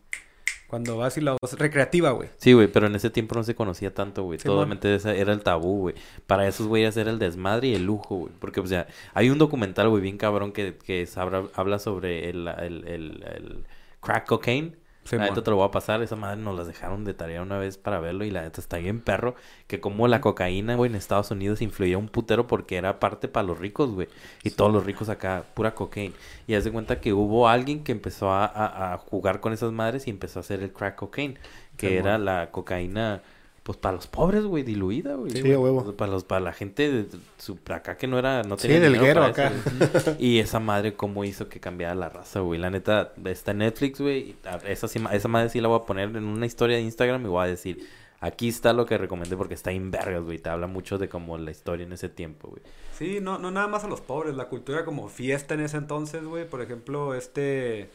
Cuando 0.70 0.96
vas 0.96 1.18
y 1.18 1.20
la 1.20 1.34
usas 1.34 1.58
recreativa, 1.58 2.12
güey. 2.12 2.28
Sí, 2.36 2.52
güey, 2.52 2.68
pero 2.68 2.86
en 2.86 2.94
ese 2.94 3.10
tiempo 3.10 3.34
no 3.34 3.42
se 3.42 3.56
conocía 3.56 3.92
tanto, 3.92 4.22
güey. 4.22 4.38
Totalmente 4.38 4.94
era 5.20 5.32
el 5.32 5.42
tabú, 5.42 5.80
güey. 5.80 5.96
Para 6.28 6.46
esos 6.46 6.68
güeyes 6.68 6.96
era 6.96 7.10
el 7.10 7.18
desmadre 7.18 7.66
y 7.66 7.74
el 7.74 7.84
lujo, 7.84 8.14
güey. 8.14 8.32
Porque, 8.38 8.60
o 8.60 8.66
sea, 8.68 8.86
hay 9.12 9.30
un 9.30 9.38
documental, 9.38 9.88
güey, 9.88 10.00
bien 10.00 10.16
cabrón 10.16 10.52
que, 10.52 10.76
que 10.76 11.08
habla 11.16 11.80
sobre 11.80 12.30
el, 12.30 12.46
el, 12.46 12.86
el, 12.86 13.24
el 13.34 13.64
crack 14.00 14.28
cocaine 14.28 14.76
la 15.10 15.18
neta 15.18 15.42
te 15.42 15.50
lo 15.50 15.56
voy 15.56 15.66
a 15.66 15.70
pasar. 15.70 16.02
Esa 16.02 16.16
madre 16.16 16.40
nos 16.40 16.56
las 16.56 16.66
dejaron 16.66 17.04
de 17.04 17.14
tarea 17.14 17.42
una 17.42 17.58
vez 17.58 17.78
para 17.78 18.00
verlo. 18.00 18.24
Y 18.24 18.30
la 18.30 18.42
neta 18.42 18.60
está 18.60 18.78
bien 18.78 19.00
perro. 19.00 19.34
Que 19.66 19.80
como 19.80 20.08
la 20.08 20.20
cocaína, 20.20 20.76
güey, 20.76 20.90
en 20.90 20.96
Estados 20.96 21.30
Unidos 21.30 21.62
influía 21.62 21.98
un 21.98 22.08
putero 22.08 22.46
porque 22.46 22.76
era 22.76 23.00
parte 23.00 23.28
para 23.28 23.46
los 23.46 23.58
ricos, 23.58 23.90
güey. 23.90 24.08
Y 24.42 24.50
todos 24.50 24.72
los 24.72 24.84
ricos 24.84 25.08
acá, 25.08 25.44
pura 25.54 25.74
cocaína. 25.74 26.14
Y 26.46 26.54
haz 26.54 26.64
de 26.64 26.72
cuenta 26.72 27.00
que 27.00 27.12
hubo 27.12 27.48
alguien 27.48 27.82
que 27.82 27.92
empezó 27.92 28.30
a, 28.30 28.92
a, 28.92 28.98
jugar 28.98 29.40
con 29.40 29.52
esas 29.52 29.72
madres 29.72 30.06
y 30.06 30.10
empezó 30.10 30.38
a 30.38 30.42
hacer 30.42 30.62
el 30.62 30.72
crack 30.72 30.96
cocaine. 30.96 31.38
Que 31.76 31.96
era 31.96 32.18
la 32.18 32.50
cocaína 32.50 33.22
pues 33.70 33.78
para 33.78 33.94
los 33.94 34.08
pobres, 34.08 34.42
güey, 34.42 34.64
diluida, 34.64 35.14
güey. 35.14 35.30
Sí, 35.30 35.42
huevo. 35.42 35.92
Para 35.92 36.10
los, 36.10 36.24
para 36.24 36.40
la 36.40 36.52
gente 36.52 36.90
de 36.90 37.06
su, 37.38 37.56
acá 37.72 37.96
que 37.96 38.08
no 38.08 38.18
era, 38.18 38.42
no 38.42 38.56
tenía 38.56 38.78
Sí, 38.78 38.82
del 38.82 38.98
guero 38.98 39.22
acá. 39.22 39.52
y 40.18 40.40
esa 40.40 40.58
madre 40.58 40.94
cómo 40.94 41.22
hizo 41.22 41.48
que 41.48 41.60
cambiara 41.60 41.94
la 41.94 42.08
raza, 42.08 42.40
güey. 42.40 42.58
La 42.58 42.68
neta, 42.70 43.12
está 43.26 43.52
en 43.52 43.58
Netflix, 43.58 44.00
güey. 44.00 44.34
Esa, 44.66 44.88
esa 44.88 45.28
madre 45.28 45.50
sí 45.50 45.60
la 45.60 45.68
voy 45.68 45.78
a 45.78 45.84
poner 45.84 46.08
en 46.08 46.24
una 46.24 46.46
historia 46.46 46.78
de 46.78 46.82
Instagram 46.82 47.24
y 47.24 47.28
voy 47.28 47.44
a 47.44 47.46
decir, 47.46 47.86
aquí 48.18 48.48
está 48.48 48.72
lo 48.72 48.86
que 48.86 48.98
recomendé 48.98 49.36
porque 49.36 49.54
está 49.54 49.70
en 49.70 49.92
vergas, 49.92 50.24
güey. 50.24 50.40
Te 50.40 50.48
habla 50.48 50.66
mucho 50.66 50.98
de 50.98 51.08
como 51.08 51.38
la 51.38 51.52
historia 51.52 51.86
en 51.86 51.92
ese 51.92 52.08
tiempo, 52.08 52.48
güey. 52.48 52.62
Sí, 52.98 53.20
no, 53.22 53.38
no 53.38 53.52
nada 53.52 53.68
más 53.68 53.84
a 53.84 53.88
los 53.88 54.00
pobres, 54.00 54.34
la 54.34 54.46
cultura 54.48 54.84
como 54.84 55.08
fiesta 55.08 55.54
en 55.54 55.60
ese 55.60 55.76
entonces, 55.76 56.24
güey. 56.24 56.44
Por 56.44 56.60
ejemplo, 56.60 57.14
este 57.14 57.88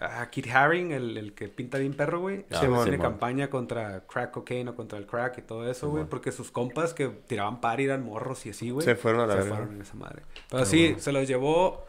a 0.00 0.30
Kit 0.30 0.48
Haring, 0.48 0.92
el, 0.92 1.16
el, 1.16 1.34
que 1.34 1.48
pinta 1.48 1.78
bien 1.78 1.94
perro, 1.94 2.20
güey. 2.20 2.46
Ah, 2.50 2.60
tiene 2.82 2.98
campaña 2.98 3.50
contra 3.50 4.06
crack 4.06 4.30
cocaine 4.30 4.70
o 4.70 4.74
contra 4.74 4.98
el 4.98 5.06
crack 5.06 5.38
y 5.38 5.42
todo 5.42 5.70
eso, 5.70 5.90
güey. 5.90 6.04
porque 6.04 6.32
sus 6.32 6.50
compas 6.50 6.94
que 6.94 7.08
tiraban 7.08 7.60
par 7.60 7.80
eran 7.80 8.04
morros 8.04 8.46
y 8.46 8.50
así, 8.50 8.70
güey. 8.70 8.84
Se 8.84 8.96
fueron 8.96 9.20
a 9.20 9.26
la 9.26 9.42
Se 9.42 9.48
fueron 9.48 9.74
en 9.74 9.82
esa 9.82 9.94
madre. 9.94 10.22
Pero 10.48 10.64
sí, 10.64 10.96
se 10.98 11.12
los 11.12 11.28
llevó 11.28 11.84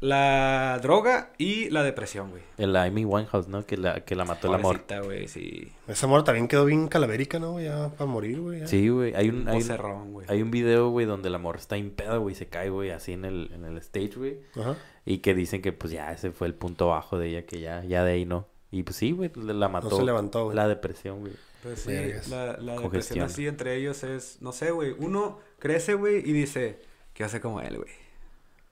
la 0.00 0.78
droga 0.80 1.32
y 1.38 1.70
la 1.70 1.82
depresión, 1.82 2.30
güey. 2.30 2.42
El 2.56 2.76
Amy 2.76 3.04
Winehouse, 3.04 3.48
¿no? 3.48 3.66
Que 3.66 3.76
la, 3.76 4.04
que 4.04 4.14
la 4.14 4.24
mató 4.24 4.48
el 4.48 4.54
amor. 4.54 4.84
güey, 5.04 5.26
sí. 5.28 5.72
Esa 5.88 6.06
amor 6.06 6.24
también 6.24 6.46
quedó 6.46 6.64
bien 6.64 6.88
calavérica, 6.88 7.38
¿no? 7.38 7.60
Ya 7.60 7.90
para 7.90 8.10
morir, 8.10 8.40
güey. 8.40 8.66
Sí, 8.66 8.88
güey. 8.88 9.14
Hay 9.14 9.28
un, 9.28 9.48
hay, 9.48 9.62
un, 9.62 10.24
hay 10.28 10.42
un 10.42 10.50
video, 10.50 10.90
güey, 10.90 11.06
donde 11.06 11.28
el 11.28 11.34
amor 11.34 11.56
está 11.56 11.76
impeda, 11.76 12.16
güey. 12.18 12.34
Se 12.34 12.46
cae, 12.46 12.70
güey, 12.70 12.90
así 12.90 13.12
en 13.12 13.24
el, 13.24 13.50
en 13.52 13.64
el 13.64 13.76
stage, 13.78 14.14
güey. 14.16 14.40
Ajá. 14.60 14.76
Y 15.04 15.18
que 15.18 15.34
dicen 15.34 15.62
que, 15.62 15.72
pues, 15.72 15.92
ya 15.92 16.12
ese 16.12 16.30
fue 16.30 16.46
el 16.46 16.54
punto 16.54 16.88
bajo 16.88 17.18
de 17.18 17.28
ella. 17.28 17.46
Que 17.46 17.60
ya, 17.60 17.82
ya 17.84 18.04
de 18.04 18.12
ahí 18.12 18.24
no. 18.24 18.46
Y, 18.70 18.84
pues, 18.84 18.96
sí, 18.96 19.12
güey. 19.12 19.30
La 19.34 19.68
mató. 19.68 19.90
No 19.90 19.96
se 19.96 20.04
levantó, 20.04 20.44
güey. 20.44 20.56
La 20.56 20.68
depresión, 20.68 21.20
güey. 21.20 21.32
Pues 21.62 21.80
sí, 21.80 22.30
la, 22.30 22.56
la 22.58 22.80
depresión 22.80 23.24
así 23.24 23.48
entre 23.48 23.74
ellos 23.74 24.04
es... 24.04 24.40
No 24.40 24.52
sé, 24.52 24.70
güey. 24.70 24.94
Uno 24.96 25.40
crece, 25.58 25.94
güey, 25.94 26.18
y 26.18 26.32
dice... 26.32 26.78
¿Qué 27.14 27.24
hace 27.24 27.40
como 27.40 27.60
él, 27.60 27.78
güey? 27.78 27.90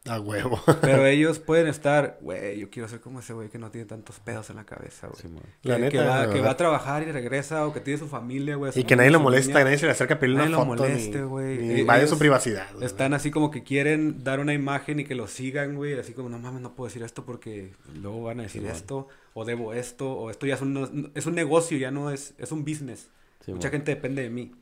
A 0.09 0.21
huevo. 0.21 0.61
Pero 0.81 1.07
ellos 1.07 1.39
pueden 1.39 1.67
estar, 1.67 2.19
güey, 2.21 2.59
yo 2.59 2.71
quiero 2.71 2.89
ser 2.89 3.01
como 3.01 3.21
ese 3.21 3.33
güey 3.33 3.49
que 3.49 3.59
no 3.59 3.71
tiene 3.71 3.87
tantos 3.87 4.21
pedos 4.21 4.51
en 4.51 4.57
la 4.57 4.65
cabeza, 4.65 5.09
güey. 5.09 5.35
la 5.63 5.79
neta, 5.79 5.91
que, 5.91 5.99
va, 5.99 6.33
que 6.33 6.41
va 6.41 6.51
a 6.51 6.57
trabajar 6.57 7.03
y 7.03 7.13
regresa 7.13 7.67
o 7.67 7.73
que 7.73 7.81
tiene 7.81 7.99
su 7.99 8.09
familia, 8.09 8.57
güey. 8.57 8.73
Y 8.75 8.85
que 8.85 8.97
nadie 8.97 9.11
lo 9.11 9.21
molesta, 9.21 9.59
que 9.59 9.65
nadie 9.65 9.79
se 9.79 9.87
le 9.87 9.93
acerca 9.93 10.15
a 10.15 10.19
pedirle 10.19 10.47
una 10.47 10.59
foto. 10.59 10.67
moleste, 10.67 11.23
güey. 11.23 11.59
Ni, 11.59 11.85
ni 11.85 12.07
su 12.07 12.19
privacidad. 12.19 12.67
Están 12.83 13.15
así 13.15 13.31
como 13.31 13.51
que 13.51 13.63
quieren 13.63 14.23
dar 14.25 14.41
una 14.41 14.55
imagen 14.55 15.01
y 15.01 15.05
que 15.05 15.15
lo 15.15 15.27
sigan, 15.27 15.77
güey. 15.77 15.99
Así 15.99 16.13
como, 16.13 16.29
no 16.29 16.39
mames, 16.39 16.63
no 16.63 16.75
puedo 16.75 16.89
decir 16.89 17.03
esto 17.03 17.25
porque 17.25 17.73
luego 17.95 18.23
van 18.23 18.41
a 18.41 18.45
decir 18.45 18.67
esto. 18.67 19.09
O 19.35 19.45
debo 19.45 19.73
esto. 19.73 20.13
O 20.13 20.31
esto 20.31 20.47
ya 20.47 20.55
es 20.55 20.63
un, 20.63 21.13
es 21.15 21.27
un 21.27 21.35
negocio, 21.35 21.77
ya 21.79 21.91
no 21.91 22.11
es, 22.11 22.35
es 22.39 22.53
un 22.53 22.65
business. 22.65 23.11
Mucha 23.47 23.71
gente 23.71 23.95
depende 23.95 24.23
de 24.23 24.31
mí. 24.31 24.53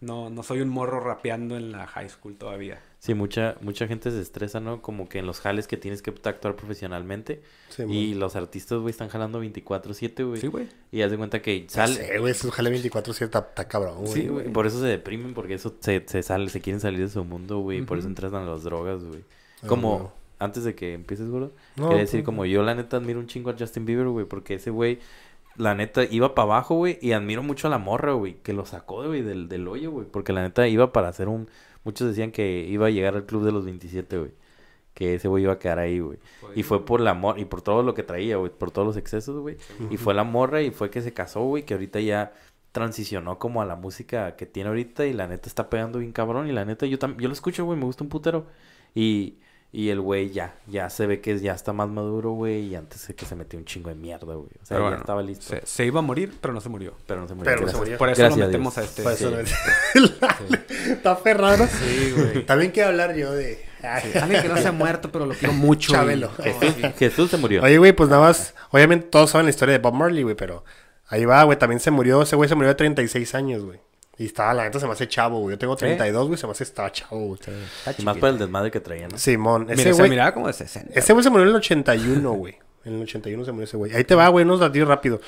No, 0.00 0.30
no 0.30 0.42
soy 0.42 0.60
un 0.60 0.68
morro 0.68 1.00
rapeando 1.00 1.56
en 1.56 1.72
la 1.72 1.86
high 1.86 2.08
school 2.08 2.36
todavía. 2.36 2.80
Sí, 2.98 3.14
mucha, 3.14 3.56
mucha 3.60 3.86
gente 3.86 4.10
se 4.10 4.20
estresa, 4.20 4.60
¿no? 4.60 4.80
Como 4.80 5.08
que 5.08 5.18
en 5.18 5.26
los 5.26 5.40
jales 5.40 5.66
que 5.66 5.76
tienes 5.76 6.00
que 6.00 6.10
actuar 6.10 6.56
profesionalmente. 6.56 7.42
y 7.88 8.14
los 8.14 8.36
artistas, 8.36 8.78
güey, 8.78 8.90
están 8.90 9.08
jalando 9.08 9.42
24-7, 9.42 10.26
güey. 10.26 10.40
Sí, 10.40 10.46
güey. 10.46 10.68
Y 10.90 11.02
haz 11.02 11.10
de 11.10 11.18
cuenta 11.18 11.42
que 11.42 11.66
sale. 11.68 11.94
Sí, 11.94 12.18
güey, 12.18 12.32
esos 12.32 12.50
jale 12.52 12.70
24-7 12.70 13.24
está 13.24 13.68
cabrón, 13.68 13.98
güey. 13.98 14.12
Sí, 14.12 14.28
güey. 14.28 14.52
Por 14.52 14.66
eso 14.66 14.80
se 14.80 14.86
deprimen, 14.86 15.34
porque 15.34 15.54
eso 15.54 15.74
se, 15.80 16.02
se 16.06 16.22
sale, 16.22 16.48
se 16.48 16.60
quieren 16.60 16.80
salir 16.80 17.00
de 17.00 17.08
su 17.08 17.24
mundo, 17.24 17.58
güey. 17.58 17.82
Por 17.82 17.98
eso 17.98 18.08
entran 18.08 18.34
a 18.34 18.44
las 18.44 18.62
drogas, 18.62 19.04
güey. 19.04 19.24
Ah, 19.62 19.66
como, 19.66 20.12
antes 20.38 20.64
de 20.64 20.74
que 20.74 20.94
empieces, 20.94 21.28
güey, 21.28 21.50
no, 21.76 21.88
quería 21.88 22.02
decir, 22.02 22.20
pues, 22.20 22.26
como 22.26 22.44
yo, 22.46 22.62
la 22.62 22.74
neta, 22.74 22.96
admiro 22.96 23.18
un 23.20 23.26
chingo 23.26 23.50
a 23.50 23.56
Justin 23.58 23.84
Bieber, 23.84 24.08
güey, 24.08 24.26
porque 24.26 24.54
ese 24.54 24.70
güey 24.70 24.98
la 25.56 25.74
neta 25.74 26.04
iba 26.04 26.34
para 26.34 26.44
abajo, 26.46 26.76
güey, 26.76 26.98
y 27.00 27.12
admiro 27.12 27.42
mucho 27.42 27.68
a 27.68 27.70
la 27.70 27.78
morra, 27.78 28.12
güey, 28.12 28.34
que 28.42 28.52
lo 28.52 28.66
sacó, 28.66 29.06
güey, 29.06 29.22
del, 29.22 29.48
del 29.48 29.68
hoyo, 29.68 29.90
güey, 29.90 30.06
porque 30.06 30.32
la 30.32 30.42
neta 30.42 30.66
iba 30.68 30.92
para 30.92 31.08
hacer 31.08 31.28
un, 31.28 31.48
Muchos 31.84 32.08
decían 32.08 32.32
que 32.32 32.66
iba 32.68 32.86
a 32.86 32.90
llegar 32.90 33.14
al 33.14 33.26
club 33.26 33.44
de 33.44 33.52
los 33.52 33.64
27, 33.66 34.18
güey. 34.18 34.32
que 34.94 35.14
ese 35.16 35.28
güey 35.28 35.44
iba 35.44 35.54
a 35.54 35.58
quedar 35.58 35.78
ahí, 35.78 36.00
güey. 36.00 36.18
Y 36.54 36.62
fue 36.62 36.84
por 36.84 37.00
la 37.00 37.14
morra, 37.14 37.40
y 37.40 37.44
por 37.46 37.62
todo 37.62 37.82
lo 37.82 37.94
que 37.94 38.02
traía, 38.02 38.36
güey, 38.38 38.50
por 38.52 38.70
todos 38.70 38.86
los 38.86 38.96
excesos, 38.96 39.40
güey. 39.40 39.56
Y 39.90 39.96
fue 39.98 40.14
la 40.14 40.24
morra 40.24 40.62
y 40.62 40.70
fue 40.70 40.90
que 40.90 41.02
se 41.02 41.12
casó, 41.12 41.42
güey, 41.44 41.64
que 41.64 41.74
ahorita 41.74 42.00
ya 42.00 42.32
transicionó 42.72 43.38
como 43.38 43.62
a 43.62 43.66
la 43.66 43.76
música 43.76 44.36
que 44.36 44.46
tiene 44.46 44.68
ahorita 44.70 45.06
y 45.06 45.12
la 45.12 45.28
neta 45.28 45.48
está 45.48 45.70
pegando 45.70 46.00
bien 46.00 46.12
cabrón 46.12 46.48
y 46.48 46.52
la 46.52 46.64
neta 46.64 46.86
yo 46.86 46.98
también, 46.98 47.20
yo 47.22 47.28
lo 47.28 47.34
escucho, 47.34 47.64
güey, 47.64 47.78
me 47.78 47.84
gusta 47.84 48.04
un 48.04 48.10
putero. 48.10 48.46
Y 48.94 49.38
y 49.76 49.90
el 49.90 50.00
güey 50.00 50.30
ya, 50.30 50.54
ya 50.68 50.88
se 50.88 51.04
ve 51.04 51.20
que 51.20 51.36
ya 51.40 51.52
está 51.52 51.72
más 51.72 51.88
maduro, 51.88 52.30
güey. 52.30 52.68
Y 52.68 52.76
antes 52.76 53.12
que 53.16 53.26
se 53.26 53.34
metió 53.34 53.58
un 53.58 53.64
chingo 53.64 53.88
de 53.88 53.96
mierda, 53.96 54.34
güey. 54.34 54.46
O 54.62 54.64
sea, 54.64 54.78
ya 54.78 54.98
estaba 54.98 55.20
listo. 55.20 55.52
Se, 55.64 55.84
iba 55.84 55.98
a 55.98 56.02
morir, 56.02 56.32
pero 56.40 56.54
no 56.54 56.60
se 56.60 56.68
murió. 56.68 56.94
Pero 57.08 57.22
no 57.22 57.26
se 57.26 57.34
murió. 57.34 57.52
Pero 57.52 57.68
se 57.68 57.76
murió. 57.76 57.98
Por 57.98 58.08
eso 58.08 58.28
lo 58.28 58.36
metemos 58.36 58.78
a, 58.78 58.84
este. 58.84 59.02
Está 60.92 61.16
ferrado. 61.16 61.66
Sí, 61.66 62.14
güey. 62.16 62.46
También 62.46 62.70
quiero 62.70 62.90
hablar 62.90 63.16
yo 63.16 63.32
de. 63.32 63.64
Alguien 63.82 64.42
que 64.42 64.48
no 64.48 64.56
se 64.58 64.68
ha 64.68 64.72
muerto, 64.72 65.10
pero 65.10 65.26
lo 65.26 65.34
quiero 65.34 65.52
mucho. 65.54 65.92
Chabelo. 65.92 66.30
Jesús, 66.96 67.32
se 67.32 67.36
murió. 67.36 67.60
Oye, 67.64 67.78
güey, 67.78 67.92
pues 67.92 68.08
nada 68.08 68.22
más. 68.22 68.54
Obviamente 68.70 69.08
todos 69.08 69.30
saben 69.30 69.46
la 69.46 69.50
historia 69.50 69.72
de 69.72 69.78
Bob 69.78 69.94
Marley, 69.94 70.22
güey, 70.22 70.36
pero 70.36 70.64
ahí 71.08 71.24
va, 71.24 71.42
güey. 71.42 71.58
También 71.58 71.80
se 71.80 71.90
murió. 71.90 72.22
Ese 72.22 72.36
güey 72.36 72.48
se 72.48 72.54
murió 72.54 72.68
de 72.68 72.76
36 72.76 73.34
años, 73.34 73.64
güey. 73.64 73.80
Y 74.16 74.26
estaba, 74.26 74.54
la 74.54 74.64
neta 74.64 74.78
se 74.78 74.86
me 74.86 74.92
hace 74.92 75.08
chavo, 75.08 75.40
güey. 75.40 75.54
Yo 75.54 75.58
tengo 75.58 75.74
32, 75.74 76.26
güey, 76.28 76.38
se 76.38 76.46
me 76.46 76.52
hace 76.52 76.64
estaba 76.64 76.92
chavo, 76.92 77.26
güey. 77.26 77.40
y 77.98 78.02
más 78.02 78.16
por 78.16 78.28
el 78.28 78.38
desmadre 78.38 78.70
que 78.70 78.80
traía, 78.80 79.08
¿no? 79.08 79.18
Simón. 79.18 79.68
Ese 79.70 79.92
güey. 79.92 80.04
Se 80.04 80.08
miraba 80.08 80.32
como 80.32 80.46
de 80.46 80.52
60. 80.52 80.92
Ese 80.94 81.12
güey 81.12 81.24
se 81.24 81.30
murió 81.30 81.44
en 81.44 81.50
el 81.50 81.56
81, 81.56 82.32
güey. 82.32 82.56
En 82.84 82.94
el 82.94 83.02
81 83.02 83.44
se 83.44 83.52
murió 83.52 83.64
ese 83.64 83.76
güey. 83.76 83.92
Ahí 83.94 84.04
te 84.04 84.14
va, 84.14 84.28
güey, 84.28 84.44
unos 84.44 84.60
latidos 84.60 84.88
rápido. 84.88 85.20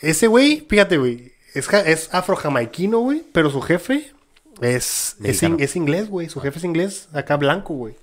Ese 0.00 0.26
güey, 0.26 0.66
fíjate, 0.68 0.98
güey. 0.98 1.32
Es, 1.54 1.72
es 1.72 2.12
afro-jamaiquino, 2.12 2.98
güey. 3.00 3.22
Pero 3.32 3.50
su 3.50 3.62
jefe 3.62 4.12
es, 4.60 5.16
es, 5.22 5.42
es, 5.42 5.76
inglés, 5.76 6.08
güey. 6.08 6.28
Su 6.28 6.40
jefe 6.40 6.58
es 6.58 6.64
inglés, 6.64 7.08
acá 7.12 7.36
blanco, 7.36 7.74
güey. 7.74 7.94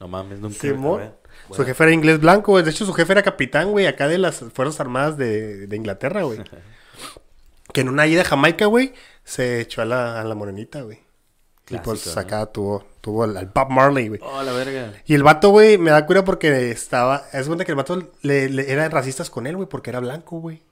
No 0.00 0.08
mames, 0.08 0.38
nunca. 0.38 0.58
Simón. 0.58 1.12
Su 1.50 1.64
jefe 1.64 1.84
era 1.84 1.92
inglés 1.92 2.20
blanco, 2.20 2.52
güey. 2.52 2.64
De 2.64 2.70
hecho, 2.70 2.86
su 2.86 2.94
jefe 2.94 3.12
era 3.12 3.22
capitán, 3.22 3.70
güey, 3.70 3.86
acá 3.86 4.08
de 4.08 4.18
las 4.18 4.40
Fuerzas 4.54 4.80
Armadas 4.80 5.18
de, 5.18 5.66
de 5.66 5.76
Inglaterra, 5.76 6.22
güey. 6.22 6.40
que 7.72 7.82
en 7.82 7.88
una 7.88 8.06
ida 8.06 8.22
a 8.22 8.24
Jamaica, 8.24 8.66
güey, 8.66 8.94
se 9.26 9.60
echó 9.60 9.82
a 9.82 9.84
la, 9.84 10.20
a 10.20 10.24
la 10.24 10.36
morenita, 10.36 10.82
güey. 10.82 11.00
y 11.68 11.78
pues 11.78 12.16
acá 12.16 12.46
tuvo, 12.46 12.86
tuvo 13.00 13.24
al, 13.24 13.50
Bob 13.52 13.70
Marley, 13.70 14.08
güey. 14.08 14.20
Oh, 14.22 14.40
la 14.40 14.52
verga. 14.52 14.92
Y 15.04 15.14
el 15.14 15.24
vato, 15.24 15.50
güey, 15.50 15.78
me 15.78 15.90
da 15.90 16.06
cura 16.06 16.24
porque 16.24 16.70
estaba. 16.70 17.24
Es 17.32 17.48
cuenta 17.48 17.64
que 17.64 17.72
el 17.72 17.76
vato 17.76 18.12
le, 18.22 18.48
le 18.48 18.70
eran 18.70 18.90
racistas 18.92 19.28
con 19.28 19.48
él, 19.48 19.56
güey, 19.56 19.68
porque 19.68 19.90
era 19.90 19.98
blanco, 19.98 20.38
güey. 20.38 20.62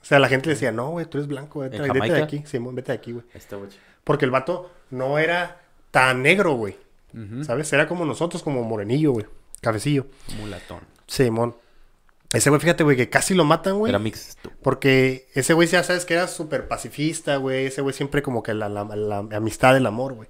O 0.00 0.04
sea, 0.04 0.20
la 0.20 0.28
gente 0.28 0.46
le 0.46 0.54
decía, 0.54 0.70
no, 0.70 0.90
güey, 0.90 1.06
tú 1.06 1.18
eres 1.18 1.26
blanco, 1.26 1.58
vete, 1.58 1.80
vete 1.80 2.12
de 2.12 2.22
aquí. 2.22 2.42
Sí, 2.46 2.58
vete 2.58 2.92
de 2.92 2.98
aquí, 2.98 3.12
güey. 3.12 3.24
Porque 4.04 4.24
el 4.24 4.30
vato 4.30 4.70
no 4.90 5.18
era 5.18 5.60
tan 5.90 6.22
negro, 6.22 6.54
güey. 6.54 6.78
¿Sabes? 7.42 7.72
Era 7.72 7.88
como 7.88 8.04
nosotros, 8.04 8.44
como 8.44 8.62
morenillo, 8.62 9.10
güey. 9.10 9.26
Cabecillo. 9.60 10.06
Mulatón. 10.38 10.80
Simón. 11.08 11.56
Ese 12.32 12.50
güey, 12.50 12.60
fíjate, 12.60 12.84
güey, 12.84 12.96
que 12.96 13.08
casi 13.08 13.34
lo 13.34 13.44
matan, 13.44 13.78
güey. 13.78 13.90
Era 13.90 13.98
mix. 13.98 14.36
Porque 14.62 15.28
ese 15.34 15.54
güey 15.54 15.66
ya 15.66 15.82
sabes 15.82 16.04
que 16.04 16.14
era 16.14 16.28
súper 16.28 16.68
pacifista, 16.68 17.36
güey. 17.36 17.66
Ese 17.66 17.80
güey 17.80 17.94
siempre 17.94 18.22
como 18.22 18.42
que 18.42 18.52
la, 18.52 18.68
la, 18.68 18.84
la, 18.84 19.18
amistad, 19.18 19.76
el 19.76 19.86
amor, 19.86 20.14
güey. 20.14 20.28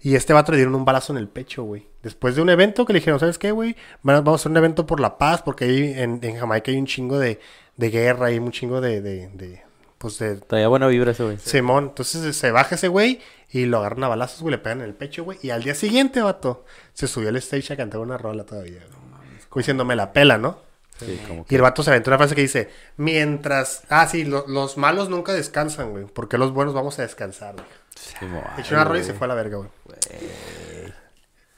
Y 0.00 0.14
este 0.16 0.32
vato 0.32 0.52
le 0.52 0.58
dieron 0.58 0.74
un 0.74 0.84
balazo 0.84 1.12
en 1.12 1.18
el 1.18 1.28
pecho, 1.28 1.62
güey. 1.62 1.86
Después 2.02 2.34
de 2.34 2.42
un 2.42 2.50
evento 2.50 2.84
que 2.84 2.92
le 2.92 3.00
dijeron, 3.00 3.20
¿sabes 3.20 3.38
qué, 3.38 3.52
güey? 3.52 3.76
Vamos 4.02 4.32
a 4.32 4.34
hacer 4.34 4.50
un 4.50 4.56
evento 4.56 4.86
por 4.86 5.00
la 5.00 5.18
paz, 5.18 5.42
porque 5.42 5.64
ahí 5.64 5.92
en, 5.96 6.20
en 6.22 6.36
Jamaica 6.36 6.70
hay 6.70 6.76
un 6.76 6.86
chingo 6.86 7.18
de, 7.18 7.40
de 7.76 7.90
guerra 7.90 8.30
y 8.32 8.38
un 8.38 8.50
chingo 8.50 8.80
de, 8.80 9.00
de, 9.00 9.28
de 9.28 9.62
pues 9.98 10.18
de... 10.18 10.36
Traía 10.36 10.68
buena 10.68 10.86
vibra 10.86 11.10
ese 11.10 11.24
güey. 11.24 11.38
Simón, 11.38 11.84
entonces 11.88 12.36
se 12.36 12.50
baja 12.52 12.76
ese 12.76 12.88
güey 12.88 13.20
y 13.50 13.66
lo 13.66 13.78
agarran 13.78 14.04
a 14.04 14.08
balazos, 14.08 14.40
güey, 14.40 14.52
le 14.52 14.58
pegan 14.58 14.80
en 14.80 14.86
el 14.86 14.94
pecho, 14.94 15.24
güey. 15.24 15.38
Y 15.42 15.50
al 15.50 15.64
día 15.64 15.74
siguiente, 15.74 16.20
vato, 16.20 16.64
se 16.94 17.08
subió 17.08 17.28
al 17.28 17.36
stage 17.36 17.72
a 17.72 17.76
cantar 17.76 18.00
una 18.00 18.18
rola 18.18 18.44
todavía, 18.44 18.80
güey. 18.88 18.98
Como 19.48 19.60
diciéndome 19.60 19.96
la 19.96 20.12
pela, 20.12 20.38
¿no? 20.38 20.67
Y 21.48 21.54
el 21.54 21.62
vato 21.62 21.82
se 21.82 21.90
aventó 21.90 22.10
una 22.10 22.18
frase 22.18 22.34
que 22.34 22.40
dice, 22.40 22.70
mientras... 22.96 23.82
Ah, 23.88 24.06
sí, 24.08 24.24
los 24.24 24.76
malos 24.76 25.08
nunca 25.08 25.32
descansan, 25.32 25.90
güey. 25.90 26.04
Porque 26.06 26.38
los 26.38 26.52
buenos 26.52 26.74
vamos 26.74 26.98
a 26.98 27.02
descansar, 27.02 27.54
güey. 27.54 27.66
Sí, 27.94 28.14
Echó 28.58 28.74
una 28.74 28.84
rola 28.84 29.00
y 29.00 29.04
se 29.04 29.14
fue 29.14 29.26
a 29.26 29.28
la 29.28 29.34
verga, 29.34 29.58
güey. 29.58 29.68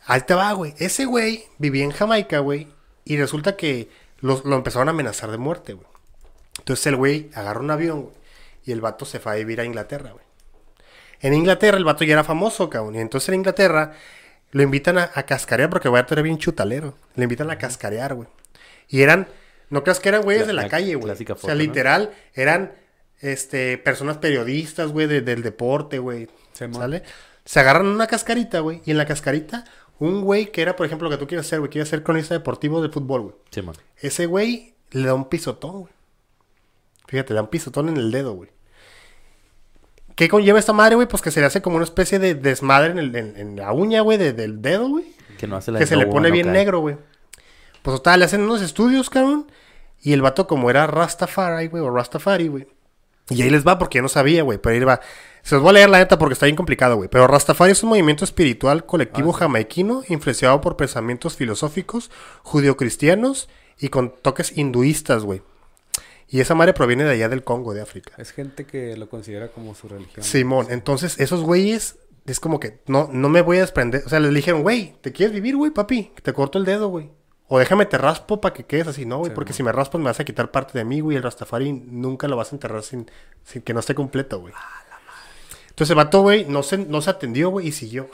Ahí 0.07 0.21
te 0.23 0.35
va, 0.35 0.53
güey. 0.53 0.75
Ese 0.79 1.05
güey 1.05 1.45
vivía 1.59 1.85
en 1.85 1.91
Jamaica, 1.91 2.41
güey. 2.41 2.69
Y 3.05 3.17
resulta 3.17 3.57
que 3.57 3.91
lo, 4.21 4.43
lo 4.45 4.57
empezaron 4.57 4.89
a 4.89 4.93
amenazar 4.93 5.31
de 5.31 5.39
muerte, 5.39 5.75
güey. 5.75 5.87
Entonces 6.59 6.87
el 6.87 6.97
güey 6.97 7.31
agarró 7.35 7.61
un 7.61 7.71
avión, 7.71 8.03
güey. 8.03 8.15
Y 8.65 8.73
el 8.73 8.81
vato 8.81 9.05
se 9.05 9.21
fue 9.21 9.33
a 9.33 9.35
vivir 9.37 9.61
a 9.61 9.65
Inglaterra, 9.65 10.13
güey. 10.13 10.25
En 11.21 11.35
Inglaterra 11.35 11.77
el 11.77 11.85
vato 11.85 12.05
ya 12.05 12.15
era 12.15 12.25
famoso, 12.25 12.69
cabrón. 12.71 12.95
Y 12.95 12.99
entonces 12.99 13.29
en 13.29 13.37
Inglaterra 13.37 13.93
lo 14.53 14.63
invitan 14.63 14.99
a, 14.99 15.11
a 15.15 15.23
cascarear 15.25 15.71
porque 15.71 15.89
el 15.89 15.91
güey 15.91 16.05
era 16.09 16.23
bien 16.23 16.39
chutalero. 16.39 16.95
Le 17.15 17.25
invitan 17.25 17.51
a 17.51 17.59
cascarear, 17.59 18.15
güey. 18.15 18.29
Y 18.91 19.03
eran, 19.03 19.29
no 19.71 19.83
creas 19.83 20.01
que 20.01 20.11
eran 20.11 20.23
güeyes 20.23 20.47
de 20.47 20.53
la, 20.53 20.69
calle, 20.69 20.97
güey. 20.97 21.13
O 21.13 21.37
sea, 21.39 21.55
literal, 21.55 22.11
eran 22.35 22.73
este, 23.21 23.79
personas 23.79 24.19
periodistas, 24.19 24.91
güey, 24.91 25.07
del 25.07 25.43
deporte, 25.43 25.99
güey. 25.99 26.29
¿Sale? 26.53 27.05
Se 27.45 27.61
agarran 27.61 27.87
una 27.87 28.07
cascarita, 28.07 28.61
güey, 28.61 28.83
y 28.85 28.91
en 28.91 28.99
la 28.99 29.07
cascarita, 29.07 29.65
un 29.99 30.23
güey 30.23 30.51
que 30.51 30.61
era, 30.61 30.77
por 30.77 30.87
ejemplo, 30.87 31.09
lo 31.09 31.17
que 31.17 31.21
tú 31.21 31.27
quieres 31.27 31.47
hacer, 31.47 31.61
güey, 31.61 31.71
quiere 31.71 31.87
ser 31.87 32.03
cronista 32.03 32.35
deportivo 32.35 32.83
de 32.83 32.91
fútbol, 32.91 33.23
güey. 33.23 33.35
Sí, 33.51 33.63
man. 33.63 33.77
Ese 33.99 34.27
güey 34.27 34.75
le 34.91 35.07
da 35.07 35.15
un 35.15 35.29
pisotón, 35.29 35.81
güey. 35.81 35.93
Fíjate, 37.07 37.33
le 37.33 37.37
da 37.37 37.43
un 37.43 37.49
pisotón 37.49 37.89
en 37.89 37.97
el 37.97 38.11
dedo, 38.11 38.35
güey. 38.35 38.51
¿Qué 40.17 40.29
conlleva 40.29 40.59
esta 40.59 40.73
madre, 40.73 40.97
güey? 40.97 41.09
Pues 41.09 41.23
que 41.23 41.31
se 41.31 41.41
le 41.41 41.47
hace 41.47 41.63
como 41.63 41.77
una 41.77 41.85
especie 41.85 42.19
de 42.19 42.35
desmadre 42.35 42.91
en, 42.91 43.15
en, 43.17 43.57
la 43.57 43.73
uña, 43.73 44.03
güey, 44.03 44.19
del 44.19 44.61
dedo, 44.61 44.89
güey. 44.89 45.07
Que 45.39 45.47
no 45.47 45.57
hace 45.57 45.73
la 45.73 45.79
Que 45.79 45.87
se 45.87 45.97
le 45.97 46.07
pone 46.07 46.31
bien 46.31 46.53
negro, 46.53 46.81
güey. 46.81 46.97
Pues 47.83 47.97
total, 47.97 48.21
le 48.21 48.27
hacen 48.27 48.43
unos 48.43 48.63
estudios, 48.63 49.11
cabrón. 49.11 49.51
Y 50.03 50.13
el 50.13 50.23
vato, 50.23 50.47
como 50.47 50.71
era 50.71 50.87
Rastafari, 50.87 51.69
güey, 51.69 51.83
o 51.83 51.91
Rastafari, 51.91 52.49
güey. 52.49 52.67
Y 53.29 53.43
ahí 53.43 53.51
les 53.51 53.67
va 53.67 53.79
porque 53.79 53.99
yo 53.99 54.03
no 54.03 54.09
sabía, 54.09 54.43
güey. 54.43 54.59
Pero 54.59 54.75
ahí 54.75 54.81
va. 54.81 55.01
Se 55.43 55.55
los 55.55 55.63
voy 55.63 55.71
a 55.71 55.75
leer 55.75 55.91
la 55.91 55.99
neta 55.99 56.19
porque 56.19 56.35
está 56.35 56.47
bien 56.47 56.57
complicado, 56.57 56.97
güey. 56.97 57.09
Pero 57.09 57.27
Rastafari 57.27 57.73
es 57.73 57.83
un 57.83 57.91
movimiento 57.91 58.25
espiritual 58.25 58.85
colectivo 58.85 59.33
ah, 59.35 59.39
jamaiquino 59.39 60.03
influenciado 60.09 60.61
por 60.61 60.77
pensamientos 60.77 61.37
filosóficos 61.37 62.11
judio-cristianos 62.43 63.49
y 63.79 63.89
con 63.89 64.15
toques 64.21 64.57
hinduistas, 64.57 65.25
güey. 65.25 65.43
Y 66.29 66.41
esa 66.41 66.55
madre 66.55 66.75
proviene 66.75 67.05
de 67.05 67.11
allá 67.11 67.29
del 67.29 67.43
Congo, 67.43 67.75
de 67.75 67.81
África. 67.81 68.13
Es 68.19 68.31
gente 68.33 68.65
que 68.65 68.97
lo 68.97 69.09
considera 69.09 69.49
como 69.49 69.75
su 69.75 69.89
religión. 69.89 70.23
Simón, 70.23 70.67
entonces 70.71 71.19
esos 71.19 71.41
güeyes 71.41 71.97
es 72.27 72.39
como 72.39 72.61
que 72.61 72.81
no, 72.87 73.09
no 73.13 73.29
me 73.29 73.41
voy 73.41 73.57
a 73.57 73.61
desprender. 73.61 74.03
O 74.07 74.09
sea, 74.09 74.21
les 74.21 74.33
dijeron, 74.33 74.63
güey, 74.63 74.95
¿te 75.01 75.13
quieres 75.13 75.35
vivir, 75.35 75.57
güey, 75.57 75.73
papi? 75.73 76.13
Te 76.23 76.33
corto 76.33 76.59
el 76.59 76.65
dedo, 76.65 76.89
güey. 76.89 77.11
O 77.53 77.59
déjame 77.59 77.85
te 77.85 77.99
raspo 77.99 78.41
para 78.41 78.55
que 78.55 78.63
quedes 78.63 78.87
así, 78.87 79.05
no, 79.05 79.19
güey, 79.19 79.35
porque 79.35 79.53
si 79.53 79.65
me 79.65 79.73
raspas 79.73 79.99
me 79.99 80.05
vas 80.05 80.21
a 80.21 80.25
quitar 80.25 80.53
parte 80.53 80.79
de 80.79 80.85
mí, 80.85 81.01
güey. 81.01 81.17
El 81.17 81.25
Rastafari 81.25 81.73
nunca 81.73 82.29
lo 82.29 82.37
vas 82.37 82.53
a 82.53 82.55
enterrar 82.55 82.85
sin, 82.85 83.11
sin 83.43 83.63
que 83.63 83.75
no 83.75 83.81
esté 83.81 83.93
completo, 83.93 84.39
güey. 84.39 84.55
Entonces 85.71 85.91
el 85.91 85.97
vato, 85.97 86.23
güey, 86.23 86.45
no 86.45 86.63
se, 86.63 86.79
no 86.79 87.03
se 87.03 87.11
atendió, 87.11 87.51
güey, 87.51 87.67
y 87.67 87.73
siguió. 87.73 88.09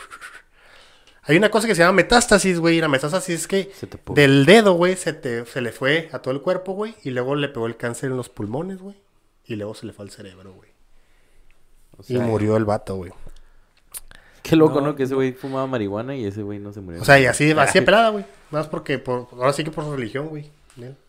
Hay 1.24 1.36
una 1.36 1.50
cosa 1.50 1.66
que 1.66 1.74
se 1.74 1.82
llama 1.82 1.92
metástasis, 1.92 2.58
güey. 2.60 2.78
Y 2.78 2.80
la 2.80 2.88
metástasis 2.88 3.40
es 3.40 3.46
que 3.46 3.70
del 4.14 4.46
dedo, 4.46 4.72
güey, 4.72 4.96
se, 4.96 5.12
te, 5.12 5.44
se 5.44 5.60
le 5.60 5.70
fue 5.70 6.08
a 6.12 6.20
todo 6.20 6.32
el 6.32 6.40
cuerpo, 6.40 6.72
güey. 6.72 6.94
Y 7.02 7.10
luego 7.10 7.34
le 7.34 7.50
pegó 7.50 7.66
el 7.66 7.76
cáncer 7.76 8.12
en 8.12 8.16
los 8.16 8.30
pulmones, 8.30 8.78
güey. 8.78 8.96
Y 9.44 9.56
luego 9.56 9.74
se 9.74 9.84
le 9.84 9.92
fue 9.92 10.06
al 10.06 10.10
cerebro, 10.12 10.54
güey. 10.54 10.70
y 12.08 12.16
murió 12.16 12.56
el 12.56 12.64
vato, 12.64 12.96
güey. 12.96 13.12
Qué 14.42 14.56
loco, 14.56 14.80
¿no? 14.80 14.96
Que 14.96 15.02
ese 15.02 15.14
güey 15.14 15.32
fumaba 15.32 15.66
marihuana 15.66 16.16
y 16.16 16.24
ese 16.24 16.40
güey 16.42 16.58
no 16.58 16.72
se 16.72 16.80
murió. 16.80 17.02
O 17.02 17.04
sea, 17.04 17.20
y 17.20 17.26
así, 17.26 17.50
así 17.50 17.80
de 17.80 17.84
pelada, 17.84 18.08
güey. 18.08 18.24
Más 18.50 18.68
porque, 18.68 18.98
por, 18.98 19.28
ahora 19.32 19.52
sí 19.52 19.64
que 19.64 19.70
por 19.70 19.88
religión, 19.88 20.28
güey. 20.28 20.50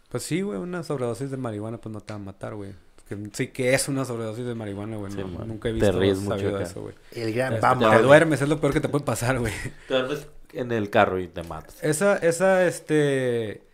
Pues 0.10 0.24
sí, 0.24 0.42
güey, 0.42 0.58
una 0.58 0.84
sobredosis 0.84 1.32
de 1.32 1.38
marihuana 1.38 1.80
pues 1.80 1.92
no 1.92 2.02
te 2.02 2.14
va 2.14 2.20
a 2.20 2.24
matar, 2.24 2.56
güey. 2.56 2.72
sí 3.34 3.48
que 3.48 3.74
es 3.74 3.88
una 3.88 4.06
sobredosis 4.06 4.46
de 4.46 4.56
marihuana, 4.56 4.98
güey. 4.98 5.14
nunca 5.14 5.70
he 5.70 5.74
visto 5.74 5.92
te 5.92 5.98
ríes 5.98 6.20
mucho 6.20 6.60
eso, 6.60 6.82
güey. 6.82 6.96
El 7.12 7.34
gran 7.34 7.54
este, 7.56 7.68
Te 7.68 8.02
duermes, 8.02 8.42
es 8.42 8.50
lo 8.50 8.60
peor 8.60 8.74
que 8.74 8.80
te 8.80 8.90
puede 8.90 9.04
pasar, 9.04 9.40
güey. 9.40 9.54
Te 9.88 9.96
duermes 9.96 10.28
en 10.54 10.72
el 10.72 10.90
carro 10.90 11.20
y 11.20 11.28
te 11.28 11.44
matas. 11.44 11.84
Esa, 11.84 12.18
esa, 12.18 12.66
este... 12.66 13.66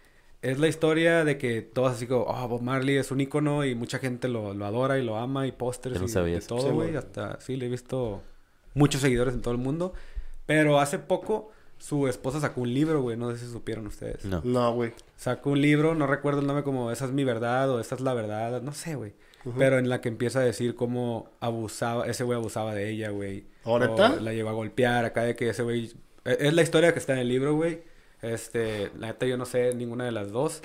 Es 0.42 0.60
la 0.60 0.68
historia 0.68 1.24
de 1.24 1.38
que 1.38 1.62
todos 1.62 1.94
así 1.94 2.06
como, 2.06 2.24
oh, 2.24 2.48
Bob 2.50 2.62
Marley 2.62 2.98
es 2.98 3.12
un 3.12 3.22
ícono 3.22 3.64
y 3.64 3.76
mucha 3.76 4.00
gente 4.00 4.28
lo, 4.28 4.54
lo 4.54 4.66
adora 4.66 5.00
y 5.00 5.04
lo 5.04 5.16
ama 5.16 5.48
y 5.48 5.54
pósters 5.54 6.02
y, 6.02 6.46
todo, 6.46 6.74
güey. 6.74 6.98
Hasta, 6.98 7.40
sí, 7.40 7.56
le 7.56 7.68
he 7.68 7.70
visto 7.70 8.22
muchos 8.74 9.00
seguidores 9.00 9.34
en 9.34 9.42
todo 9.42 9.54
el 9.54 9.58
mundo. 9.58 9.94
Pero 10.46 10.82
hace 10.82 11.00
poco 11.00 11.52
su 11.84 12.08
esposa 12.08 12.40
sacó 12.40 12.62
un 12.62 12.74
libro, 12.74 13.02
güey. 13.02 13.18
No 13.18 13.30
sé 13.32 13.40
si 13.40 13.52
supieron 13.52 13.88
ustedes. 13.88 14.24
No. 14.24 14.40
No, 14.46 14.74
güey. 14.74 14.94
Sacó 15.18 15.50
un 15.50 15.60
libro, 15.62 15.96
no 15.96 16.08
recuerdo 16.08 16.40
el 16.40 16.48
nombre 16.48 16.64
como 16.64 16.92
Esa 16.92 17.04
es 17.04 17.12
mi 17.12 17.26
verdad 17.26 17.70
o 17.70 17.82
Esa 17.82 17.96
es 17.96 18.00
la 18.02 18.14
verdad. 18.14 18.62
No 18.62 18.72
sé, 18.74 18.96
güey. 18.96 19.12
Pero 19.58 19.78
en 19.78 19.90
la 19.90 20.00
que 20.00 20.08
empieza 20.08 20.40
a 20.40 20.44
decir 20.44 20.76
cómo 20.76 21.30
abusaba, 21.42 22.08
ese 22.08 22.24
güey 22.24 22.38
abusaba 22.38 22.74
de 22.74 22.90
ella, 22.90 23.10
güey. 23.10 23.48
¿Ahorita? 23.66 24.16
La 24.22 24.32
llevó 24.32 24.52
a 24.52 24.54
golpear 24.54 25.04
acá 25.04 25.24
de 25.24 25.36
que 25.36 25.50
ese 25.50 25.64
güey... 25.64 25.92
E, 26.24 26.38
es 26.40 26.54
la 26.54 26.62
historia 26.62 26.94
que 26.94 27.00
está 27.00 27.12
en 27.12 27.20
el 27.20 27.28
libro, 27.28 27.54
güey. 27.54 27.82
Este, 28.22 28.90
la 28.98 29.08
neta 29.08 29.26
yo 29.26 29.36
no 29.36 29.46
sé 29.46 29.76
ninguna 29.76 30.06
de 30.06 30.14
las 30.14 30.32
dos. 30.32 30.62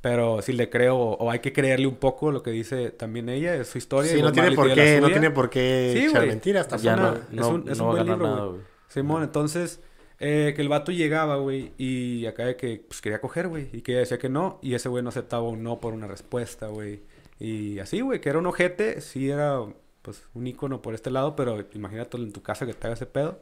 Pero 0.00 0.40
si 0.40 0.54
le 0.54 0.70
creo, 0.70 0.96
o 0.96 1.30
hay 1.30 1.40
que 1.40 1.52
creerle 1.52 1.86
un 1.86 1.96
poco 1.96 2.32
lo 2.32 2.42
que 2.42 2.50
dice 2.50 2.90
también 2.92 3.28
ella, 3.28 3.54
es 3.56 3.68
su 3.68 3.76
historia. 3.76 4.10
Sí, 4.10 4.22
no 4.22 4.32
tiene, 4.32 4.52
por 4.52 4.72
qué, 4.72 5.02
no 5.02 5.08
tiene 5.08 5.30
por 5.30 5.50
qué 5.50 6.06
echar 6.06 6.26
mentiras. 6.26 6.66
Ya 6.82 6.96
no, 6.96 7.14
es 7.14 7.46
un, 7.46 7.68
es 7.68 7.78
un 7.78 7.88
buen 7.88 8.06
libro, 8.06 8.52
güey. 8.52 8.62
Simón, 8.88 9.22
entonces 9.22 9.80
Eh, 10.24 10.52
que 10.54 10.62
el 10.62 10.68
vato 10.68 10.92
llegaba, 10.92 11.34
güey, 11.34 11.72
y 11.78 12.26
acá 12.26 12.46
de 12.46 12.54
que 12.54 12.84
pues, 12.86 13.00
quería 13.00 13.20
coger, 13.20 13.48
güey, 13.48 13.68
y 13.72 13.80
que 13.82 13.90
ella 13.90 14.00
decía 14.00 14.18
que 14.18 14.28
no, 14.28 14.60
y 14.62 14.74
ese 14.74 14.88
güey 14.88 15.02
no 15.02 15.08
aceptaba 15.08 15.42
un 15.42 15.64
no 15.64 15.80
por 15.80 15.94
una 15.94 16.06
respuesta, 16.06 16.68
güey. 16.68 17.02
Y 17.40 17.80
así, 17.80 18.02
güey, 18.02 18.20
que 18.20 18.28
era 18.28 18.38
un 18.38 18.46
ojete, 18.46 19.00
sí 19.00 19.28
era 19.28 19.58
pues 20.00 20.22
un 20.34 20.46
icono 20.46 20.80
por 20.80 20.94
este 20.94 21.10
lado, 21.10 21.34
pero 21.34 21.64
imagínate 21.74 22.18
en 22.18 22.32
tu 22.32 22.40
casa 22.40 22.66
que 22.66 22.72
te 22.72 22.86
haga 22.86 22.94
ese 22.94 23.06
pedo. 23.06 23.40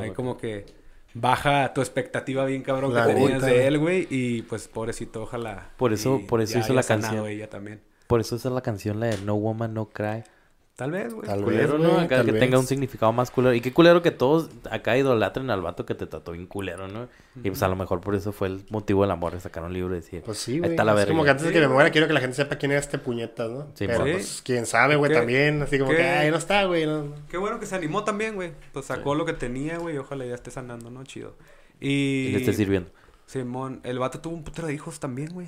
Ahí 0.00 0.12
como 0.12 0.36
que 0.36 0.66
baja 1.14 1.72
tu 1.74 1.80
expectativa 1.80 2.44
bien 2.44 2.62
cabrón 2.62 2.94
que 2.94 3.00
tenías 3.12 3.42
de 3.42 3.66
él, 3.66 3.78
güey, 3.78 4.06
y 4.08 4.42
pues 4.42 4.68
pobrecito, 4.68 5.22
ojalá. 5.22 5.72
Por 5.76 5.92
eso, 5.92 6.22
por 6.28 6.40
eso 6.40 6.60
hizo 6.60 6.74
la 6.74 6.84
canción. 6.84 7.26
Ella 7.26 7.50
también. 7.50 7.80
Por 8.06 8.20
eso 8.20 8.36
es 8.36 8.44
la 8.44 8.60
canción 8.60 9.00
la 9.00 9.06
de 9.06 9.18
No 9.18 9.34
Woman 9.34 9.74
No 9.74 9.86
Cry. 9.88 10.22
Tal 10.76 10.90
vez, 10.90 11.14
güey. 11.14 11.24
Tal 11.28 11.44
culero, 11.44 11.78
vez, 11.78 11.88
¿no? 11.88 12.00
Acá 12.00 12.24
que 12.24 12.32
tenga 12.32 12.58
un 12.58 12.66
significado 12.66 13.12
más 13.12 13.30
culero. 13.30 13.54
Y 13.54 13.60
qué 13.60 13.72
culero 13.72 14.02
que 14.02 14.10
todos 14.10 14.50
acá 14.68 14.98
idolatren 14.98 15.48
al 15.50 15.62
vato 15.62 15.86
que 15.86 15.94
te 15.94 16.06
trató 16.06 16.32
bien 16.32 16.46
culero, 16.46 16.88
¿no? 16.88 17.08
Y 17.44 17.50
pues 17.50 17.62
a 17.62 17.68
lo 17.68 17.76
mejor 17.76 18.00
por 18.00 18.16
eso 18.16 18.32
fue 18.32 18.48
el 18.48 18.64
motivo 18.70 19.02
del 19.02 19.12
amor 19.12 19.34
de 19.34 19.40
sacar 19.40 19.62
un 19.62 19.72
libro 19.72 19.94
y 19.94 20.00
decir... 20.00 20.22
Pues 20.22 20.38
sí, 20.38 20.58
güey. 20.58 20.72
Está 20.72 20.82
la 20.82 21.00
es 21.00 21.06
como 21.06 21.22
que 21.22 21.30
antes 21.30 21.46
de 21.46 21.52
que 21.52 21.60
me 21.60 21.68
muera 21.68 21.90
quiero 21.90 22.08
que 22.08 22.12
la 22.12 22.20
gente 22.20 22.34
sepa 22.34 22.56
quién 22.56 22.72
es 22.72 22.80
este 22.80 22.98
puñetas, 22.98 23.48
¿no? 23.50 23.68
Sí, 23.74 23.86
Pero 23.86 24.00
pues 24.00 24.42
quién 24.44 24.66
sabe, 24.66 24.96
güey, 24.96 25.12
también. 25.12 25.62
Así 25.62 25.78
como 25.78 25.92
que, 25.92 26.02
ay, 26.02 26.32
no 26.32 26.38
está, 26.38 26.64
güey. 26.64 26.86
No. 26.86 27.14
Qué 27.30 27.36
bueno 27.38 27.60
que 27.60 27.66
se 27.66 27.76
animó 27.76 28.02
también, 28.02 28.34
güey. 28.34 28.50
Pues 28.72 28.86
sacó 28.86 29.14
lo 29.14 29.24
que 29.24 29.32
tenía, 29.32 29.78
güey. 29.78 29.96
Ojalá 29.98 30.24
ya 30.24 30.34
esté 30.34 30.50
sanando, 30.50 30.90
¿no? 30.90 31.04
Chido. 31.04 31.36
Y... 31.80 31.88
y 31.88 32.32
le 32.32 32.38
esté 32.38 32.52
sirviendo. 32.52 32.90
Simón, 33.26 33.80
el 33.84 34.00
vato 34.00 34.20
tuvo 34.20 34.34
un 34.34 34.42
putero 34.42 34.66
de 34.66 34.74
hijos 34.74 34.98
también, 34.98 35.32
güey. 35.32 35.46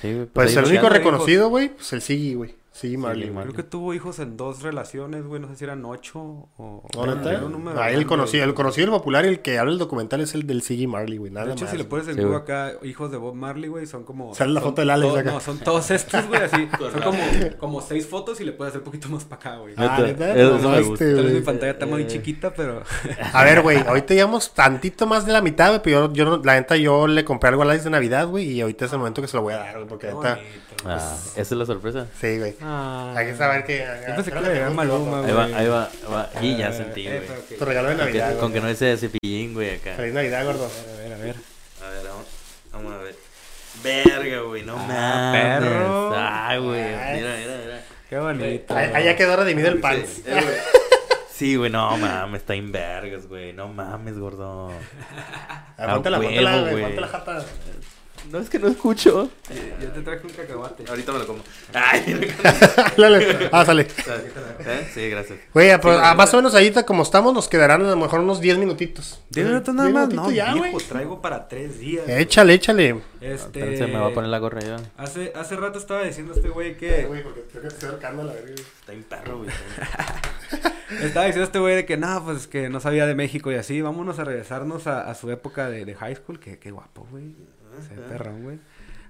Sí, 0.00 0.12
güey. 0.12 0.26
Pues, 0.26 0.54
pues 0.54 0.56
el 0.56 0.64
único 0.66 0.90
reconocido, 0.90 1.48
güey, 1.48 1.70
pues 1.70 1.92
el 1.94 2.02
Sigui, 2.02 2.34
güey. 2.34 2.54
Sí, 2.76 2.98
Marley. 2.98 3.30
Creo 3.30 3.54
que 3.54 3.62
tuvo 3.62 3.94
hijos 3.94 4.18
en 4.18 4.36
dos 4.36 4.60
relaciones, 4.60 5.24
güey. 5.24 5.40
No 5.40 5.48
sé 5.48 5.56
si 5.56 5.64
eran 5.64 5.82
ocho 5.86 6.50
o... 6.58 6.86
¿No, 6.94 7.06
no, 7.06 7.48
número 7.48 7.80
ah, 7.80 7.90
el 7.90 8.04
conocido, 8.04 8.44
el 8.44 8.52
conocido, 8.52 8.84
el 8.84 8.90
popular 8.90 9.24
y 9.24 9.28
el 9.28 9.40
que 9.40 9.58
habla 9.58 9.72
el 9.72 9.78
documental 9.78 10.20
es 10.20 10.34
el 10.34 10.46
del 10.46 10.60
Siggy 10.60 10.86
Marley, 10.86 11.16
güey. 11.16 11.32
Nada 11.32 11.46
de 11.46 11.52
hecho, 11.52 11.66
si 11.66 11.78
le 11.78 11.84
pones 11.84 12.06
en 12.08 12.18
Google 12.18 12.36
acá, 12.36 12.72
hijos 12.82 13.10
de 13.10 13.16
Bob 13.16 13.34
Marley, 13.34 13.70
güey, 13.70 13.86
son 13.86 14.04
como... 14.04 14.34
Sale 14.34 14.52
la 14.52 14.60
foto 14.60 14.82
del 14.82 14.90
Alex 14.90 15.16
acá. 15.16 15.32
No, 15.32 15.40
son 15.40 15.58
todos 15.58 15.90
estos, 15.90 16.26
güey, 16.26 16.42
así. 16.42 16.68
son 16.78 17.00
como, 17.00 17.18
como 17.58 17.80
seis 17.80 18.06
fotos 18.06 18.42
y 18.42 18.44
le 18.44 18.52
puedes 18.52 18.72
hacer 18.72 18.80
un 18.80 18.84
poquito 18.84 19.08
más 19.08 19.24
para 19.24 19.40
acá, 19.40 19.56
güey. 19.56 19.72
Ah, 19.78 19.98
Eso 19.98 20.58
no, 20.58 20.68
me 20.68 20.82
gusta. 20.82 21.04
Tal 21.06 21.24
vez 21.24 21.32
mi 21.32 21.40
pantalla 21.40 21.72
está 21.72 21.86
muy 21.86 22.06
chiquita, 22.06 22.52
pero... 22.52 22.82
A 23.32 23.42
ver, 23.42 23.62
güey, 23.62 23.78
ahorita 23.78 24.12
llevamos 24.12 24.52
tantito 24.52 25.06
más 25.06 25.24
de 25.24 25.32
la 25.32 25.40
mitad, 25.40 25.68
güey, 25.68 25.80
pero 25.82 26.12
yo, 26.12 26.24
yo, 26.24 26.42
la 26.44 26.56
neta, 26.56 26.76
yo 26.76 27.06
le 27.06 27.24
compré 27.24 27.48
algo 27.48 27.62
a 27.62 27.64
Alex 27.64 27.84
de 27.84 27.90
Navidad, 27.90 28.28
güey, 28.28 28.50
y 28.50 28.60
ahorita 28.60 28.84
es 28.84 28.92
el 28.92 28.98
momento 28.98 29.22
que 29.22 29.28
se 29.28 29.36
lo 29.38 29.42
voy 29.42 29.54
a 29.54 29.58
dar, 29.60 29.76
güey, 29.76 29.88
porque 29.88 30.10
ahorita... 30.10 30.40
Ah, 30.84 31.16
esa 31.34 31.40
es 31.40 31.50
la 31.52 31.66
sorpresa. 31.66 32.06
Sí, 32.20 32.38
güey. 32.38 32.54
Ah. 32.68 33.14
Hay 33.16 33.26
que 33.26 33.36
saber 33.36 33.64
que. 33.64 33.86
Yo 34.08 34.14
pensé 34.16 34.32
que 34.32 34.40
le 34.40 34.70
Maluma, 34.70 35.20
güey. 35.20 35.30
Ahí 35.30 35.36
va, 35.36 35.58
ahí 35.58 35.68
va, 35.68 35.88
va. 36.12 36.30
Y 36.42 36.56
ya 36.56 36.72
sentí, 36.72 37.04
güey. 37.04 37.20
Tu 37.56 37.64
regalo 37.64 37.90
de 37.90 37.94
Navidad. 37.94 38.36
Con 38.38 38.52
que, 38.52 38.60
no 38.60 38.66
es 38.66 38.82
ese 38.82 39.08
cepillín, 39.08 39.54
güey, 39.54 39.76
acá. 39.76 39.94
Feliz 39.94 40.12
Navidad, 40.12 40.44
gordo. 40.44 40.64
A 40.64 40.96
ver, 41.00 41.12
a 41.12 41.16
ver. 41.16 41.36
A 41.84 41.88
ver, 41.90 42.08
vamos, 42.08 42.26
vamos 42.72 42.92
a 42.92 42.96
ver. 43.04 43.14
Verga, 43.84 44.40
güey, 44.40 44.64
no 44.64 44.76
ah, 44.76 44.86
mames. 44.88 45.42
Perro. 45.42 46.14
Ay, 46.16 46.58
güey. 46.58 46.82
Mira, 46.82 47.36
mira, 47.36 47.58
mira. 47.64 47.84
Qué 48.10 48.18
bonito. 48.18 48.74
Allá 48.74 49.16
quedó 49.16 49.36
redimido 49.36 49.68
el 49.68 49.78
pants. 49.78 50.22
Sí, 51.30 51.54
güey, 51.54 51.70
no 51.70 51.96
mames, 51.98 52.40
está 52.40 52.54
en 52.54 52.72
vergas, 52.72 53.28
güey. 53.28 53.52
No 53.52 53.68
mames, 53.68 54.18
gordo. 54.18 54.72
Ponte 55.76 56.10
la, 56.10 56.18
ponte 56.18 56.40
la, 56.40 56.70
ponte 56.70 57.00
la 57.00 57.08
jata. 57.08 57.44
No 58.30 58.38
es 58.40 58.50
que 58.50 58.58
no 58.58 58.68
escucho. 58.68 59.30
yo 59.80 59.88
te 59.88 60.00
traje 60.02 60.26
un 60.26 60.32
cacahuate. 60.32 60.84
Ahorita 60.88 61.12
me 61.12 61.18
lo 61.20 61.26
como. 61.26 61.40
Ay, 61.72 62.34
ah, 63.52 63.64
sale. 63.64 63.82
¿Eh? 63.82 64.90
Sí, 64.92 65.08
gracias. 65.08 65.38
Güey, 65.52 65.80
pues, 65.80 65.98
más 66.16 66.34
o 66.34 66.36
menos 66.38 66.54
ahí 66.54 66.72
como 66.84 67.02
estamos, 67.02 67.32
nos 67.32 67.48
quedarán 67.48 67.82
a 67.82 67.90
lo 67.90 67.96
mejor 67.96 68.20
unos 68.20 68.40
10 68.40 68.58
minutitos. 68.58 69.20
10 69.30 69.46
minutos 69.46 69.74
nada 69.74 69.90
más, 69.90 70.08
no, 70.08 70.30
ya, 70.30 70.54
viejo, 70.54 70.78
traigo 70.88 71.22
para 71.22 71.48
3 71.48 71.78
días. 71.78 72.08
Échale, 72.08 72.54
échale. 72.54 73.00
Este... 73.20 73.76
Se 73.76 73.86
me 73.86 73.98
va 73.98 74.08
a 74.08 74.10
poner 74.10 74.30
la 74.30 74.38
gorra 74.38 74.60
ya. 74.60 74.76
Hace, 74.96 75.32
hace 75.34 75.56
rato 75.56 75.78
estaba 75.78 76.02
diciendo 76.02 76.34
este 76.34 76.48
güey 76.48 76.76
que... 76.76 77.04
Güey, 77.04 77.22
porque 77.22 77.42
creo 77.42 77.62
que 77.62 77.68
te 77.68 77.74
estoy 77.74 77.90
ahorcando 77.90 78.24
la 78.24 78.32
verga. 78.32 78.54
Está 78.54 78.92
en 78.92 79.02
perro, 79.04 79.38
güey. 79.38 79.50
estaba 81.02 81.26
diciendo 81.26 81.44
este 81.44 81.58
güey 81.58 81.76
de 81.76 81.86
que, 81.86 81.96
no, 81.96 82.24
pues 82.24 82.46
que 82.46 82.68
no 82.68 82.80
sabía 82.80 83.06
de 83.06 83.14
México 83.14 83.50
y 83.50 83.54
así. 83.54 83.80
Vámonos 83.80 84.18
a 84.18 84.24
regresarnos 84.24 84.86
a, 84.86 85.08
a 85.08 85.14
su 85.14 85.30
época 85.30 85.70
de, 85.70 85.84
de 85.84 85.94
high 85.94 86.16
school. 86.16 86.38
Que, 86.38 86.58
qué 86.58 86.70
guapo, 86.70 87.06
güey. 87.10 87.34
Güey. 88.42 88.58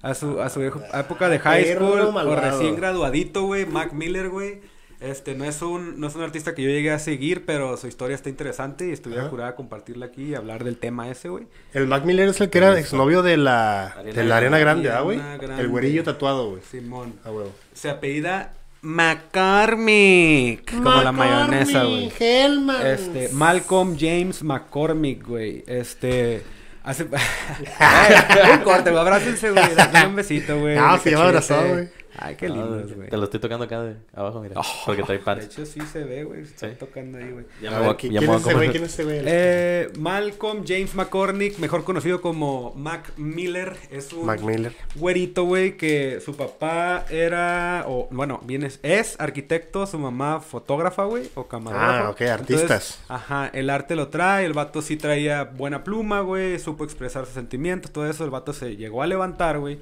A 0.02 0.14
su, 0.14 0.40
a 0.40 0.48
su 0.50 0.62
época 0.62 1.28
de 1.28 1.38
high 1.38 1.74
school, 1.74 2.00
o 2.00 2.36
recién 2.36 2.76
graduadito, 2.76 3.44
güey. 3.44 3.66
Mac 3.66 3.92
Miller, 3.92 4.28
güey. 4.28 4.60
Este, 5.00 5.34
no 5.34 5.44
es 5.44 5.60
un, 5.60 6.00
no 6.00 6.06
es 6.06 6.14
un 6.14 6.22
artista 6.22 6.54
que 6.54 6.62
yo 6.62 6.70
llegué 6.70 6.90
a 6.90 6.98
seguir, 6.98 7.44
pero 7.44 7.76
su 7.76 7.86
historia 7.86 8.14
está 8.14 8.30
interesante 8.30 8.88
y 8.88 8.92
estuviera 8.92 9.28
curada 9.28 9.54
compartirla 9.54 10.06
aquí 10.06 10.30
y 10.30 10.34
hablar 10.34 10.64
del 10.64 10.78
tema 10.78 11.10
ese, 11.10 11.28
güey. 11.28 11.46
El 11.74 11.86
Mac 11.86 12.04
Miller 12.04 12.30
es 12.30 12.40
el 12.40 12.48
que 12.48 12.58
era 12.58 12.78
exnovio 12.78 13.22
de 13.22 13.36
la, 13.36 13.94
de 14.02 14.24
la 14.24 14.38
Arena 14.38 14.58
Grande, 14.58 14.90
¿ah, 14.90 15.02
güey? 15.02 15.20
El 15.58 15.68
güerillo 15.68 16.02
tatuado, 16.02 16.50
güey. 16.50 16.62
Simón. 16.62 17.14
Ah, 17.24 17.30
güey. 17.30 17.46
Se 17.74 17.90
apellida 17.90 18.54
McCormick. 18.80 20.72
Como 20.76 21.02
la 21.02 21.12
mayonesa, 21.12 21.84
güey. 21.84 22.10
Este, 22.84 23.28
Malcolm 23.32 23.96
James 23.98 24.42
McCormick, 24.42 25.26
güey. 25.26 25.62
Este... 25.66 26.42
Hace... 26.86 27.02
un 28.52 28.58
corte, 28.62 28.90
güey. 28.90 29.02
Abrácense, 29.02 29.50
güey. 29.50 29.74
Dale 29.76 30.06
un 30.06 30.14
besito, 30.14 30.60
güey. 30.60 30.76
Ah, 30.78 30.96
se 31.02 31.10
lleva 31.10 31.24
abrazado, 31.24 31.68
güey. 31.68 31.88
Ay, 32.18 32.36
qué 32.36 32.48
lindo, 32.48 32.82
güey. 32.94 33.08
Te 33.08 33.16
lo 33.16 33.24
estoy 33.24 33.40
tocando 33.40 33.64
acá 33.64 33.82
de 33.82 33.96
abajo, 34.14 34.40
mira. 34.40 34.60
Oh, 34.60 34.64
porque 34.86 35.02
trae 35.02 35.18
partes. 35.18 35.54
De 35.54 35.62
hecho, 35.62 35.70
sí 35.70 35.80
se 35.80 36.04
ve, 36.04 36.24
güey. 36.24 36.42
Está 36.42 36.72
tocando 36.74 37.18
ahí, 37.18 37.30
güey. 37.30 37.44
Ya 37.60 37.70
me 37.70 37.78
voy 37.80 37.88
aquí. 37.88 38.08
¿Quién 38.08 38.22
es 38.30 38.40
ese 38.40 38.54
güey? 38.54 38.70
¿Quién 38.70 38.84
es 38.84 38.92
ese 38.92 39.04
güey? 39.04 39.20
Eh, 39.24 39.92
Malcolm 39.98 40.64
James 40.66 40.94
McCormick, 40.94 41.58
mejor 41.58 41.84
conocido 41.84 42.20
como 42.20 42.72
Mac 42.74 43.12
Miller. 43.16 43.76
Es 43.90 44.12
un 44.12 44.26
Mac 44.26 44.40
Miller. 44.40 44.74
güerito, 44.94 45.44
güey, 45.44 45.76
que 45.76 46.20
su 46.24 46.36
papá 46.36 47.04
era, 47.10 47.84
o 47.86 48.08
bueno, 48.10 48.40
bien 48.44 48.64
es, 48.64 48.80
es 48.82 49.20
arquitecto, 49.20 49.86
su 49.86 49.98
mamá 49.98 50.40
fotógrafa, 50.40 51.04
güey, 51.04 51.30
o 51.34 51.46
camarógrafa. 51.46 52.06
Ah, 52.06 52.10
ok, 52.10 52.22
artistas. 52.22 53.00
ajá, 53.08 53.50
el 53.52 53.70
arte 53.70 53.94
lo 53.96 54.08
trae, 54.08 54.46
el 54.46 54.52
vato 54.52 54.82
sí 54.82 54.96
traía 54.96 55.44
buena 55.44 55.84
pluma, 55.84 56.20
güey, 56.20 56.58
supo 56.58 56.84
expresar 56.84 57.24
sus 57.26 57.34
sentimientos, 57.34 57.90
todo 57.90 58.08
eso, 58.08 58.24
el 58.24 58.30
vato 58.30 58.52
se 58.52 58.76
llegó 58.76 59.02
a 59.02 59.06
levantar, 59.06 59.58
güey 59.58 59.78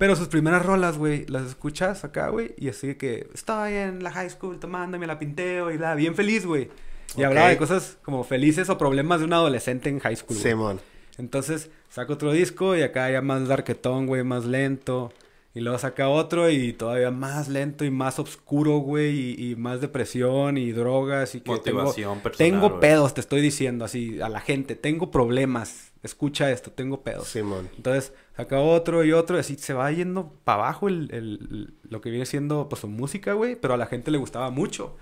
pero 0.00 0.16
sus 0.16 0.28
primeras 0.28 0.64
rolas, 0.64 0.96
güey, 0.96 1.26
las 1.26 1.46
escuchas 1.46 2.04
acá, 2.04 2.30
güey, 2.30 2.54
y 2.56 2.70
así 2.70 2.94
que 2.94 3.28
estoy 3.34 3.74
en 3.74 4.02
la 4.02 4.10
high 4.10 4.30
school 4.30 4.58
tomando, 4.58 4.98
me 4.98 5.06
la 5.06 5.18
pinteo 5.18 5.70
y 5.70 5.76
la 5.76 5.94
bien 5.94 6.14
feliz, 6.14 6.46
güey. 6.46 6.70
Y 7.18 7.22
hablaba 7.22 7.50
de 7.50 7.58
cosas 7.58 7.98
como 8.02 8.24
felices 8.24 8.70
o 8.70 8.78
problemas 8.78 9.18
de 9.20 9.26
un 9.26 9.34
adolescente 9.34 9.90
en 9.90 9.98
high 9.98 10.16
school. 10.16 10.38
Simón. 10.38 10.80
Entonces, 11.18 11.68
saca 11.90 12.14
otro 12.14 12.32
disco 12.32 12.74
y 12.74 12.80
acá 12.80 13.10
ya 13.10 13.20
más 13.20 13.46
darketón, 13.46 14.06
güey, 14.06 14.24
más 14.24 14.46
lento. 14.46 15.12
Y 15.52 15.60
luego 15.60 15.78
saca 15.78 16.08
otro 16.08 16.48
y 16.48 16.72
todavía 16.72 17.10
más 17.10 17.48
lento 17.48 17.84
y 17.84 17.90
más 17.90 18.18
oscuro, 18.18 18.78
güey, 18.78 19.50
y, 19.50 19.54
más 19.56 19.82
depresión 19.82 20.56
y 20.56 20.72
drogas 20.72 21.34
y 21.34 21.42
que 21.42 21.50
Motivación 21.50 22.22
tengo, 22.22 22.36
tengo 22.38 22.80
pedos, 22.80 23.12
te 23.12 23.20
estoy 23.20 23.42
diciendo 23.42 23.84
así 23.84 24.18
a 24.22 24.30
la 24.30 24.40
gente, 24.40 24.76
tengo 24.76 25.10
problemas 25.10 25.90
escucha 26.02 26.50
esto, 26.50 26.70
tengo 26.70 27.02
pedos. 27.02 27.28
Simón. 27.28 27.68
Entonces, 27.76 28.12
saca 28.36 28.60
otro 28.60 29.04
y 29.04 29.12
otro, 29.12 29.36
y 29.36 29.40
así 29.40 29.56
se 29.56 29.74
va 29.74 29.90
yendo 29.90 30.32
para 30.44 30.62
abajo 30.62 30.88
el, 30.88 31.08
el, 31.12 31.74
lo 31.88 32.00
que 32.00 32.10
viene 32.10 32.26
siendo, 32.26 32.68
pues, 32.68 32.80
su 32.80 32.88
música, 32.88 33.32
güey, 33.34 33.56
pero 33.56 33.74
a 33.74 33.76
la 33.76 33.86
gente 33.86 34.10
le 34.10 34.18
gustaba 34.18 34.50
mucho. 34.50 34.96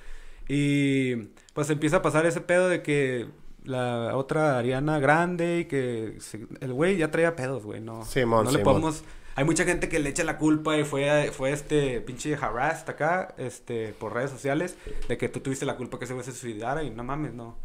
Y, 0.48 1.16
pues, 1.54 1.70
empieza 1.70 1.98
a 1.98 2.02
pasar 2.02 2.26
ese 2.26 2.40
pedo 2.40 2.68
de 2.68 2.82
que 2.82 3.26
la 3.64 4.16
otra 4.16 4.58
Ariana 4.58 4.98
Grande 4.98 5.60
y 5.60 5.64
que 5.66 6.18
el 6.60 6.72
güey 6.72 6.96
ya 6.96 7.10
traía 7.10 7.36
pedos, 7.36 7.64
güey, 7.64 7.80
no, 7.80 8.04
Simón, 8.04 8.44
no 8.46 8.50
le 8.50 8.58
podemos... 8.60 9.04
Hay 9.34 9.44
mucha 9.44 9.64
gente 9.64 9.88
que 9.88 10.00
le 10.00 10.08
echa 10.08 10.24
la 10.24 10.36
culpa 10.36 10.76
y 10.76 10.82
fue, 10.82 11.30
fue 11.30 11.52
este 11.52 12.00
pinche 12.00 12.34
harassed 12.34 12.90
acá, 12.90 13.36
este, 13.38 13.92
por 13.92 14.12
redes 14.12 14.32
sociales, 14.32 14.76
de 15.06 15.16
que 15.16 15.28
tú 15.28 15.38
tuviste 15.38 15.64
la 15.64 15.76
culpa 15.76 15.96
que 15.96 16.06
ese 16.06 16.14
güey 16.14 16.26
se 16.26 16.32
suicidara 16.32 16.82
y 16.82 16.90
no 16.90 17.04
mames, 17.04 17.34
no. 17.34 17.56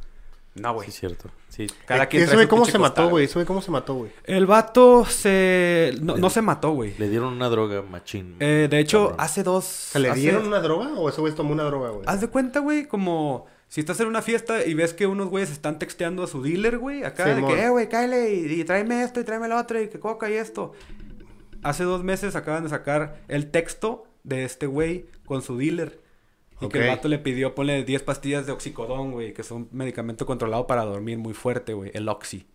No, 0.55 0.73
güey. 0.73 0.85
Sí, 0.85 0.99
cierto. 0.99 1.29
Sí. 1.49 1.67
Cada 1.85 2.05
quien 2.05 2.23
¿Eso 2.23 2.37
ve 2.37 2.47
cómo 2.47 2.65
se 2.65 2.77
mató, 2.77 3.09
güey? 3.09 3.25
¿Eso 3.25 3.39
ve 3.39 3.45
cómo 3.45 3.61
se 3.61 3.71
mató, 3.71 3.95
güey? 3.95 4.11
El 4.25 4.45
vato 4.45 5.05
se... 5.05 5.93
No, 6.01 6.17
no 6.17 6.29
se 6.29 6.41
mató, 6.41 6.71
güey. 6.71 6.93
Le 6.97 7.09
dieron 7.09 7.33
una 7.33 7.49
droga 7.49 7.81
machín. 7.81 8.35
Eh, 8.39 8.67
de 8.69 8.79
hecho, 8.79 9.15
hace 9.17 9.43
dos... 9.43 9.65
¿Se 9.65 9.99
le 9.99 10.13
dieron 10.13 10.45
una 10.45 10.59
droga 10.59 10.93
o 10.93 11.09
ese 11.09 11.21
güey 11.21 11.33
tomó 11.33 11.53
una 11.53 11.63
droga, 11.63 11.89
güey? 11.89 12.03
Haz 12.07 12.21
de 12.21 12.27
cuenta, 12.27 12.59
güey, 12.59 12.87
como... 12.87 13.47
Si 13.67 13.79
estás 13.79 13.99
en 14.01 14.07
una 14.07 14.21
fiesta 14.21 14.63
y 14.63 14.75
ves 14.75 14.93
que 14.93 15.07
unos 15.07 15.29
güeyes 15.29 15.49
están 15.49 15.79
texteando 15.79 16.21
a 16.21 16.27
su 16.27 16.43
dealer, 16.43 16.77
güey, 16.77 17.03
acá, 17.03 17.33
de 17.33 17.43
que, 17.43 17.63
eh, 17.63 17.69
güey, 17.69 17.89
cáele 17.89 18.31
y, 18.35 18.59
y, 18.61 18.63
tráeme 18.63 19.01
esto 19.01 19.19
y 19.19 19.23
tráeme 19.23 19.47
lo 19.47 19.57
otro 19.57 19.81
y 19.81 19.87
que 19.87 19.99
coca 19.99 20.29
y 20.29 20.33
esto. 20.33 20.73
Hace 21.63 21.83
dos 21.83 22.03
meses 22.03 22.35
acaban 22.35 22.61
de 22.61 22.69
sacar 22.69 23.23
el 23.27 23.49
texto 23.49 24.05
de 24.23 24.43
este 24.43 24.67
güey 24.67 25.07
con 25.25 25.41
su 25.41 25.57
dealer. 25.57 26.02
Y 26.65 26.69
que 26.69 26.79
el 26.79 26.87
vato 26.87 27.07
le 27.07 27.19
pidió, 27.19 27.55
ponle 27.55 27.83
10 27.83 28.03
pastillas 28.03 28.45
de 28.45 28.51
oxicodón, 28.51 29.11
güey, 29.11 29.33
que 29.33 29.41
es 29.41 29.51
un 29.51 29.67
medicamento 29.71 30.25
controlado 30.25 30.67
para 30.67 30.83
dormir 30.85 31.17
muy 31.17 31.33
fuerte, 31.33 31.73
güey, 31.73 31.91
el 31.93 32.09
oxi. 32.09 32.45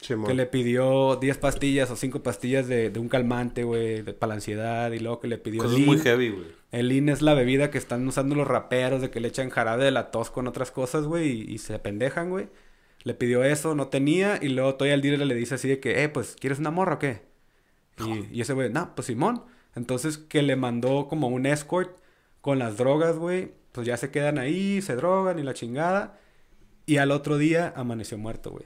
que 0.00 0.34
le 0.34 0.46
pidió 0.46 1.16
10 1.16 1.38
pastillas 1.38 1.90
o 1.90 1.96
5 1.96 2.22
pastillas 2.22 2.68
de, 2.68 2.90
de 2.90 3.00
un 3.00 3.08
calmante, 3.08 3.64
güey, 3.64 4.02
para 4.02 4.28
la 4.28 4.34
ansiedad. 4.34 4.92
Y 4.92 4.98
luego 4.98 5.20
que 5.20 5.28
le 5.28 5.38
pidió. 5.38 5.62
Cosas 5.62 5.78
muy 5.78 5.98
heavy, 5.98 6.30
güey. 6.30 6.46
El 6.72 6.88
lean 6.88 7.08
es 7.08 7.22
la 7.22 7.34
bebida 7.34 7.70
que 7.70 7.78
están 7.78 8.06
usando 8.06 8.34
los 8.34 8.46
raperos, 8.46 9.00
de 9.00 9.10
que 9.10 9.20
le 9.20 9.28
echan 9.28 9.50
jarabe 9.50 9.84
de 9.84 9.90
la 9.90 10.10
tos 10.10 10.30
con 10.30 10.46
otras 10.46 10.70
cosas, 10.70 11.04
güey, 11.04 11.50
y, 11.50 11.58
se 11.58 11.78
pendejan, 11.78 12.30
güey. 12.30 12.48
Le 13.02 13.14
pidió 13.14 13.44
eso, 13.44 13.74
no 13.74 13.88
tenía, 13.88 14.38
y 14.42 14.48
luego 14.48 14.74
todavía 14.74 14.94
el 14.94 15.02
dealer 15.02 15.26
le 15.26 15.34
dice 15.34 15.54
así 15.54 15.68
de 15.68 15.80
que, 15.80 16.02
eh, 16.02 16.08
pues, 16.08 16.36
¿quieres 16.40 16.58
una 16.58 16.70
morra 16.70 16.94
o 16.94 16.98
qué? 16.98 17.22
Y, 17.98 18.36
y 18.36 18.40
ese 18.40 18.52
güey, 18.52 18.70
no, 18.70 18.94
pues 18.94 19.06
Simón. 19.06 19.44
Entonces 19.76 20.18
que 20.18 20.42
le 20.42 20.56
mandó 20.56 21.06
como 21.06 21.28
un 21.28 21.46
escort 21.46 21.96
con 22.46 22.60
las 22.60 22.76
drogas, 22.76 23.16
güey. 23.16 23.50
Pues 23.72 23.88
ya 23.88 23.96
se 23.96 24.12
quedan 24.12 24.38
ahí, 24.38 24.80
se 24.80 24.94
drogan 24.94 25.36
y 25.40 25.42
la 25.42 25.52
chingada. 25.52 26.16
Y 26.86 26.98
al 26.98 27.10
otro 27.10 27.38
día 27.38 27.72
amaneció 27.74 28.16
muerto, 28.18 28.52
güey. 28.52 28.64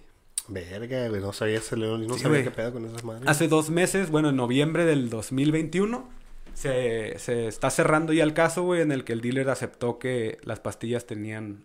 Verga, 0.49 1.09
güey, 1.09 1.23
no 1.23 1.33
sabía, 1.33 1.57
ese 1.57 1.79
león, 1.79 2.07
no 2.07 2.19
sabía 2.19 2.45
qué 2.45 2.51
pedo 2.51 2.75
con 2.75 2.85
esas 2.85 3.03
madres. 3.05 3.27
Hace 3.27 3.49
dos 3.49 3.71
meses, 3.71 4.11
bueno, 4.11 4.29
en 4.29 4.37
noviembre 4.37 4.85
del 4.85 5.09
2021, 5.09 6.07
se, 6.53 7.19
se 7.19 7.49
está 7.49 7.71
cerrando 7.71 8.13
ya 8.13 8.23
el 8.23 8.35
caso, 8.35 8.65
güey, 8.65 8.83
en 8.83 8.93
el 8.93 9.03
que 9.03 9.15
el 9.15 9.23
dealer 9.23 9.49
aceptó 9.49 9.99
que 9.99 10.37
las 10.43 10.61
pastillas 10.61 11.07
tenían 11.07 11.65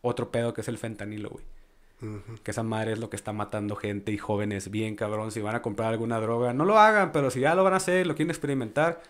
otro 0.00 0.30
pedo 0.30 0.54
que 0.54 0.62
es 0.62 0.68
el 0.68 0.78
fentanilo, 0.78 1.28
güey. 1.28 1.44
Que 2.42 2.52
esa 2.52 2.62
madre 2.62 2.92
es 2.92 2.98
lo 2.98 3.10
que 3.10 3.16
está 3.16 3.34
matando 3.34 3.76
gente 3.76 4.12
y 4.12 4.16
jóvenes 4.16 4.70
bien 4.70 4.96
cabrón. 4.96 5.30
Si 5.30 5.42
van 5.42 5.56
a 5.56 5.60
comprar 5.60 5.90
alguna 5.90 6.20
droga, 6.20 6.54
no 6.54 6.64
lo 6.64 6.78
hagan, 6.78 7.12
pero 7.12 7.30
si 7.30 7.40
ya 7.40 7.54
lo 7.54 7.64
van 7.64 7.74
a 7.74 7.76
hacer, 7.76 8.06
lo 8.06 8.14
quieren 8.14 8.30
experimentar, 8.30 9.02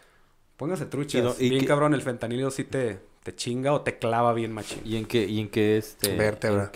pónganse 0.60 0.84
truchas. 0.84 1.38
bien 1.38 1.64
cabrón, 1.64 1.94
el 1.94 2.02
fentanilo 2.02 2.50
sí 2.50 2.64
te, 2.64 2.98
te 3.22 3.34
chinga 3.34 3.72
o 3.72 3.80
te 3.80 3.98
clava 3.98 4.34
bien 4.34 4.52
machín. 4.52 4.82
¿Y 4.84 4.96
en 4.96 5.06
qué, 5.06 5.24
y 5.24 5.40
en 5.40 5.48
qué 5.48 5.78
este 5.78 6.14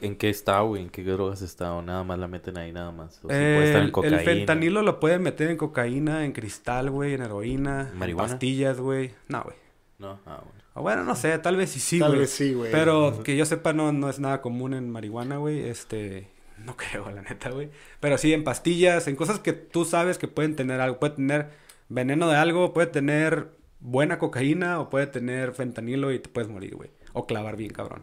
En, 0.00 0.16
qué 0.16 0.30
está, 0.30 0.60
güey? 0.60 0.80
¿En 0.84 0.88
qué 0.88 1.02
drogas 1.04 1.42
está? 1.42 1.74
¿O 1.74 1.82
nada 1.82 2.02
más 2.02 2.18
la 2.18 2.26
meten 2.26 2.56
ahí 2.56 2.72
nada 2.72 2.92
más? 2.92 3.18
¿O 3.18 3.28
puede 3.28 3.66
estar 3.66 3.82
en 3.82 3.90
cocaína? 3.90 4.16
El 4.20 4.24
fentanilo 4.24 4.80
lo 4.80 4.98
pueden 5.00 5.22
meter 5.22 5.50
en 5.50 5.58
cocaína, 5.58 6.24
en 6.24 6.32
cristal, 6.32 6.90
güey, 6.90 7.12
en 7.12 7.20
heroína, 7.20 7.92
en 8.00 8.16
pastillas, 8.16 8.80
güey. 8.80 9.10
No, 9.28 9.42
güey. 9.42 9.56
No, 9.98 10.18
ah, 10.24 10.40
bueno. 10.42 10.64
O 10.72 10.82
bueno, 10.82 11.04
no 11.04 11.14
sé, 11.14 11.38
tal 11.38 11.56
vez 11.56 11.68
sí 11.68 11.78
sí, 11.78 11.98
güey. 11.98 12.10
Tal 12.10 12.18
vez 12.18 12.30
sí, 12.30 12.54
güey. 12.54 12.72
Pero 12.72 13.22
que 13.22 13.36
yo 13.36 13.44
sepa, 13.44 13.74
no, 13.74 13.92
no 13.92 14.08
es 14.08 14.18
nada 14.18 14.40
común 14.40 14.72
en 14.72 14.88
marihuana, 14.88 15.36
güey. 15.36 15.60
Este, 15.60 16.30
no 16.56 16.74
creo, 16.78 17.10
la 17.10 17.20
neta, 17.20 17.50
güey. 17.50 17.68
Pero 18.00 18.16
sí 18.16 18.32
en 18.32 18.44
pastillas, 18.44 19.08
en 19.08 19.16
cosas 19.16 19.40
que 19.40 19.52
tú 19.52 19.84
sabes 19.84 20.16
que 20.16 20.26
pueden 20.26 20.56
tener 20.56 20.80
algo. 20.80 20.98
Puede 20.98 21.16
tener 21.16 21.50
veneno 21.90 22.30
de 22.30 22.36
algo, 22.36 22.72
puede 22.72 22.86
tener 22.86 23.62
buena 23.84 24.18
cocaína 24.18 24.80
o 24.80 24.88
puede 24.88 25.06
tener 25.06 25.52
fentanilo 25.52 26.10
y 26.10 26.18
te 26.18 26.30
puedes 26.30 26.50
morir, 26.50 26.74
güey. 26.74 26.90
O 27.12 27.26
clavar 27.26 27.54
bien, 27.56 27.70
cabrón. 27.70 28.02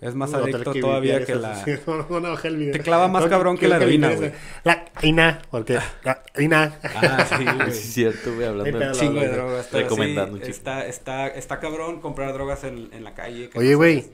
Es 0.00 0.16
más 0.16 0.34
adicto 0.34 0.72
todavía 0.72 1.24
que 1.24 1.36
la... 1.36 1.62
te 1.64 2.80
clava 2.80 3.06
más 3.06 3.26
cabrón 3.26 3.56
que 3.56 3.68
la 3.68 3.76
heroína, 3.76 4.14
güey. 4.14 4.32
La 4.64 4.86
heroína, 4.96 5.42
porque 5.50 5.78
la 6.02 6.22
heroína. 6.34 6.72
Ah, 6.82 7.26
sí, 7.28 7.44
güey. 7.44 7.68
es 7.68 7.78
cierto, 7.78 8.34
güey, 8.34 8.48
hablando 8.48 8.78
de 8.78 8.92
chingo 8.92 9.20
de 9.20 9.28
drogas. 9.28 9.70
Recomendando 9.70 10.36
un 10.38 10.42
Está, 10.42 10.86
está, 10.86 11.28
está 11.28 11.60
cabrón 11.60 12.00
comprar 12.00 12.32
drogas 12.32 12.64
en, 12.64 12.88
en 12.92 13.04
la 13.04 13.14
calle. 13.14 13.50
Oye, 13.54 13.74
güey. 13.76 14.04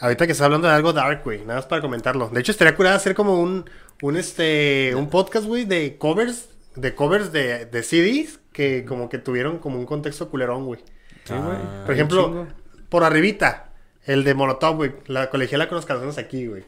Ahorita 0.00 0.26
que 0.26 0.32
estás 0.32 0.46
hablando 0.46 0.66
de 0.66 0.74
algo 0.74 0.92
dark, 0.92 1.22
güey. 1.22 1.40
Nada 1.40 1.56
más 1.56 1.66
para 1.66 1.82
comentarlo. 1.82 2.28
De 2.30 2.40
hecho, 2.40 2.50
estaría 2.50 2.74
curado 2.74 2.96
hacer 2.96 3.14
como 3.14 3.40
un, 3.40 3.68
un, 4.02 4.16
este, 4.16 4.94
un 4.96 5.10
podcast, 5.10 5.46
güey, 5.46 5.64
de 5.64 5.96
covers, 5.96 6.48
de 6.74 6.94
covers 6.94 7.30
de, 7.30 7.66
de 7.66 7.82
CDs 7.82 8.39
que 8.52 8.84
como 8.84 9.08
que 9.08 9.18
tuvieron 9.18 9.58
como 9.58 9.78
un 9.78 9.86
contexto 9.86 10.28
culerón, 10.28 10.66
güey. 10.66 10.80
Sí, 11.24 11.34
güey. 11.34 11.56
Ah, 11.56 11.82
por 11.84 11.94
ejemplo, 11.94 12.46
por 12.88 13.04
arribita, 13.04 13.72
el 14.04 14.24
de 14.24 14.34
Molotov, 14.34 14.76
güey. 14.76 14.92
La 15.06 15.30
colegiala 15.30 15.68
con 15.68 15.76
los 15.76 15.86
calzones 15.86 16.18
aquí, 16.18 16.46
güey. 16.46 16.64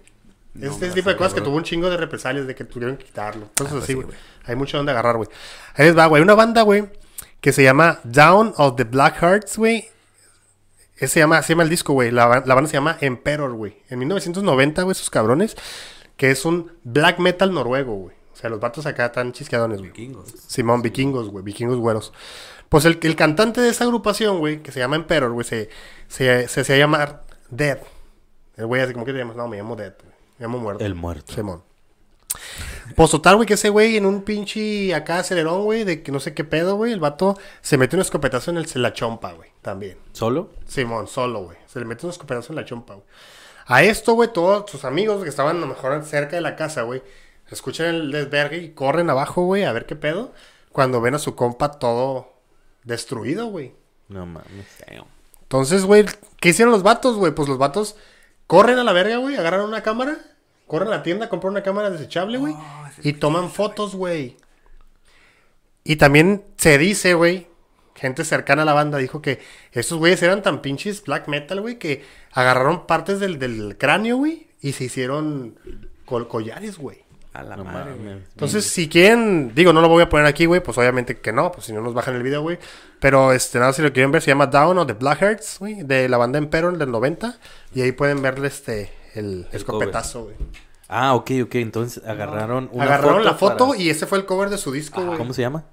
este 0.60 0.90
tipo 0.90 1.10
de 1.10 1.16
cosas 1.16 1.34
que 1.34 1.40
tuvo 1.40 1.56
un 1.56 1.64
chingo 1.64 1.90
de 1.90 1.96
represalias 1.96 2.46
de 2.46 2.54
que 2.54 2.64
tuvieron 2.64 2.96
que 2.96 3.04
quitarlo. 3.04 3.48
Cosas 3.56 3.66
ah, 3.66 3.70
pues 3.70 3.84
así, 3.84 3.94
güey. 3.94 4.08
Hay 4.44 4.56
mucho 4.56 4.76
donde 4.76 4.92
agarrar, 4.92 5.16
güey. 5.16 5.28
Ahí 5.74 5.86
les 5.86 5.96
va, 5.96 6.06
güey. 6.06 6.22
Una 6.22 6.34
banda, 6.34 6.62
güey, 6.62 6.84
que 7.40 7.52
se 7.52 7.62
llama 7.62 8.00
Down 8.04 8.54
of 8.56 8.76
the 8.76 8.84
Black 8.84 9.20
Hearts, 9.20 9.56
güey. 9.56 9.88
Ese 10.96 11.14
se 11.14 11.20
llama, 11.20 11.42
se 11.42 11.54
llama 11.54 11.64
el 11.64 11.68
disco, 11.68 11.94
güey. 11.94 12.12
La, 12.12 12.42
la, 12.46 12.54
banda 12.54 12.70
se 12.70 12.74
llama 12.74 12.96
Emperor, 13.00 13.52
güey. 13.54 13.82
En 13.88 13.98
1990, 13.98 14.82
güey, 14.82 14.92
esos 14.92 15.10
cabrones. 15.10 15.56
Que 16.16 16.30
es 16.30 16.44
un 16.44 16.70
black 16.84 17.18
metal 17.18 17.52
noruego, 17.52 17.94
güey. 17.94 18.21
Sea, 18.42 18.50
los 18.50 18.58
vatos 18.58 18.86
acá 18.86 19.06
están 19.06 19.30
chisqueadones, 19.30 19.78
güey. 19.78 19.92
Vikingos. 19.92 20.34
Simón, 20.48 20.82
vikingos, 20.82 21.28
güey. 21.28 21.44
Vikingos 21.44 21.76
güeros. 21.76 22.12
Pues 22.68 22.84
el, 22.86 22.98
el 23.00 23.14
cantante 23.14 23.60
de 23.60 23.68
esa 23.68 23.84
agrupación, 23.84 24.40
güey, 24.40 24.64
que 24.64 24.72
se 24.72 24.80
llama 24.80 24.96
Emperor, 24.96 25.30
güey, 25.30 25.44
se, 25.44 25.68
se, 26.08 26.48
se, 26.48 26.64
se 26.64 26.76
llamar 26.76 27.24
Dead. 27.50 27.78
El 28.56 28.66
güey 28.66 28.82
así 28.82 28.94
como 28.94 29.04
que 29.04 29.12
te 29.12 29.18
llamas, 29.18 29.36
no, 29.36 29.46
me 29.46 29.58
llamo 29.58 29.76
Dead, 29.76 29.94
Me 30.38 30.46
llamo 30.46 30.58
Muerto. 30.58 30.84
El 30.84 30.96
Muerto. 30.96 31.32
Simón. 31.32 31.62
Pues 32.96 33.10
total, 33.12 33.36
güey, 33.36 33.46
que 33.46 33.54
ese 33.54 33.68
güey 33.68 33.96
en 33.96 34.06
un 34.06 34.22
pinche 34.22 34.92
acá 34.92 35.20
acelerón, 35.20 35.62
güey, 35.62 35.84
de 35.84 36.02
que 36.02 36.10
no 36.10 36.18
sé 36.18 36.34
qué 36.34 36.42
pedo, 36.42 36.74
güey, 36.74 36.92
el 36.92 36.98
vato 36.98 37.38
se 37.60 37.78
mete 37.78 37.94
un 37.94 38.02
escopetazo 38.02 38.50
en 38.50 38.56
el, 38.56 38.66
la 38.74 38.92
chompa, 38.92 39.34
güey, 39.34 39.50
también. 39.60 39.98
¿Solo? 40.12 40.50
Simón, 40.66 41.06
solo, 41.06 41.44
güey. 41.44 41.58
Se 41.66 41.78
le 41.78 41.84
mete 41.84 42.06
un 42.06 42.10
escopetazo 42.10 42.52
en 42.52 42.56
la 42.56 42.64
chompa, 42.64 42.94
güey. 42.94 43.06
A 43.66 43.84
esto, 43.84 44.14
güey, 44.14 44.32
todos 44.32 44.68
sus 44.68 44.84
amigos 44.84 45.22
que 45.22 45.28
estaban 45.28 45.58
a 45.58 45.60
lo 45.60 45.66
mejor 45.66 46.02
cerca 46.04 46.34
de 46.34 46.42
la 46.42 46.56
casa, 46.56 46.82
güey, 46.82 47.02
escuchan 47.50 47.94
el 47.94 48.12
desvergue 48.12 48.58
y 48.58 48.70
corren 48.70 49.10
abajo, 49.10 49.44
güey, 49.44 49.64
a 49.64 49.72
ver 49.72 49.86
qué 49.86 49.96
pedo. 49.96 50.32
Cuando 50.70 51.00
ven 51.00 51.14
a 51.14 51.18
su 51.18 51.34
compa 51.34 51.72
todo 51.72 52.32
destruido, 52.84 53.46
güey. 53.46 53.74
No 54.08 54.26
mames. 54.26 54.66
Entonces, 55.42 55.84
güey, 55.84 56.06
¿qué 56.40 56.50
hicieron 56.50 56.72
los 56.72 56.82
vatos, 56.82 57.16
güey? 57.16 57.34
Pues 57.34 57.48
los 57.48 57.58
vatos 57.58 57.96
corren 58.46 58.78
a 58.78 58.84
la 58.84 58.92
verga, 58.92 59.16
güey, 59.16 59.36
agarran 59.36 59.62
una 59.62 59.82
cámara, 59.82 60.18
corren 60.66 60.88
a 60.88 60.96
la 60.96 61.02
tienda, 61.02 61.28
compran 61.28 61.52
una 61.52 61.62
cámara 61.62 61.90
desechable, 61.90 62.38
güey, 62.38 62.54
oh, 62.54 62.88
y 63.02 63.14
toman 63.14 63.50
fotos, 63.50 63.94
güey. 63.94 64.36
Y 65.84 65.96
también 65.96 66.44
se 66.56 66.78
dice, 66.78 67.14
güey, 67.14 67.48
gente 67.94 68.24
cercana 68.24 68.62
a 68.62 68.64
la 68.64 68.72
banda 68.72 68.98
dijo 68.98 69.22
que 69.22 69.40
estos 69.72 69.98
güeyes 69.98 70.22
eran 70.22 70.42
tan 70.42 70.62
pinches 70.62 71.02
black 71.04 71.28
metal, 71.28 71.60
güey, 71.60 71.78
que 71.78 72.04
agarraron 72.32 72.86
partes 72.86 73.20
del, 73.20 73.38
del 73.38 73.76
cráneo, 73.78 74.16
güey, 74.16 74.48
y 74.60 74.72
se 74.72 74.84
hicieron 74.84 75.58
collares, 76.04 76.78
güey. 76.78 77.01
A 77.34 77.42
la 77.42 77.56
madre, 77.56 77.92
Entonces, 78.32 78.66
si 78.66 78.90
quieren, 78.90 79.54
digo, 79.54 79.72
no 79.72 79.80
lo 79.80 79.88
voy 79.88 80.02
a 80.02 80.08
poner 80.10 80.26
aquí, 80.26 80.44
güey, 80.44 80.62
pues 80.62 80.76
obviamente 80.76 81.18
que 81.18 81.32
no, 81.32 81.50
pues 81.50 81.64
si 81.64 81.72
no 81.72 81.80
nos 81.80 81.94
bajan 81.94 82.14
el 82.14 82.22
video, 82.22 82.42
güey. 82.42 82.58
Pero 83.00 83.32
este, 83.32 83.58
nada, 83.58 83.72
si 83.72 83.80
lo 83.80 83.90
quieren 83.90 84.12
ver, 84.12 84.20
se 84.20 84.30
llama 84.30 84.48
Down 84.48 84.76
o 84.76 84.86
The 84.86 84.92
Blackhearts, 84.92 85.58
güey, 85.58 85.82
de 85.82 86.10
la 86.10 86.18
banda 86.18 86.38
Emperor 86.38 86.76
del 86.76 86.90
90. 86.90 87.38
Y 87.74 87.80
ahí 87.80 87.92
pueden 87.92 88.20
verle 88.20 88.48
este, 88.48 88.92
el, 89.14 89.48
escopetazo, 89.50 90.24
güey. 90.24 90.36
Ah, 90.88 91.14
ok, 91.14 91.30
ok. 91.44 91.54
Entonces 91.54 92.04
agarraron 92.06 92.68
una 92.70 92.84
Agarraron 92.84 93.24
la 93.24 93.34
foto 93.34 93.74
y 93.74 93.88
ese 93.88 94.06
fue 94.06 94.18
el 94.18 94.26
cover 94.26 94.50
de 94.50 94.58
su 94.58 94.70
disco, 94.70 95.00
ah, 95.00 95.06
güey. 95.06 95.18
¿Cómo 95.18 95.32
se 95.32 95.40
llama? 95.40 95.64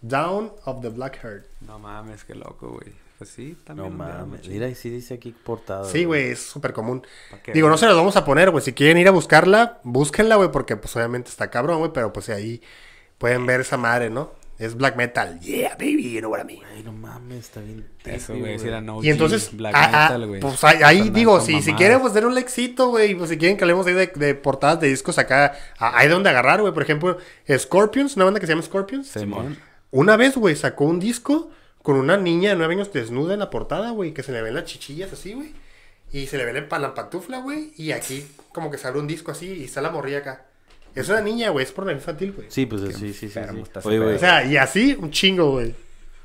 Down 0.00 0.52
of 0.64 0.82
the 0.82 0.88
Blackheart. 0.88 1.46
No 1.60 1.78
mames, 1.78 2.24
qué 2.24 2.34
loco, 2.34 2.70
güey. 2.70 3.03
Pues 3.24 3.36
sí, 3.36 3.56
también. 3.64 3.88
No 3.88 3.96
mames. 4.04 4.46
Mira, 4.46 4.68
y 4.68 4.74
sí 4.74 4.90
dice 4.90 5.14
aquí 5.14 5.32
portada. 5.32 5.90
Sí, 5.90 6.04
güey, 6.04 6.32
es 6.32 6.40
súper 6.40 6.74
común. 6.74 7.06
Digo, 7.54 7.70
no 7.70 7.78
se 7.78 7.86
los 7.86 7.96
vamos 7.96 8.16
a 8.16 8.24
poner, 8.26 8.50
güey. 8.50 8.62
Si 8.62 8.74
quieren 8.74 8.98
ir 8.98 9.08
a 9.08 9.12
buscarla, 9.12 9.80
búsquenla, 9.82 10.36
güey, 10.36 10.52
porque 10.52 10.76
pues 10.76 10.94
obviamente 10.94 11.30
está 11.30 11.48
cabrón, 11.48 11.78
güey. 11.78 11.90
Pero 11.94 12.12
pues 12.12 12.28
ahí 12.28 12.60
pueden 13.16 13.46
ver 13.46 13.62
esa 13.62 13.78
madre, 13.78 14.10
¿no? 14.10 14.32
Es 14.58 14.76
black 14.76 14.96
metal. 14.96 15.40
Yeah, 15.40 15.70
baby, 15.70 16.12
you 16.12 16.20
know 16.20 16.30
what 16.30 16.42
I 16.42 16.44
mean. 16.44 16.60
Ay, 16.70 16.82
no 16.82 16.92
mames, 16.92 17.46
está 17.46 17.60
bien. 17.60 17.88
Eso, 18.04 18.36
güey, 18.36 18.58
si 18.58 18.68
era 18.68 18.82
no 18.82 19.02
Y 19.02 19.08
entonces, 19.08 19.56
black 19.56 19.74
ah, 19.74 19.88
ah, 19.90 20.02
metal, 20.10 20.26
güey. 20.26 20.40
Pues 20.40 20.62
ahí, 20.62 21.08
digo, 21.08 21.40
si, 21.40 21.62
si 21.62 21.72
quieren, 21.72 22.02
pues 22.02 22.12
den 22.12 22.26
un 22.26 22.34
lexito, 22.34 22.90
güey. 22.90 23.14
Pues 23.14 23.30
si 23.30 23.38
quieren 23.38 23.56
que 23.56 23.64
hablemos 23.64 23.86
ahí 23.86 23.94
de, 23.94 24.08
de 24.08 24.34
portadas 24.34 24.80
de 24.80 24.88
discos 24.88 25.16
acá, 25.16 25.54
hay 25.78 26.08
de 26.08 26.12
donde 26.12 26.28
agarrar, 26.28 26.60
güey. 26.60 26.74
Por 26.74 26.82
ejemplo, 26.82 27.16
Scorpions, 27.50 28.16
una 28.16 28.26
banda 28.26 28.38
que 28.38 28.44
se 28.44 28.52
llama 28.52 28.62
Scorpions. 28.62 29.08
Simón. 29.08 29.56
Una 29.90 30.18
vez, 30.18 30.36
güey, 30.36 30.54
sacó 30.56 30.84
un 30.84 31.00
disco 31.00 31.50
con 31.84 31.96
una 31.96 32.16
niña 32.16 32.48
de 32.48 32.56
nueve 32.56 32.72
años 32.72 32.94
desnuda 32.94 33.34
en 33.34 33.40
la 33.40 33.50
portada, 33.50 33.90
güey, 33.90 34.14
que 34.14 34.22
se 34.22 34.32
le 34.32 34.40
ven 34.40 34.54
las 34.54 34.64
chichillas 34.64 35.12
así, 35.12 35.34
güey. 35.34 35.52
Y 36.12 36.28
se 36.28 36.38
le 36.38 36.46
ven 36.46 36.66
la 36.70 36.94
pantufla, 36.94 37.40
güey. 37.40 37.74
Y 37.76 37.92
aquí 37.92 38.26
como 38.54 38.70
que 38.70 38.78
se 38.78 38.88
abre 38.88 39.00
un 39.00 39.06
disco 39.06 39.32
así 39.32 39.52
y 39.52 39.64
está 39.64 39.82
la 39.82 39.90
morrilla 39.90 40.20
acá. 40.20 40.46
Es 40.94 41.10
una 41.10 41.20
niña, 41.20 41.50
güey, 41.50 41.62
es 41.62 41.72
por 41.72 41.84
la 41.84 41.92
infantil, 41.92 42.32
güey. 42.32 42.46
Sí, 42.50 42.64
pues 42.64 42.80
sí, 42.96 43.12
sí, 43.12 43.28
sí. 43.28 43.38
Oye, 43.82 43.98
güey. 43.98 44.14
O 44.14 44.18
sea, 44.18 44.46
y 44.46 44.56
así 44.56 44.96
un 44.98 45.10
chingo, 45.10 45.50
güey. 45.50 45.74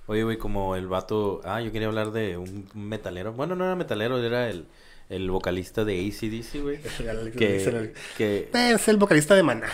Oye, 0.08 0.24
güey, 0.24 0.38
como 0.38 0.78
el 0.78 0.88
vato... 0.88 1.42
Ah, 1.44 1.60
yo 1.60 1.74
quería 1.74 1.90
hablar 1.90 2.14
de 2.14 2.38
un 2.38 2.70
metalero. 2.74 3.34
Bueno, 3.34 3.58
no 3.58 3.66
era 3.66 3.76
metalero, 3.76 4.18
era 4.24 4.50
el 4.50 4.66
el 5.10 5.32
vocalista 5.32 5.84
de 5.84 6.00
ACDC, 6.00 6.62
güey. 6.62 6.80
que, 7.38 7.94
que... 8.16 8.50
Es 8.54 8.88
el 8.88 8.98
vocalista 8.98 9.36
de 9.36 9.44
Maná. 9.44 9.70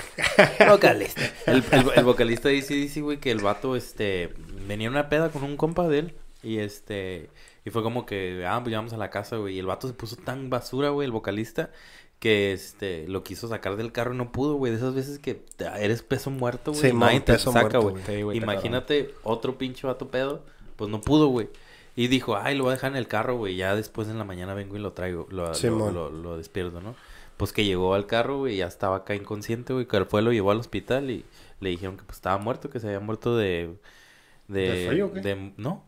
vocalista. 0.70 1.22
El, 1.46 1.64
el, 1.96 2.04
vocalista 2.06 2.50
de 2.50 2.60
ACDC, 2.60 3.02
güey, 3.02 3.18
que 3.18 3.32
el 3.32 3.40
vato, 3.40 3.76
este, 3.76 4.30
venía 4.68 4.90
una 4.90 5.10
peda 5.10 5.30
con 5.30 5.44
un 5.44 5.58
compa 5.58 5.88
de 5.88 6.00
él. 6.00 6.16
Y 6.44 6.60
este, 6.60 7.30
y 7.66 7.72
fue 7.72 7.82
como 7.82 8.06
que, 8.06 8.46
ah, 8.48 8.62
pues 8.64 8.76
vamos 8.76 8.94
a 8.94 8.98
la 8.98 9.10
casa, 9.10 9.38
güey. 9.38 9.56
Y 9.56 9.60
el 9.60 9.66
vato 9.66 9.88
se 9.88 9.94
puso 9.94 10.16
tan 10.16 10.50
basura, 10.52 10.90
güey, 10.90 11.06
el 11.06 11.12
vocalista, 11.12 11.72
que 12.20 12.54
este, 12.54 13.08
lo 13.08 13.24
quiso 13.24 13.48
sacar 13.48 13.76
del 13.76 13.92
carro 13.92 14.14
y 14.14 14.18
no 14.18 14.32
pudo, 14.32 14.56
güey. 14.56 14.72
De 14.72 14.78
esas 14.78 14.94
veces 14.94 15.18
que 15.18 15.44
eres 15.80 16.04
peso 16.04 16.30
muerto, 16.30 16.72
güey. 16.72 16.92
Sí, 16.92 16.96
nadie 16.96 17.22
te 17.22 17.38
saca, 17.40 17.80
güey. 17.80 18.38
Imagínate 18.38 19.16
otro 19.24 19.58
pinche 19.58 19.88
vato 19.88 20.10
pedo, 20.10 20.46
pues 20.76 20.92
no 20.92 21.02
pudo, 21.02 21.28
güey. 21.28 21.50
Y 21.96 22.08
dijo, 22.08 22.36
ay, 22.36 22.56
lo 22.56 22.66
voy 22.66 22.72
a 22.72 22.76
dejar 22.76 22.92
en 22.92 22.98
el 22.98 23.08
carro, 23.08 23.38
güey. 23.38 23.56
Ya 23.56 23.76
después 23.76 24.08
en 24.10 24.18
la 24.18 24.26
mañana 24.26 24.54
vengo 24.54 24.76
y 24.76 24.80
lo 24.80 24.92
traigo. 24.92 25.28
Lo, 25.32 25.52
lo, 25.54 26.10
lo, 26.12 26.38
despierto, 26.38 26.82
¿no? 26.82 26.96
Pues 27.38 27.54
que 27.54 27.66
llegó 27.66 27.96
al 27.96 28.06
carro, 28.06 28.40
güey, 28.40 28.58
ya 28.58 28.68
estaba 28.68 28.98
acá 28.98 29.16
inconsciente, 29.16 29.74
güey. 29.74 29.88
Que 29.88 30.04
fue, 30.06 30.22
lo 30.22 30.32
llevó 30.32 30.52
al 30.52 30.60
hospital 30.60 31.10
y 31.10 31.26
le 31.62 31.70
dijeron 31.70 31.98
que 31.98 32.04
pues 32.04 32.18
estaba 32.18 32.38
muerto, 32.38 32.70
que 32.70 32.80
se 32.80 32.88
había 32.88 33.00
muerto 33.00 33.36
de... 33.38 33.76
¿De, 34.48 34.72
¿De 34.72 34.88
frío 34.88 35.14
qué? 35.14 35.22
De, 35.22 35.54
no, 35.58 35.84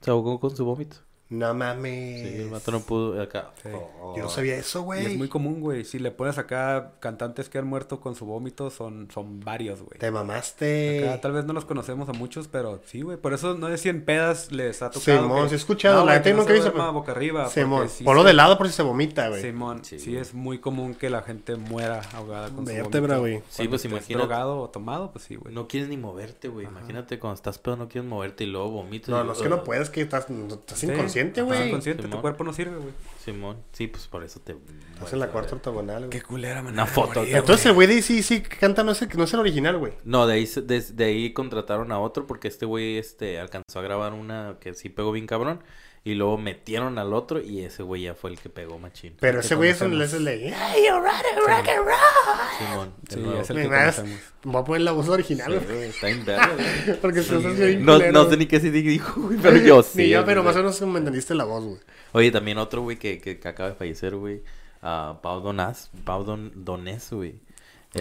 se 0.00 0.10
ahogó 0.10 0.38
con 0.40 0.54
su 0.56 0.64
vómito. 0.64 1.05
No 1.28 1.54
mames. 1.54 2.28
Sí, 2.28 2.42
el 2.42 2.50
vato 2.50 2.70
no 2.70 2.80
pudo 2.80 3.20
acá. 3.20 3.50
Oh, 3.72 4.14
yo 4.16 4.22
no 4.22 4.28
sabía 4.28 4.56
eso, 4.56 4.82
güey. 4.82 5.06
es 5.06 5.16
muy 5.16 5.28
común, 5.28 5.60
güey. 5.60 5.84
Si 5.84 5.98
le 5.98 6.12
pones 6.12 6.38
acá 6.38 6.92
cantantes 7.00 7.48
que 7.48 7.58
han 7.58 7.66
muerto 7.66 8.00
con 8.00 8.14
su 8.14 8.26
vómito, 8.26 8.70
son, 8.70 9.08
son 9.12 9.40
varios, 9.40 9.82
güey. 9.82 9.98
Te 9.98 10.10
mamaste. 10.12 11.08
Acá 11.08 11.20
tal 11.20 11.32
vez 11.32 11.44
no 11.44 11.52
los 11.52 11.64
conocemos 11.64 12.08
a 12.08 12.12
muchos, 12.12 12.46
pero 12.46 12.80
sí, 12.86 13.02
güey. 13.02 13.16
Por 13.16 13.34
eso 13.34 13.54
no 13.54 13.68
sé 13.68 13.78
si 13.78 13.88
en 13.88 14.04
pedas 14.04 14.52
les 14.52 14.82
ha 14.82 14.90
tocado. 14.90 15.22
Simón, 15.22 15.48
se 15.48 15.56
he 15.56 15.58
escuchado. 15.58 16.04
la 16.04 16.14
gente 16.14 16.34
nunca 16.34 16.52
dice. 16.52 16.70
boca 16.70 17.10
arriba. 17.10 17.48
Simón, 17.48 17.88
ponlo 18.04 18.22
de 18.22 18.32
lado 18.32 18.56
por 18.56 18.68
si 18.68 18.74
se 18.74 18.82
vomita, 18.82 19.28
güey. 19.28 19.42
Simón, 19.42 19.84
sí, 19.84 20.16
es 20.16 20.32
muy 20.32 20.60
común 20.60 20.94
que 20.94 21.10
la 21.10 21.22
gente 21.22 21.56
muera 21.56 22.02
ahogada 22.14 22.50
con 22.50 22.64
Vértebra, 22.64 23.18
güey. 23.18 23.42
Sí, 23.48 23.66
pues 23.66 23.84
imagínate. 23.84 24.14
drogado 24.14 24.60
o 24.60 24.70
tomado, 24.70 25.10
pues 25.10 25.24
sí, 25.24 25.34
güey. 25.34 25.52
No 25.52 25.66
quieres 25.66 25.88
ni 25.88 25.96
moverte, 25.96 26.46
güey. 26.48 26.66
Imagínate 26.66 27.18
cuando 27.18 27.34
estás 27.34 27.58
pedo 27.58 27.76
no 27.76 27.88
quieres 27.88 28.08
moverte 28.08 28.44
y 28.44 28.46
luego 28.46 28.70
vomitas. 28.70 29.08
No, 29.08 29.24
no 29.24 29.32
es 29.32 29.38
que 29.38 29.48
no 29.48 29.64
puedes, 29.64 29.90
que 29.90 30.02
estás, 30.02 30.26
estás 30.30 30.84
inconsciente, 30.84 31.15
güey. 31.22 31.68
inconsciente, 31.68 32.08
tu 32.08 32.20
cuerpo 32.20 32.44
no 32.44 32.52
sirve, 32.52 32.76
güey. 32.76 32.92
Simón, 33.24 33.58
sí, 33.72 33.86
pues 33.86 34.06
por 34.06 34.22
eso 34.24 34.40
te. 34.40 34.56
Estás 34.94 35.12
en 35.12 35.20
la 35.20 35.28
cuarta 35.28 35.56
ortogonal, 35.56 36.06
güey. 36.06 36.10
Qué 36.10 36.22
culera, 36.22 36.62
man. 36.62 36.72
Una 36.72 36.86
foto. 36.86 37.24
Entonces 37.24 37.66
el 37.66 37.72
güey 37.72 37.88
de 37.88 38.02
sí, 38.02 38.22
sí, 38.22 38.40
canta, 38.40 38.84
no 38.84 38.92
es 38.92 39.02
el, 39.02 39.08
no 39.16 39.24
es 39.24 39.34
el 39.34 39.40
original, 39.40 39.78
güey. 39.78 39.92
No, 40.04 40.26
de 40.26 40.34
ahí, 40.34 40.46
de, 40.62 40.80
de 40.80 41.04
ahí 41.04 41.32
contrataron 41.32 41.92
a 41.92 41.98
otro 41.98 42.26
porque 42.26 42.48
este 42.48 42.66
güey 42.66 42.98
este, 42.98 43.40
alcanzó 43.40 43.78
a 43.78 43.82
grabar 43.82 44.12
una 44.12 44.56
que 44.60 44.74
sí 44.74 44.88
pegó 44.88 45.12
bien 45.12 45.26
cabrón. 45.26 45.60
Y 46.06 46.14
luego 46.14 46.38
metieron 46.38 46.98
al 46.98 47.12
otro 47.12 47.40
y 47.40 47.62
ese 47.62 47.82
güey 47.82 48.02
ya 48.02 48.14
fue 48.14 48.30
el 48.30 48.38
que 48.38 48.48
pegó 48.48 48.78
machín. 48.78 49.16
Pero 49.18 49.40
ese 49.40 49.56
güey 49.56 49.70
es 49.70 49.82
el 49.82 49.98
de 49.98 50.54
Hey, 50.56 50.84
you're 50.86 51.00
right, 51.00 51.36
rock 51.36 51.68
and 51.68 51.84
roll. 51.84 52.58
Simón. 52.58 52.94
Sí, 53.08 53.40
es 53.40 53.50
el 53.50 53.62
que 53.62 53.68
más, 53.68 54.04
Voy 54.44 54.62
a 54.62 54.64
poner 54.64 54.82
la 54.82 54.92
voz 54.92 55.08
original, 55.08 55.58
güey. 55.58 55.88
está 55.88 56.08
en 56.08 56.24
güey. 56.24 56.98
Porque 57.02 57.24
sí, 57.24 57.34
bien 57.34 57.84
no, 57.84 57.98
no 57.98 58.30
sé 58.30 58.36
ni 58.36 58.46
qué 58.46 58.60
se 58.60 58.70
dijo, 58.70 59.20
güey, 59.20 59.36
pero 59.42 59.56
yo 59.56 59.82
sí. 59.82 59.98
Ni 59.98 60.10
yo, 60.10 60.24
pero 60.24 60.44
más 60.44 60.54
o 60.54 60.58
menos 60.60 60.80
me 60.82 61.00
entendiste 61.00 61.34
la 61.34 61.42
voz, 61.42 61.64
güey. 61.64 61.80
Oye, 62.12 62.30
también 62.30 62.58
otro, 62.58 62.82
güey, 62.82 62.98
que, 62.98 63.20
que, 63.20 63.40
que, 63.40 63.48
acaba 63.48 63.70
de 63.70 63.74
fallecer, 63.74 64.14
güey. 64.14 64.44
Uh, 64.82 65.20
Pau 65.20 65.40
Donás, 65.40 65.90
Pau 66.04 66.22
Don, 66.22 66.52
Donés, 66.64 67.10
güey. 67.10 67.40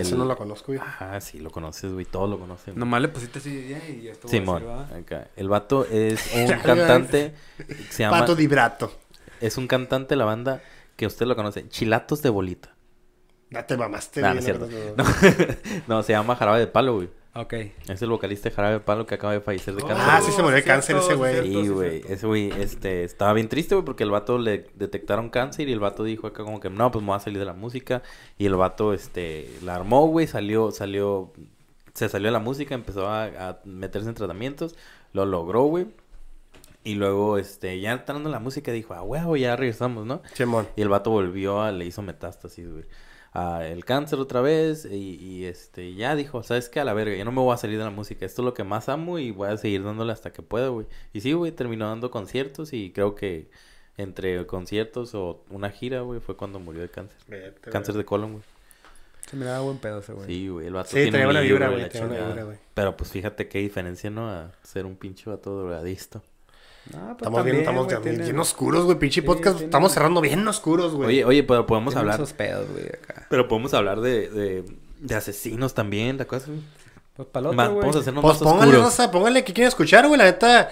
Eso 0.01 0.15
no 0.15 0.25
lo 0.25 0.37
conozco, 0.37 0.67
güey. 0.67 0.79
Ah, 0.99 1.19
sí, 1.21 1.39
lo 1.39 1.49
conoces, 1.49 1.91
güey. 1.91 2.05
Todos 2.05 2.29
lo 2.29 2.39
conocen. 2.39 2.77
Nomás 2.77 3.01
le 3.01 3.07
pusiste 3.09 3.39
así 3.39 3.75
y 3.89 4.03
ya 4.03 4.11
estuvo. 4.11 4.29
Simón. 4.29 4.63
Acá. 4.93 5.29
El 5.35 5.49
vato 5.49 5.85
es 5.85 6.31
un 6.35 6.47
cantante 6.47 7.33
que 7.67 7.75
se 7.91 8.03
llama... 8.03 8.19
Pato 8.19 8.35
Dibrato. 8.35 8.91
Es 9.41 9.57
un 9.57 9.67
cantante 9.67 10.09
de 10.09 10.15
la 10.17 10.25
banda 10.25 10.61
que 10.95 11.05
usted 11.07 11.25
lo 11.25 11.35
conoce. 11.35 11.67
Chilatos 11.69 12.21
de 12.21 12.29
Bolita. 12.29 12.75
Date 13.49 13.77
mamaste, 13.77 14.21
nah, 14.21 14.33
no, 14.33 14.41
no, 14.97 15.05
no, 15.87 16.03
se 16.03 16.13
llama 16.13 16.35
Jarabe 16.35 16.59
de 16.59 16.67
Palo, 16.67 16.95
güey. 16.95 17.09
Ok. 17.37 17.53
Es 17.89 18.01
el 18.01 18.09
vocalista 18.09 18.47
de 18.47 18.55
Jarabe 18.55 18.79
Palo 18.79 19.05
que 19.05 19.15
acaba 19.15 19.33
de 19.33 19.41
fallecer 19.41 19.75
de 19.75 19.83
oh, 19.83 19.87
cáncer. 19.87 20.05
Ah, 20.09 20.21
sí 20.21 20.31
se 20.31 20.41
murió 20.41 20.55
de 20.55 20.63
cáncer 20.63 20.95
ese 20.95 21.15
güey. 21.15 21.41
Sí, 21.43 21.67
güey. 21.67 22.01
Ese 22.07 22.25
güey, 22.25 22.49
este, 22.51 23.03
estaba 23.03 23.33
bien 23.33 23.49
triste, 23.49 23.75
güey, 23.75 23.83
porque 23.83 24.03
el 24.03 24.11
vato 24.11 24.37
le 24.37 24.69
detectaron 24.75 25.29
cáncer 25.29 25.67
y 25.67 25.73
el 25.73 25.81
vato 25.81 26.05
dijo 26.05 26.27
acá 26.27 26.45
como 26.45 26.61
que, 26.61 26.69
no, 26.69 26.89
pues 26.91 27.03
me 27.03 27.07
voy 27.07 27.17
a 27.17 27.19
salir 27.19 27.39
de 27.39 27.45
la 27.45 27.53
música. 27.53 28.03
Y 28.37 28.45
el 28.45 28.55
vato, 28.55 28.93
este, 28.93 29.49
la 29.63 29.75
armó, 29.75 30.07
güey, 30.07 30.27
salió, 30.27 30.71
salió, 30.71 31.33
se 31.93 32.07
salió 32.07 32.29
de 32.29 32.31
la 32.31 32.39
música, 32.39 32.73
empezó 32.73 33.09
a, 33.09 33.59
meterse 33.65 34.07
en 34.07 34.15
tratamientos, 34.15 34.75
lo 35.11 35.25
logró, 35.25 35.63
güey. 35.63 35.87
Y 36.85 36.95
luego, 36.95 37.37
este, 37.37 37.81
ya 37.81 37.91
entrando 37.91 38.29
en 38.29 38.31
la 38.31 38.39
música, 38.39 38.71
dijo, 38.71 38.93
ah, 38.93 39.01
huevo, 39.01 39.35
ya 39.35 39.57
regresamos, 39.57 40.05
¿no? 40.05 40.21
Chemón. 40.35 40.69
Y 40.77 40.83
el 40.83 40.87
vato 40.87 41.09
volvió, 41.09 41.61
a, 41.61 41.73
le 41.73 41.85
hizo 41.85 42.01
metástasis, 42.01 42.71
güey 42.71 42.85
el 43.35 43.83
cáncer 43.83 44.19
otra 44.19 44.41
vez 44.41 44.85
y, 44.85 45.45
este 45.45 45.93
ya 45.93 46.15
dijo, 46.15 46.43
¿sabes 46.43 46.69
qué? 46.69 46.79
A 46.79 46.85
la 46.85 46.93
verga, 46.93 47.15
ya 47.15 47.25
no 47.25 47.31
me 47.31 47.41
voy 47.41 47.53
a 47.53 47.57
salir 47.57 47.77
de 47.77 47.83
la 47.83 47.89
música, 47.89 48.25
esto 48.25 48.41
es 48.41 48.45
lo 48.45 48.53
que 48.53 48.63
más 48.63 48.87
amo 48.89 49.19
y 49.19 49.31
voy 49.31 49.49
a 49.49 49.57
seguir 49.57 49.83
dándole 49.83 50.13
hasta 50.13 50.31
que 50.31 50.41
pueda, 50.41 50.69
güey. 50.69 50.87
Y 51.13 51.21
sí, 51.21 51.33
güey, 51.33 51.51
terminó 51.51 51.87
dando 51.87 52.11
conciertos 52.11 52.71
y 52.73 52.91
creo 52.91 53.15
que 53.15 53.49
entre 53.97 54.45
conciertos 54.45 55.15
o 55.15 55.43
una 55.49 55.69
gira, 55.69 56.01
güey, 56.01 56.19
fue 56.19 56.37
cuando 56.37 56.59
murió 56.59 56.81
de 56.81 56.89
cáncer. 56.89 57.17
cáncer 57.61 57.95
de 57.95 58.05
colon, 58.05 58.33
güey. 58.33 58.43
Se 59.29 59.35
me 59.35 59.45
daba 59.45 59.61
buen 59.61 59.79
pedo 59.79 59.99
ese 59.99 60.13
güey. 60.13 60.27
Sí, 60.27 60.47
güey, 60.47 60.67
el 60.67 60.73
vato 60.73 60.89
sí, 60.91 61.09
tiene 61.09 61.27
una 61.27 61.41
vibra, 61.41 61.69
güey, 61.69 61.89
Pero 62.73 62.95
pues 62.95 63.11
fíjate 63.11 63.47
qué 63.47 63.59
diferencia, 63.59 64.09
¿no? 64.09 64.29
A 64.29 64.51
ser 64.63 64.85
un 64.85 64.95
pinche 64.95 65.29
vato 65.29 65.57
drogadista. 65.57 66.21
No, 66.93 66.99
pues 66.99 67.17
estamos 67.17 67.43
bien, 67.43 67.55
estamos 67.57 67.87
bien 68.03 68.39
oscuros, 68.39 68.85
güey. 68.85 68.99
Pinche 68.99 69.23
podcast. 69.23 69.61
Estamos 69.61 69.91
cerrando 69.91 70.21
bien 70.21 70.47
oscuros, 70.47 70.93
güey. 70.93 71.09
Oye, 71.09 71.25
oye, 71.25 71.43
pero 71.43 71.65
podemos 71.65 71.95
hablar. 71.95 72.15
Esos 72.15 72.33
pedos, 72.33 72.69
güey, 72.71 72.85
acá. 72.85 73.25
Pero 73.29 73.47
podemos 73.47 73.73
hablar 73.73 74.01
de, 74.01 74.29
de, 74.29 74.63
de 74.99 75.15
asesinos 75.15 75.73
también, 75.73 76.17
¿de 76.17 76.23
acuerdo? 76.23 76.53
Pues 77.15 77.27
para 77.29 77.49
otro, 77.49 77.63
güey. 77.65 77.79
Vamos 77.79 77.95
a 77.95 77.99
hacernos 77.99 78.21
pues 78.21 78.41
más 78.41 78.51
póngale, 78.51 78.77
Rosa, 78.77 79.09
póngale 79.09 79.43
que 79.43 79.53
quieren 79.53 79.69
escuchar, 79.69 80.07
güey. 80.07 80.17
La 80.17 80.25
neta. 80.25 80.69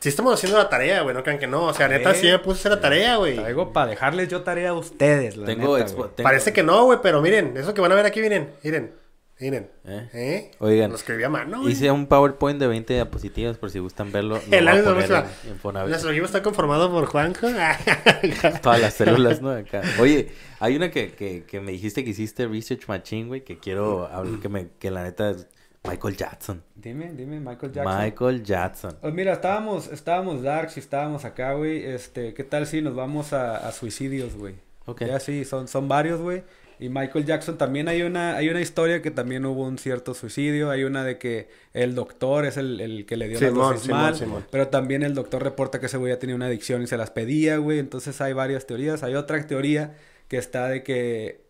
Sí 0.00 0.10
estamos 0.10 0.34
haciendo 0.34 0.58
la 0.58 0.68
tarea, 0.68 1.00
güey, 1.00 1.14
no 1.14 1.22
crean 1.22 1.38
que 1.38 1.46
no. 1.46 1.64
O 1.64 1.72
sea, 1.72 1.88
neta, 1.88 2.12
sí 2.12 2.26
me 2.26 2.38
puse 2.38 2.58
a 2.58 2.60
hacer 2.60 2.72
la 2.72 2.80
tarea, 2.80 3.16
güey. 3.16 3.36
Traigo 3.36 3.72
para 3.72 3.86
dejarles 3.86 4.28
yo 4.28 4.42
tarea 4.42 4.70
a 4.70 4.74
ustedes, 4.74 5.38
la 5.38 5.46
tengo, 5.46 5.78
neta, 5.78 5.88
tengo... 5.90 6.10
Parece 6.22 6.52
que 6.52 6.62
no, 6.62 6.84
güey, 6.84 6.98
pero 7.02 7.22
miren, 7.22 7.56
eso 7.56 7.72
que 7.72 7.80
van 7.80 7.90
a 7.90 7.94
ver 7.94 8.04
aquí, 8.04 8.20
miren, 8.20 8.50
miren. 8.62 8.92
Miren. 9.40 9.68
¿Eh? 9.84 10.08
¿Eh? 10.14 10.50
Oigan. 10.60 10.90
Lo 10.90 10.96
escribí 10.96 11.24
a 11.24 11.28
mano, 11.28 11.62
güey. 11.62 11.72
Hice 11.72 11.90
un 11.90 12.06
PowerPoint 12.06 12.60
de 12.60 12.68
20 12.68 12.94
diapositivas 12.94 13.58
por 13.58 13.70
si 13.70 13.80
gustan 13.80 14.12
verlo. 14.12 14.40
el 14.50 14.68
equipo 14.68 16.24
está 16.24 16.42
conformado 16.42 16.90
por 16.90 17.06
Juanjo. 17.06 17.48
Todas 18.62 18.80
las 18.80 18.94
células, 18.94 19.42
¿no? 19.42 19.50
Acá. 19.50 19.82
Oye, 19.98 20.30
hay 20.60 20.76
una 20.76 20.90
que, 20.90 21.12
que, 21.12 21.44
que 21.44 21.60
me 21.60 21.72
dijiste 21.72 22.04
que 22.04 22.10
hiciste 22.10 22.46
Research 22.46 22.86
Machine, 22.86 23.26
güey, 23.26 23.42
que 23.42 23.58
quiero 23.58 24.06
hablar, 24.06 24.40
que, 24.40 24.48
me, 24.48 24.68
que 24.78 24.92
la 24.92 25.02
neta 25.02 25.30
es 25.30 25.48
Michael 25.82 26.16
Jackson. 26.16 26.62
Dime, 26.76 27.12
dime, 27.12 27.40
Michael 27.40 27.72
Jackson. 27.72 28.02
Michael 28.02 28.42
Jackson. 28.44 28.96
Pues 29.00 29.12
mira, 29.14 29.32
estábamos, 29.32 29.88
estábamos 29.88 30.42
darks 30.42 30.76
y 30.76 30.80
estábamos 30.80 31.24
acá, 31.24 31.54
güey. 31.54 31.84
Este, 31.84 32.34
¿qué 32.34 32.44
tal 32.44 32.68
si 32.68 32.80
nos 32.80 32.94
vamos 32.94 33.32
a, 33.32 33.56
a 33.56 33.72
suicidios, 33.72 34.36
güey? 34.36 34.54
Ok. 34.86 35.04
Ya 35.06 35.18
sí, 35.18 35.44
son, 35.44 35.66
son 35.66 35.88
varios, 35.88 36.20
güey. 36.20 36.44
Y 36.84 36.90
Michael 36.90 37.24
Jackson 37.24 37.56
también 37.56 37.88
hay 37.88 38.02
una, 38.02 38.36
hay 38.36 38.50
una 38.50 38.60
historia 38.60 39.00
que 39.00 39.10
también 39.10 39.46
hubo 39.46 39.62
un 39.62 39.78
cierto 39.78 40.12
suicidio. 40.12 40.70
Hay 40.70 40.84
una 40.84 41.02
de 41.02 41.16
que 41.16 41.48
el 41.72 41.94
doctor 41.94 42.44
es 42.44 42.58
el, 42.58 42.78
el 42.78 43.06
que 43.06 43.16
le 43.16 43.26
dio 43.26 43.40
las 43.40 43.54
dosis 43.54 43.90
mal. 43.90 44.14
Pero 44.50 44.68
también 44.68 45.02
el 45.02 45.14
doctor 45.14 45.42
reporta 45.42 45.80
que 45.80 45.86
ese 45.86 45.96
güey 45.96 46.12
ya 46.12 46.18
tenía 46.18 46.36
una 46.36 46.44
adicción 46.44 46.82
y 46.82 46.86
se 46.86 46.98
las 46.98 47.10
pedía, 47.10 47.56
güey. 47.56 47.78
Entonces 47.78 48.20
hay 48.20 48.34
varias 48.34 48.66
teorías. 48.66 49.02
Hay 49.02 49.14
otra 49.14 49.46
teoría 49.46 49.94
que 50.28 50.36
está 50.36 50.68
de 50.68 50.82
que 50.82 51.46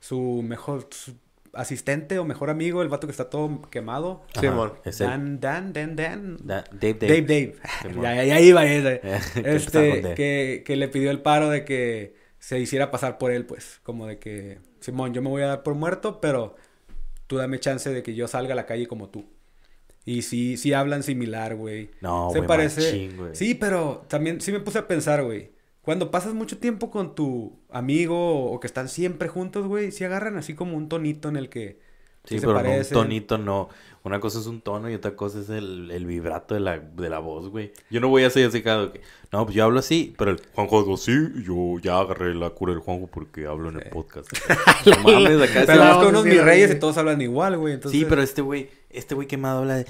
su 0.00 0.40
mejor 0.42 0.88
asistente 1.52 2.18
o 2.18 2.24
mejor 2.24 2.48
amigo, 2.48 2.80
el 2.80 2.88
vato 2.88 3.06
que 3.06 3.10
está 3.10 3.28
todo 3.28 3.60
quemado. 3.70 4.22
Simón. 4.40 4.72
Dan, 4.98 5.38
Dan, 5.38 5.74
Dan, 5.74 5.96
Dan. 5.96 6.38
Dave, 6.42 6.64
Dave. 6.72 6.94
Dave, 6.94 7.20
Dave. 7.20 7.54
ya, 8.02 8.24
ya, 8.24 8.40
iba 8.40 8.64
ese. 8.64 9.02
este, 9.44 10.14
que, 10.14 10.62
que 10.64 10.76
le 10.76 10.88
pidió 10.88 11.10
el 11.10 11.20
paro 11.20 11.50
de 11.50 11.66
que 11.66 12.16
se 12.38 12.58
hiciera 12.58 12.90
pasar 12.90 13.18
por 13.18 13.32
él, 13.32 13.44
pues. 13.44 13.80
Como 13.82 14.06
de 14.06 14.18
que 14.18 14.66
Simón, 14.80 15.12
yo 15.14 15.22
me 15.22 15.28
voy 15.28 15.42
a 15.42 15.46
dar 15.48 15.62
por 15.62 15.74
muerto, 15.74 16.20
pero 16.20 16.56
tú 17.26 17.36
dame 17.36 17.60
chance 17.60 17.90
de 17.90 18.02
que 18.02 18.14
yo 18.14 18.28
salga 18.28 18.52
a 18.52 18.56
la 18.56 18.66
calle 18.66 18.86
como 18.86 19.08
tú. 19.08 19.26
Y 20.04 20.22
sí, 20.22 20.56
sí 20.56 20.72
hablan 20.72 21.02
similar, 21.02 21.54
güey. 21.56 21.90
No, 22.00 22.30
Se 22.32 22.42
parece. 22.42 23.10
sí, 23.34 23.54
pero 23.54 24.04
también 24.08 24.40
sí 24.40 24.52
me 24.52 24.60
puse 24.60 24.78
a 24.78 24.86
pensar, 24.88 25.22
güey. 25.22 25.52
Cuando 25.82 26.10
pasas 26.10 26.34
mucho 26.34 26.58
tiempo 26.58 26.90
con 26.90 27.14
tu 27.14 27.58
amigo 27.70 28.50
o 28.50 28.60
que 28.60 28.66
están 28.66 28.88
siempre 28.88 29.28
juntos, 29.28 29.66
güey, 29.66 29.90
sí 29.90 30.04
agarran 30.04 30.36
así 30.36 30.54
como 30.54 30.76
un 30.76 30.88
tonito 30.88 31.28
en 31.28 31.36
el 31.36 31.48
que. 31.48 31.80
Sí, 32.24 32.38
pero 32.40 32.62
no 32.62 32.70
un 32.70 32.84
tonito 32.84 33.38
no. 33.38 33.68
Una 34.04 34.20
cosa 34.20 34.38
es 34.38 34.46
un 34.46 34.60
tono 34.60 34.88
y 34.88 34.94
otra 34.94 35.16
cosa 35.16 35.40
es 35.40 35.50
el, 35.50 35.90
el 35.90 36.06
vibrato 36.06 36.54
de 36.54 36.60
la, 36.60 36.78
de 36.78 37.10
la 37.10 37.18
voz, 37.18 37.48
güey. 37.48 37.72
Yo 37.90 38.00
no 38.00 38.08
voy 38.08 38.24
a 38.24 38.30
ser 38.30 38.46
así 38.46 38.62
que, 38.62 39.00
no, 39.32 39.44
pues 39.44 39.54
yo 39.54 39.64
hablo 39.64 39.80
así, 39.80 40.14
pero 40.16 40.30
el 40.30 40.40
Juanjo 40.54 40.96
sí, 40.96 41.12
yo 41.44 41.78
ya 41.82 41.98
agarré 41.98 42.34
la 42.34 42.50
cura 42.50 42.72
del 42.72 42.80
Juanjo 42.80 43.08
porque 43.08 43.46
hablo 43.46 43.68
en 43.68 43.80
el 43.80 43.90
podcast. 43.90 44.28
no 44.86 45.02
mames, 45.02 45.50
acá 45.50 45.64
Pero 45.66 45.80
vas 45.80 45.96
con 45.96 46.06
unos 46.06 46.24
mis 46.24 46.42
reyes 46.42 46.70
y 46.70 46.76
todos 46.76 46.96
hablan 46.96 47.20
igual, 47.20 47.58
güey. 47.58 47.80
Sí, 47.90 48.06
pero 48.08 48.22
este 48.22 48.40
güey, 48.40 48.70
este 48.88 49.14
güey 49.14 49.26
quemado 49.26 49.58
habla 49.58 49.76
de... 49.76 49.86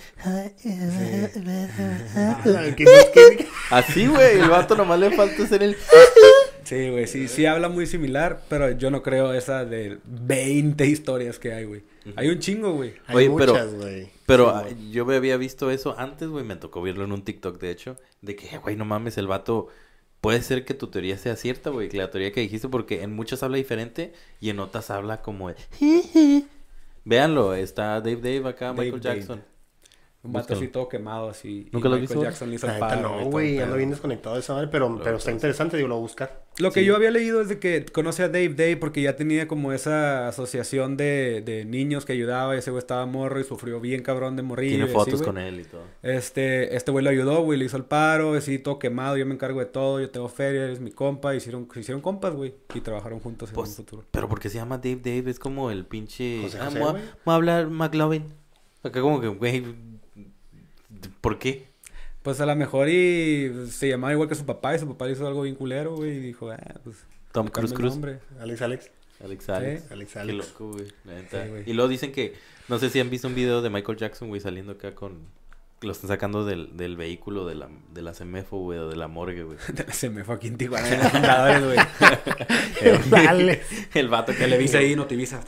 así, 3.71 4.07
güey, 4.07 4.41
el 4.41 4.49
vato 4.49 4.75
nomás 4.75 4.99
le 4.99 5.11
falta 5.13 5.45
hacer 5.45 5.63
el... 5.63 5.77
Sí, 6.69 6.91
güey, 6.91 7.07
sí, 7.07 7.29
sí 7.29 7.47
habla 7.47 7.71
muy 7.71 7.87
similar, 7.87 8.43
pero 8.51 8.71
yo 8.73 8.91
no 8.91 9.03
creo 9.03 9.33
esa 9.33 9.65
de 9.65 10.01
20 10.05 10.87
historias 10.87 11.39
que 11.39 11.55
hay, 11.55 11.65
güey. 11.65 11.83
Hay 12.15 12.29
un 12.29 12.41
chingo, 12.41 12.75
güey. 12.75 12.93
Hay 13.07 13.27
muchas, 13.31 13.73
güey. 13.73 14.11
Pero, 14.27 14.51
ah, 14.51 14.67
yo 14.91 15.11
había 15.11 15.39
visto 15.39 15.71
eso 15.71 15.95
antes, 15.99 16.29
güey, 16.29 16.45
me 16.45 16.57
tocó 16.57 16.83
verlo 16.83 17.05
en 17.05 17.13
un 17.13 17.23
TikTok, 17.23 17.59
de 17.59 17.71
hecho, 17.71 17.97
de 18.21 18.37
que, 18.37 18.59
güey, 18.59 18.77
no 18.77 18.85
mames, 18.85 19.17
el 19.17 19.27
vato... 19.27 19.69
Puede 20.21 20.43
ser 20.43 20.67
que 20.67 20.75
tu 20.75 20.89
teoría 20.89 21.17
sea 21.17 21.37
cierta, 21.37 21.71
güey, 21.71 21.89
la 21.91 22.11
teoría 22.11 22.33
que 22.33 22.41
dijiste, 22.41 22.69
porque 22.69 23.03
en 23.03 23.15
muchas 23.15 23.43
habla 23.43 23.57
diferente 23.57 24.13
y 24.41 24.51
en 24.51 24.59
otras 24.59 24.91
habla 24.91 25.23
como 25.23 25.49
de... 25.49 25.57
Véanlo, 27.05 27.55
está 27.55 28.01
Dave 28.03 28.17
Dave 28.17 28.47
acá, 28.47 28.75
Michael 28.75 29.01
Jackson. 29.01 29.43
Un 30.23 30.33
vato 30.33 30.55
así 30.55 30.69
todo 30.69 30.89
quemado, 30.89 31.29
así. 31.31 31.69
¿Nunca 31.73 31.89
lo 31.89 31.97
he 31.97 32.01
visto? 32.01 32.21
Jackson 32.21 32.53
hizo 32.53 32.67
el. 32.67 32.81
No, 33.01 33.25
güey, 33.27 33.61
ando 33.61 33.77
bien 33.77 33.91
desconectado 33.91 34.35
de 34.35 34.41
esa 34.41 34.53
madre, 34.53 34.69
pero, 34.69 35.01
pero 35.03 35.17
está 35.17 35.31
interesante, 35.31 35.77
digo, 35.77 35.89
lo 35.89 35.95
voy 35.95 36.03
a 36.03 36.07
buscar. 36.07 36.43
Lo 36.59 36.73
que 36.73 36.85
yo 36.85 36.97
había 36.97 37.11
leído 37.11 37.41
es 37.41 37.49
de 37.49 37.59
que 37.59 37.85
conoce 37.87 38.25
a 38.25 38.29
Dave 38.29 38.51
Day 38.51 38.77
porque 38.77 39.01
ya 39.01 39.15
tenía 39.15 39.47
como 39.47 39.73
esa 39.73 40.27
asociación 40.27 40.97
de, 40.97 41.41
de 41.45 41.65
niños 41.65 42.05
que 42.05 42.13
ayudaba 42.13 42.57
y 42.57 42.59
ese 42.59 42.71
güey 42.71 42.81
estaba 42.81 43.07
morro 43.07 43.39
y 43.39 43.45
sufrió 43.45 43.81
bien 43.81 44.03
cabrón 44.03 44.35
de 44.35 44.43
morir. 44.43 44.71
Tiene 44.71 44.87
fotos 44.89 45.23
con 45.23 45.39
él 45.39 45.61
y 45.61 45.65
todo. 45.65 45.83
Este, 46.03 46.75
este 46.77 46.91
güey 46.91 47.05
lo 47.05 47.11
ayudó, 47.11 47.43
güey, 47.43 47.59
le 47.59 47.67
hizo 47.67 47.77
el 47.77 47.85
paro, 47.85 48.35
así 48.35 48.59
todo 48.59 48.79
quemado, 48.79 49.17
yo 49.17 49.25
me 49.25 49.35
encargo 49.35 49.61
de 49.61 49.67
todo, 49.67 50.01
yo 50.01 50.11
tengo 50.11 50.29
feria, 50.29 50.65
eres 50.65 50.81
mi 50.81 50.91
compa, 50.91 51.35
hicieron, 51.35 51.69
hicieron 51.77 52.01
compas, 52.01 52.35
güey, 52.35 52.55
y 52.75 52.81
trabajaron 52.81 53.21
juntos 53.21 53.51
en 53.51 53.55
pues, 53.55 53.71
un 53.71 53.77
futuro. 53.77 54.05
Pero 54.11 54.29
porque 54.29 54.49
se 54.49 54.57
llama 54.57 54.79
Dave 54.79 55.01
Dave, 55.03 55.31
es 55.31 55.39
como 55.39 55.71
el 55.71 55.85
pinche... 55.85 56.47
ah, 56.61 56.71
voy, 56.71 57.01
a, 57.33 57.37
hablar 57.37 57.69
McLovin. 57.69 58.25
Acá 58.83 59.01
como 59.01 59.21
que, 59.21 59.29
güey, 59.29 59.65
¿por 61.21 61.39
qué? 61.39 61.68
Pues 62.23 62.41
a 62.41 62.47
lo 62.47 62.57
mejor 62.57 62.89
y 62.89 63.67
se 63.71 63.89
llamaba 63.89 64.13
igual 64.13 64.29
que 64.29 64.35
su 64.35 64.45
papá 64.45 64.75
y 64.75 64.79
su 64.79 64.89
papá 64.89 65.09
hizo 65.09 65.27
algo 65.27 65.43
bien 65.43 65.55
culero, 65.55 65.95
güey, 65.95 66.17
y 66.17 66.21
dijo, 66.21 66.51
ah, 66.51 66.59
pues... 66.85 67.07
Tom 67.33 67.49
Cruise 67.49 67.73
Cruz. 67.73 67.99
Alex 68.41 68.63
Alex. 68.63 68.91
Alex 69.23 69.49
Alex. 69.49 69.91
Alex 69.91 70.17
Alex. 70.17 70.47
Qué 70.47 70.53
loco, 70.53 70.73
güey. 70.73 71.63
y 71.67 71.73
luego 71.73 71.89
dicen 71.89 72.13
que, 72.13 72.35
no 72.69 72.79
sé 72.79 72.91
si 72.91 73.01
han 73.01 73.11
visto 73.11 73.29
un 73.29 73.35
video 73.35 73.63
de 73.63 73.71
Michael 73.71 73.99
Jackson, 73.99 74.29
güey, 74.29 74.41
saliendo 74.41 74.73
acá 74.73 74.95
con 74.95 75.19
lo 75.81 75.93
están 75.93 76.09
sacando 76.09 76.45
del, 76.45 76.77
del 76.77 76.97
vehículo 76.97 77.47
de 77.47 77.55
la, 77.55 77.69
de 77.93 78.03
la 78.03 78.13
CEMEFO, 78.13 78.59
güey, 78.59 78.79
o 78.81 78.89
de 78.89 78.97
la 78.97 79.07
morgue, 79.07 79.45
güey. 79.45 79.59
De 79.73 79.85
la 79.85 79.93
CEMEFO 79.93 80.33
aquí 80.33 80.49
en 80.49 80.59
Tijuana, 80.59 80.89
en 80.93 80.99
los 80.99 81.13
fundadores, 81.13 81.65
güey. 81.65 81.79
Dale. 83.11 83.63
El 83.95 84.09
vato 84.09 84.35
que 84.35 84.47
le 84.47 84.59
visa 84.59 84.79
ahí, 84.79 84.97
Notivisa. 84.97 85.41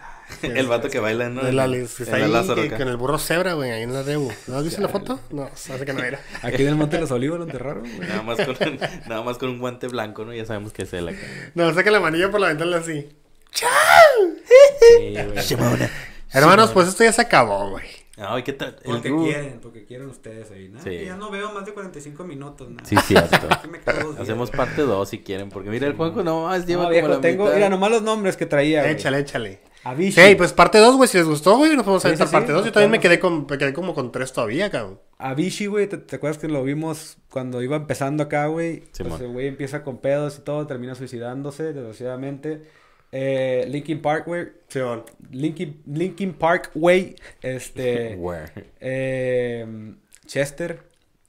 El 0.42 0.68
vato 0.68 0.88
que 0.88 1.00
baila, 1.00 1.28
¿no? 1.28 1.42
El 1.42 1.56
que 1.56 2.02
está 2.04 2.16
ahí, 2.16 2.68
que, 2.68 2.76
con 2.76 2.88
el 2.88 2.96
burro 2.96 3.18
cebra, 3.18 3.54
güey, 3.54 3.72
ahí 3.72 3.82
en 3.82 3.92
la 3.92 4.02
Rebu. 4.02 4.30
¿No 4.46 4.58
has 4.58 4.64
visto 4.64 4.80
la 4.80 4.88
foto? 4.88 5.20
No, 5.30 5.42
hace 5.42 5.84
que 5.84 5.92
no 5.92 6.02
era. 6.02 6.20
Aquí 6.42 6.62
en 6.62 6.68
el 6.68 6.76
Monte 6.76 6.96
de 6.96 7.02
los 7.02 7.10
Olivos 7.10 7.38
lo 7.38 7.44
enterraron, 7.44 7.82
güey. 7.82 8.08
Nada 8.08 8.22
más 8.22 8.38
con, 8.40 8.56
nada 9.08 9.22
más 9.22 9.38
con 9.38 9.50
un 9.50 9.58
guante 9.58 9.88
blanco, 9.88 10.24
¿no? 10.24 10.32
Ya 10.32 10.46
sabemos 10.46 10.72
que 10.72 10.82
es 10.82 10.92
él 10.92 11.08
acá. 11.08 11.18
No, 11.54 11.74
saca 11.74 11.90
la 11.90 12.00
manilla 12.00 12.30
por 12.30 12.40
la 12.40 12.48
ventana 12.48 12.76
así. 12.76 13.08
¡Chao! 13.50 13.70
Sí, 15.40 15.56
Hermanos, 16.32 16.70
pues 16.70 16.88
esto 16.88 17.02
ya 17.02 17.12
se 17.12 17.22
acabó, 17.22 17.70
güey. 17.70 17.99
Ay, 18.20 18.42
¿qué 18.42 18.52
tal? 18.52 18.76
Porque 18.84 19.10
quieren, 19.10 19.60
porque 19.62 19.84
quieren 19.84 20.08
ustedes 20.08 20.50
ahí, 20.50 20.68
¿no? 20.68 20.82
Sí. 20.82 21.04
Ya 21.06 21.16
no 21.16 21.30
veo 21.30 21.52
más 21.52 21.64
de 21.64 21.72
45 21.72 22.24
minutos, 22.24 22.68
¿no? 22.68 22.84
Sí, 22.84 22.96
cierto. 23.06 23.36
Hacemos 24.18 24.50
parte 24.50 24.82
2 24.82 25.08
si 25.08 25.20
quieren, 25.20 25.48
porque 25.48 25.70
mira, 25.70 25.86
el 25.86 25.94
juego 25.94 26.22
nomás 26.22 26.66
lleva 26.66 26.84
no, 26.84 26.90
viejo, 26.90 27.06
como 27.06 27.16
la 27.16 27.20
tengo, 27.22 27.44
mitad. 27.44 27.56
Mira, 27.56 27.68
nomás 27.70 27.90
los 27.90 28.02
nombres 28.02 28.36
que 28.36 28.46
traía, 28.46 28.82
güey. 28.82 28.92
Échale, 28.92 29.20
échale. 29.20 29.60
Avicii. 29.82 30.22
Hey, 30.22 30.34
pues 30.34 30.52
parte 30.52 30.78
2, 30.78 30.96
güey, 30.96 31.08
si 31.08 31.16
les 31.16 31.26
gustó, 31.26 31.56
güey, 31.56 31.74
nos 31.74 31.84
podemos 31.84 32.04
aventar 32.04 32.28
sí, 32.28 32.32
parte 32.32 32.52
2. 32.52 32.66
Yo 32.66 32.72
también 32.72 32.90
me 32.90 33.00
quedé, 33.00 33.18
con, 33.18 33.46
me 33.48 33.56
quedé 33.56 33.72
como 33.72 33.94
con 33.94 34.12
3 34.12 34.30
todavía, 34.30 34.70
cabrón. 34.70 35.00
Avicii, 35.16 35.66
güey, 35.68 35.88
¿te, 35.88 36.16
acuerdas 36.16 36.36
que 36.36 36.48
lo 36.48 36.62
vimos 36.62 37.16
cuando 37.30 37.62
iba 37.62 37.76
empezando 37.76 38.22
acá, 38.24 38.46
güey? 38.46 38.82
Sí, 38.92 39.02
pues 39.04 39.20
el 39.22 39.28
güey 39.28 39.46
empieza 39.46 39.82
con 39.82 39.98
pedos 39.98 40.38
y 40.38 40.42
todo, 40.42 40.66
termina 40.66 40.94
suicidándose, 40.94 41.72
desgraciadamente. 41.72 42.62
Eh, 43.12 43.66
Linkin 43.68 44.00
Park, 44.00 44.26
güey. 44.26 44.48
Sí, 44.68 44.80
Linkin, 45.30 45.82
Linkin 45.86 46.32
Park, 46.34 46.70
güey. 46.74 47.16
Este. 47.42 48.18
eh, 48.80 49.94
Chester. 50.26 50.82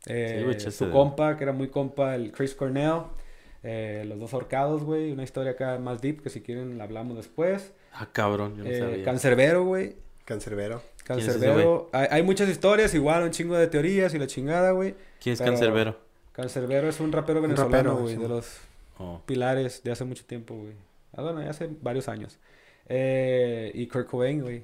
Eh, 0.05 0.57
Su 0.71 0.89
compa, 0.91 1.38
que 1.38 1.43
era 1.43 1.53
muy 1.53 1.69
compa, 1.69 2.15
el 2.15 2.32
Chris 2.32 2.55
Cornell. 2.55 3.03
Eh, 3.63 4.03
los 4.07 4.19
dos 4.19 4.34
ahorcados, 4.34 4.84
güey. 4.84 5.11
Una 5.11 5.23
historia 5.23 5.51
acá 5.51 5.77
más 5.77 6.01
deep 6.01 6.21
que 6.21 6.29
si 6.29 6.41
quieren 6.41 6.77
la 6.77 6.86
hablamos 6.86 7.17
después. 7.17 7.73
Ah, 7.93 8.07
cabrón, 8.11 8.55
yo 8.57 8.63
no 8.63 8.77
sabía. 8.77 9.03
Cancerbero, 9.03 9.65
güey. 9.65 9.95
Cancerbero. 10.25 10.82
Cancerbero. 11.03 11.89
hay, 11.93 12.07
hay, 12.09 12.23
muchas 12.23 12.47
historias, 12.47 12.93
igual, 12.93 13.23
un 13.23 13.32
chingo 13.32 13.57
de 13.57 13.67
teorías 13.67 14.13
y 14.13 14.19
la 14.19 14.27
chingada, 14.27 14.71
güey. 14.71 14.95
¿Quién 15.19 15.34
es 15.34 15.41
Cancerbero? 15.41 15.97
Cancerbero 16.32 16.88
es 16.88 16.99
un 16.99 17.11
rapero 17.11 17.41
venezolano, 17.41 17.97
güey, 17.97 18.15
de 18.15 18.27
los 18.27 18.59
oh. 18.97 19.21
pilares 19.25 19.84
de 19.84 19.91
hace 19.91 20.05
mucho 20.05 20.23
tiempo, 20.25 20.55
güey. 20.55 20.73
Ah, 21.14 21.22
bueno, 21.22 21.41
ya 21.41 21.49
hace 21.49 21.70
varios 21.82 22.07
años. 22.07 22.39
Eh, 22.88 23.72
y 23.74 23.88
Kurt 23.88 24.07
Cobain, 24.07 24.41
güey. 24.41 24.64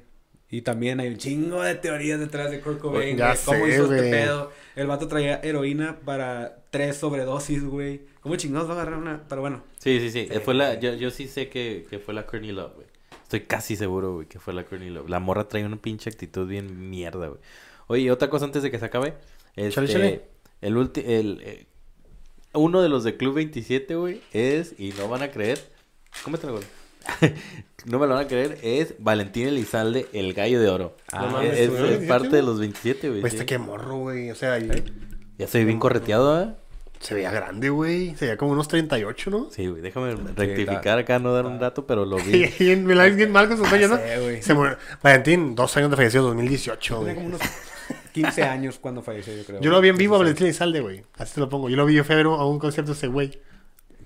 Y 0.49 0.61
también 0.61 1.01
hay 1.01 1.09
un 1.09 1.17
chingo 1.17 1.61
de 1.61 1.75
teorías 1.75 2.19
detrás 2.19 2.49
de 2.51 2.61
Kurt 2.61 2.79
Cobain, 2.79 3.17
ya 3.17 3.35
¿Cómo 3.43 3.67
hizo 3.67 3.93
este 3.93 4.09
pedo? 4.09 4.51
El 4.75 4.87
vato 4.87 5.07
traía 5.07 5.41
heroína 5.43 5.99
para 6.05 6.63
tres 6.69 6.95
sobredosis, 6.95 7.65
güey. 7.65 8.01
¿Cómo 8.21 8.37
chingados 8.37 8.69
va 8.69 8.73
a 8.73 8.81
agarrar 8.81 8.99
una? 8.99 9.25
Pero 9.27 9.41
bueno. 9.41 9.63
Sí, 9.77 9.99
sí, 9.99 10.09
sí. 10.09 10.29
Fue 10.45 10.53
la, 10.53 10.79
yo, 10.79 10.93
yo 10.93 11.11
sí 11.11 11.27
sé 11.27 11.49
que, 11.49 11.85
que 11.89 11.99
fue 11.99 12.13
la 12.13 12.25
Courtney 12.25 12.53
Love, 12.53 12.75
güey. 12.75 12.87
Estoy 13.23 13.41
casi 13.41 13.75
seguro, 13.75 14.13
güey, 14.13 14.27
que 14.27 14.39
fue 14.39 14.53
la 14.53 14.63
Courtney 14.63 14.89
Love. 14.89 15.09
La 15.09 15.19
morra 15.19 15.49
trae 15.49 15.65
una 15.65 15.75
pinche 15.75 16.09
actitud 16.09 16.47
bien 16.47 16.89
mierda, 16.89 17.27
güey. 17.27 17.41
Oye, 17.87 18.09
otra 18.09 18.29
cosa 18.29 18.45
antes 18.45 18.63
de 18.63 18.71
que 18.71 18.79
se 18.79 18.85
acabe. 18.85 19.15
Este, 19.57 19.85
chale, 19.85 20.21
El, 20.61 20.77
ulti 20.77 21.01
el 21.05 21.41
eh, 21.43 21.65
uno 22.53 22.81
de 22.81 22.87
los 22.87 23.03
de 23.03 23.17
Club 23.17 23.35
27, 23.35 23.95
güey, 23.95 24.21
es, 24.31 24.75
y 24.77 24.93
no 24.97 25.09
van 25.09 25.23
a 25.23 25.31
creer, 25.31 25.59
Cómete 26.23 26.47
güey. 26.47 26.63
no 27.85 27.99
me 27.99 28.07
lo 28.07 28.15
van 28.15 28.25
a 28.25 28.27
creer, 28.27 28.59
es 28.63 28.95
Valentín 28.99 29.47
Elizalde, 29.47 30.07
el 30.13 30.33
gallo 30.33 30.59
de 30.59 30.69
oro. 30.69 30.95
Ah, 31.11 31.41
es, 31.43 31.69
parte 32.07 32.35
de 32.35 32.41
los 32.41 32.59
27, 32.59 33.09
güey. 33.09 33.21
Pues 33.21 33.33
este 33.33 33.45
que 33.45 33.57
morro, 33.57 33.97
güey. 33.97 34.29
O 34.31 34.35
sea, 34.35 34.59
ya 35.37 35.47
se 35.47 35.59
ve 35.59 35.65
bien 35.65 35.79
correteado, 35.79 36.41
¿eh? 36.41 36.53
Se 36.99 37.13
veía 37.13 37.31
grande, 37.31 37.69
güey. 37.69 38.15
Se 38.15 38.25
veía 38.25 38.37
como 38.37 38.51
unos 38.53 38.67
38, 38.67 39.29
¿no? 39.29 39.49
Sí, 39.51 39.67
güey. 39.67 39.81
Déjame 39.81 40.15
rectificar 40.35 40.97
acá, 40.97 41.19
no 41.19 41.31
dar 41.31 41.45
un 41.45 41.59
dato, 41.59 41.85
pero 41.85 42.05
lo 42.05 42.17
vi. 42.17 42.49
me 42.77 42.95
la 42.95 43.03
ves 43.03 43.15
bien 43.15 43.31
mal 43.31 43.47
con 43.47 43.57
sus 43.57 43.67
sueños, 43.69 43.91
¿no? 43.91 43.99
Se 44.41 44.53
murió. 44.53 44.77
Valentín, 45.03 45.55
dos 45.55 45.77
años 45.77 45.91
de 45.91 45.95
fallecido, 45.95 46.23
2018, 46.23 47.01
güey. 47.01 47.15
como 47.15 47.27
unos 47.27 47.41
15 48.13 48.43
años 48.43 48.79
cuando 48.79 49.03
falleció, 49.03 49.35
yo 49.35 49.45
creo. 49.45 49.61
Yo 49.61 49.69
lo 49.69 49.79
vi 49.79 49.89
en 49.89 49.97
vivo 49.97 50.15
a 50.15 50.19
Valentín 50.19 50.47
Elizalde, 50.47 50.81
güey. 50.81 51.03
Así 51.17 51.35
te 51.35 51.39
lo 51.39 51.49
pongo. 51.49 51.69
Yo 51.69 51.77
lo 51.77 51.85
vi 51.85 51.97
en 51.99 52.05
febrero 52.05 52.35
a 52.35 52.49
un 52.49 52.57
concierto 52.57 52.93
ese 52.93 53.07
güey. 53.07 53.39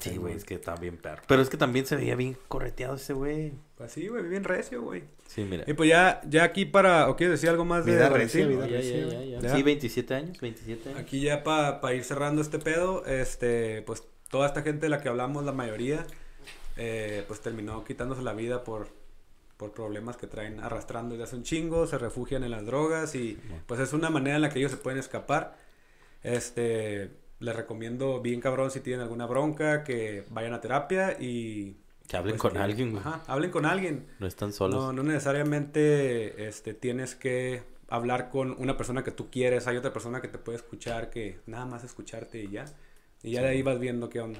Sí, 0.01 0.17
güey, 0.17 0.35
es 0.35 0.43
que 0.43 0.55
está 0.55 0.75
bien 0.75 0.97
perro. 0.97 1.21
Pero 1.27 1.41
es 1.41 1.49
que 1.49 1.57
también 1.57 1.85
se 1.85 1.95
veía 1.95 2.15
bien 2.15 2.35
correteado 2.47 2.95
ese 2.95 3.13
güey. 3.13 3.53
Pues 3.77 3.91
sí, 3.91 4.07
güey, 4.07 4.23
bien 4.27 4.43
recio, 4.43 4.81
güey. 4.81 5.03
Sí, 5.27 5.43
mira. 5.43 5.63
Y 5.67 5.73
pues 5.73 5.89
ya, 5.89 6.21
ya 6.27 6.43
aquí 6.43 6.65
para, 6.65 7.09
¿o 7.09 7.15
quieres 7.15 7.39
decir 7.39 7.49
algo 7.49 7.65
más 7.65 7.85
de 7.85 8.09
recio? 8.09 8.47
Vida 8.47 8.67
ya, 8.67 8.81
ya, 8.81 9.39
ya, 9.39 9.55
Sí, 9.55 9.63
27 9.63 10.13
años, 10.13 10.41
27 10.41 10.89
años. 10.89 10.99
Aquí 11.01 11.21
ya 11.21 11.43
para 11.43 11.93
ir 11.93 12.03
cerrando 12.03 12.41
este 12.41 12.59
pedo, 12.59 13.05
este, 13.05 13.83
pues 13.83 14.03
toda 14.29 14.47
esta 14.47 14.63
gente 14.63 14.87
de 14.87 14.89
la 14.89 15.01
que 15.01 15.09
hablamos, 15.09 15.45
la 15.45 15.51
mayoría, 15.51 16.05
eh, 16.77 17.23
pues 17.27 17.41
terminó 17.41 17.83
quitándose 17.83 18.23
la 18.23 18.33
vida 18.33 18.63
por, 18.63 18.87
por 19.57 19.73
problemas 19.73 20.17
que 20.17 20.25
traen 20.25 20.59
arrastrando 20.59 21.13
desde 21.13 21.25
hace 21.25 21.35
un 21.35 21.43
chingo, 21.43 21.85
se 21.85 21.97
refugian 21.97 22.43
en 22.43 22.51
las 22.51 22.65
drogas 22.65 23.13
y 23.13 23.37
pues 23.67 23.79
es 23.79 23.93
una 23.93 24.09
manera 24.09 24.37
en 24.37 24.41
la 24.41 24.49
que 24.49 24.59
ellos 24.59 24.71
se 24.71 24.77
pueden 24.77 24.99
escapar. 24.99 25.55
Este, 26.23 27.11
les 27.41 27.55
recomiendo 27.55 28.21
bien 28.21 28.39
cabrón 28.39 28.71
si 28.71 28.79
tienen 28.79 29.01
alguna 29.01 29.25
bronca, 29.25 29.83
que 29.83 30.23
vayan 30.29 30.53
a 30.53 30.61
terapia 30.61 31.17
y... 31.19 31.75
Que 32.07 32.17
hablen 32.17 32.37
pues, 32.37 32.53
con 32.53 32.61
alguien, 32.61 32.97
Ajá, 32.97 33.23
hablen 33.27 33.51
con 33.51 33.65
alguien. 33.65 34.05
No 34.19 34.27
están 34.27 34.53
solos. 34.53 34.75
No, 34.75 34.93
no 34.93 35.03
necesariamente 35.03 36.47
este, 36.47 36.73
tienes 36.73 37.15
que 37.15 37.63
hablar 37.87 38.29
con 38.29 38.51
una 38.59 38.77
persona 38.77 39.03
que 39.03 39.11
tú 39.11 39.29
quieres. 39.29 39.67
Hay 39.67 39.77
otra 39.77 39.91
persona 39.91 40.21
que 40.21 40.27
te 40.27 40.37
puede 40.37 40.57
escuchar, 40.57 41.09
que 41.09 41.39
nada 41.45 41.65
más 41.65 41.83
escucharte 41.83 42.43
y 42.43 42.49
ya. 42.49 42.65
Y 43.23 43.31
ya 43.31 43.41
de 43.41 43.49
ahí 43.49 43.61
vas 43.61 43.79
viendo 43.79 44.09
qué 44.09 44.19
onda. 44.19 44.39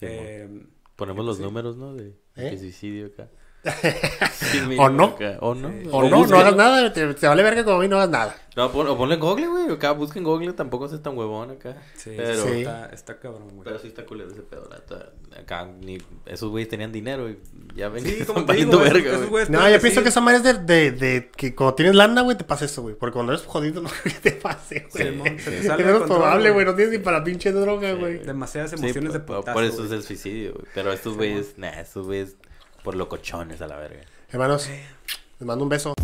Eh, 0.00 0.64
Ponemos 0.96 1.24
los 1.24 1.40
números, 1.40 1.76
¿no? 1.76 1.94
De, 1.94 2.14
¿Eh? 2.36 2.56
suicidio 2.56 3.06
acá. 3.06 3.28
O 4.78 4.88
no. 4.88 5.16
O 5.40 5.54
no. 5.54 5.68
O 5.92 6.08
no, 6.08 6.26
no 6.26 6.38
hagas 6.38 6.56
nada. 6.56 6.92
Te, 6.92 7.06
vale 7.26 7.42
verga 7.42 7.64
como 7.64 7.76
a 7.76 7.80
mí, 7.80 7.88
no 7.88 7.96
hagas 7.96 8.10
nada. 8.10 8.36
No, 8.56 8.66
o 8.66 8.98
ponle 8.98 9.14
en 9.14 9.20
Google, 9.20 9.46
güey. 9.46 9.70
Acá 9.70 9.92
busquen 9.92 10.24
Google. 10.24 10.52
Tampoco 10.52 10.86
es 10.86 11.02
tan 11.02 11.16
huevón 11.16 11.52
acá. 11.52 11.76
Sí, 11.94 12.10
pero 12.16 12.44
Está, 12.44 12.86
está 12.92 13.18
cabrón, 13.18 13.48
güey. 13.50 13.64
Pero 13.64 13.78
sí 13.78 13.88
está 13.88 14.04
culero 14.04 14.30
ese 14.30 14.42
pedo. 14.42 14.68
Acá 15.38 15.68
ni, 15.80 15.98
esos 16.26 16.50
güeyes 16.50 16.68
tenían 16.68 16.92
dinero 16.92 17.30
y 17.30 17.38
ya 17.74 17.88
ven 17.88 18.04
sí, 18.04 18.16
que 18.18 18.26
como 18.26 18.44
te 18.44 18.52
digo, 18.54 18.78
verga, 18.78 19.12
esos, 19.12 19.48
No, 19.48 19.70
yo 19.70 19.80
pienso 19.80 20.02
que 20.02 20.10
esa 20.10 20.20
madre 20.20 20.38
es 20.38 20.42
de, 20.42 20.54
de, 20.54 20.90
de, 20.90 21.30
que 21.30 21.54
cuando 21.54 21.74
tienes 21.74 21.94
lana, 21.94 22.20
güey, 22.20 22.36
te 22.36 22.44
pasa 22.44 22.64
eso, 22.64 22.82
güey. 22.82 22.96
Porque 22.96 23.14
cuando 23.14 23.32
eres 23.32 23.46
jodido, 23.46 23.80
no 23.82 23.88
creo 23.88 24.14
que 24.14 24.30
te 24.30 24.32
pase, 24.32 24.88
güey. 24.92 25.38
Sí, 25.38 25.50
es 25.50 25.78
menos 25.78 26.02
probable, 26.02 26.50
güey. 26.50 26.66
No 26.66 26.74
tienes 26.74 26.92
ni 26.92 26.98
para 26.98 27.22
pinche 27.22 27.52
droga, 27.52 27.92
güey. 27.92 28.18
Demasiadas 28.18 28.72
emociones 28.72 29.12
de 29.12 29.20
putazo, 29.20 29.52
Por 29.54 29.64
eso 29.64 29.84
es 29.84 29.92
el 29.92 30.02
suicidio, 30.02 30.54
güey. 30.54 30.66
Pero 30.74 30.92
estos 30.92 31.16
güeyes, 31.16 31.54
nah, 31.56 31.80
estos 31.80 32.06
güeyes 32.06 32.36
por 32.82 32.96
locochones 32.96 33.60
a 33.62 33.66
la 33.66 33.76
verga. 33.76 34.04
Hermanos, 34.28 34.68
les 34.68 35.46
mando 35.46 35.64
un 35.64 35.68
beso. 35.68 35.94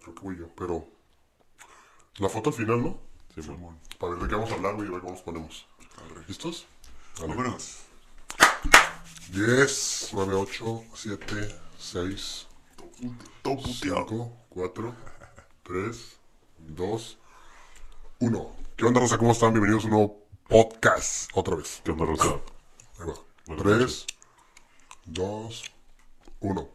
Creo 0.00 0.14
que 0.14 0.20
voy 0.22 0.38
yo, 0.38 0.48
pero. 0.56 0.86
La 2.18 2.28
foto 2.28 2.50
al 2.50 2.56
final, 2.56 2.82
¿no? 2.82 2.98
Sí, 3.34 3.48
mamón. 3.48 3.78
Para 3.98 4.14
ver 4.14 4.22
de 4.22 4.28
qué 4.28 4.34
vamos 4.34 4.50
a 4.50 4.54
hablar, 4.54 4.74
güey, 4.74 4.88
a 4.88 4.92
ver 4.92 5.00
cómo 5.00 5.12
nos 5.12 5.22
ponemos. 5.22 5.66
¿Listos? 6.26 6.66
Vámonos. 7.20 7.78
10, 9.30 10.10
9, 10.14 10.34
8, 10.34 10.84
7, 10.94 11.54
6, 11.78 12.46
5, 13.82 14.32
4, 14.48 14.94
3, 15.62 16.16
2, 16.58 17.18
1. 18.20 18.50
¿Qué 18.76 18.84
onda, 18.84 19.00
Rosa? 19.00 19.16
¿Cómo 19.16 19.30
están? 19.30 19.52
Bienvenidos 19.52 19.84
a 19.84 19.86
un 19.86 19.92
nuevo 19.92 20.26
podcast. 20.48 21.30
Otra 21.34 21.54
vez. 21.54 21.80
¿Qué 21.84 21.92
onda, 21.92 22.04
Rosa? 22.04 22.40
Ahí 22.98 23.06
va. 23.06 23.56
3, 23.56 24.06
2, 25.06 25.64
1. 26.40 26.68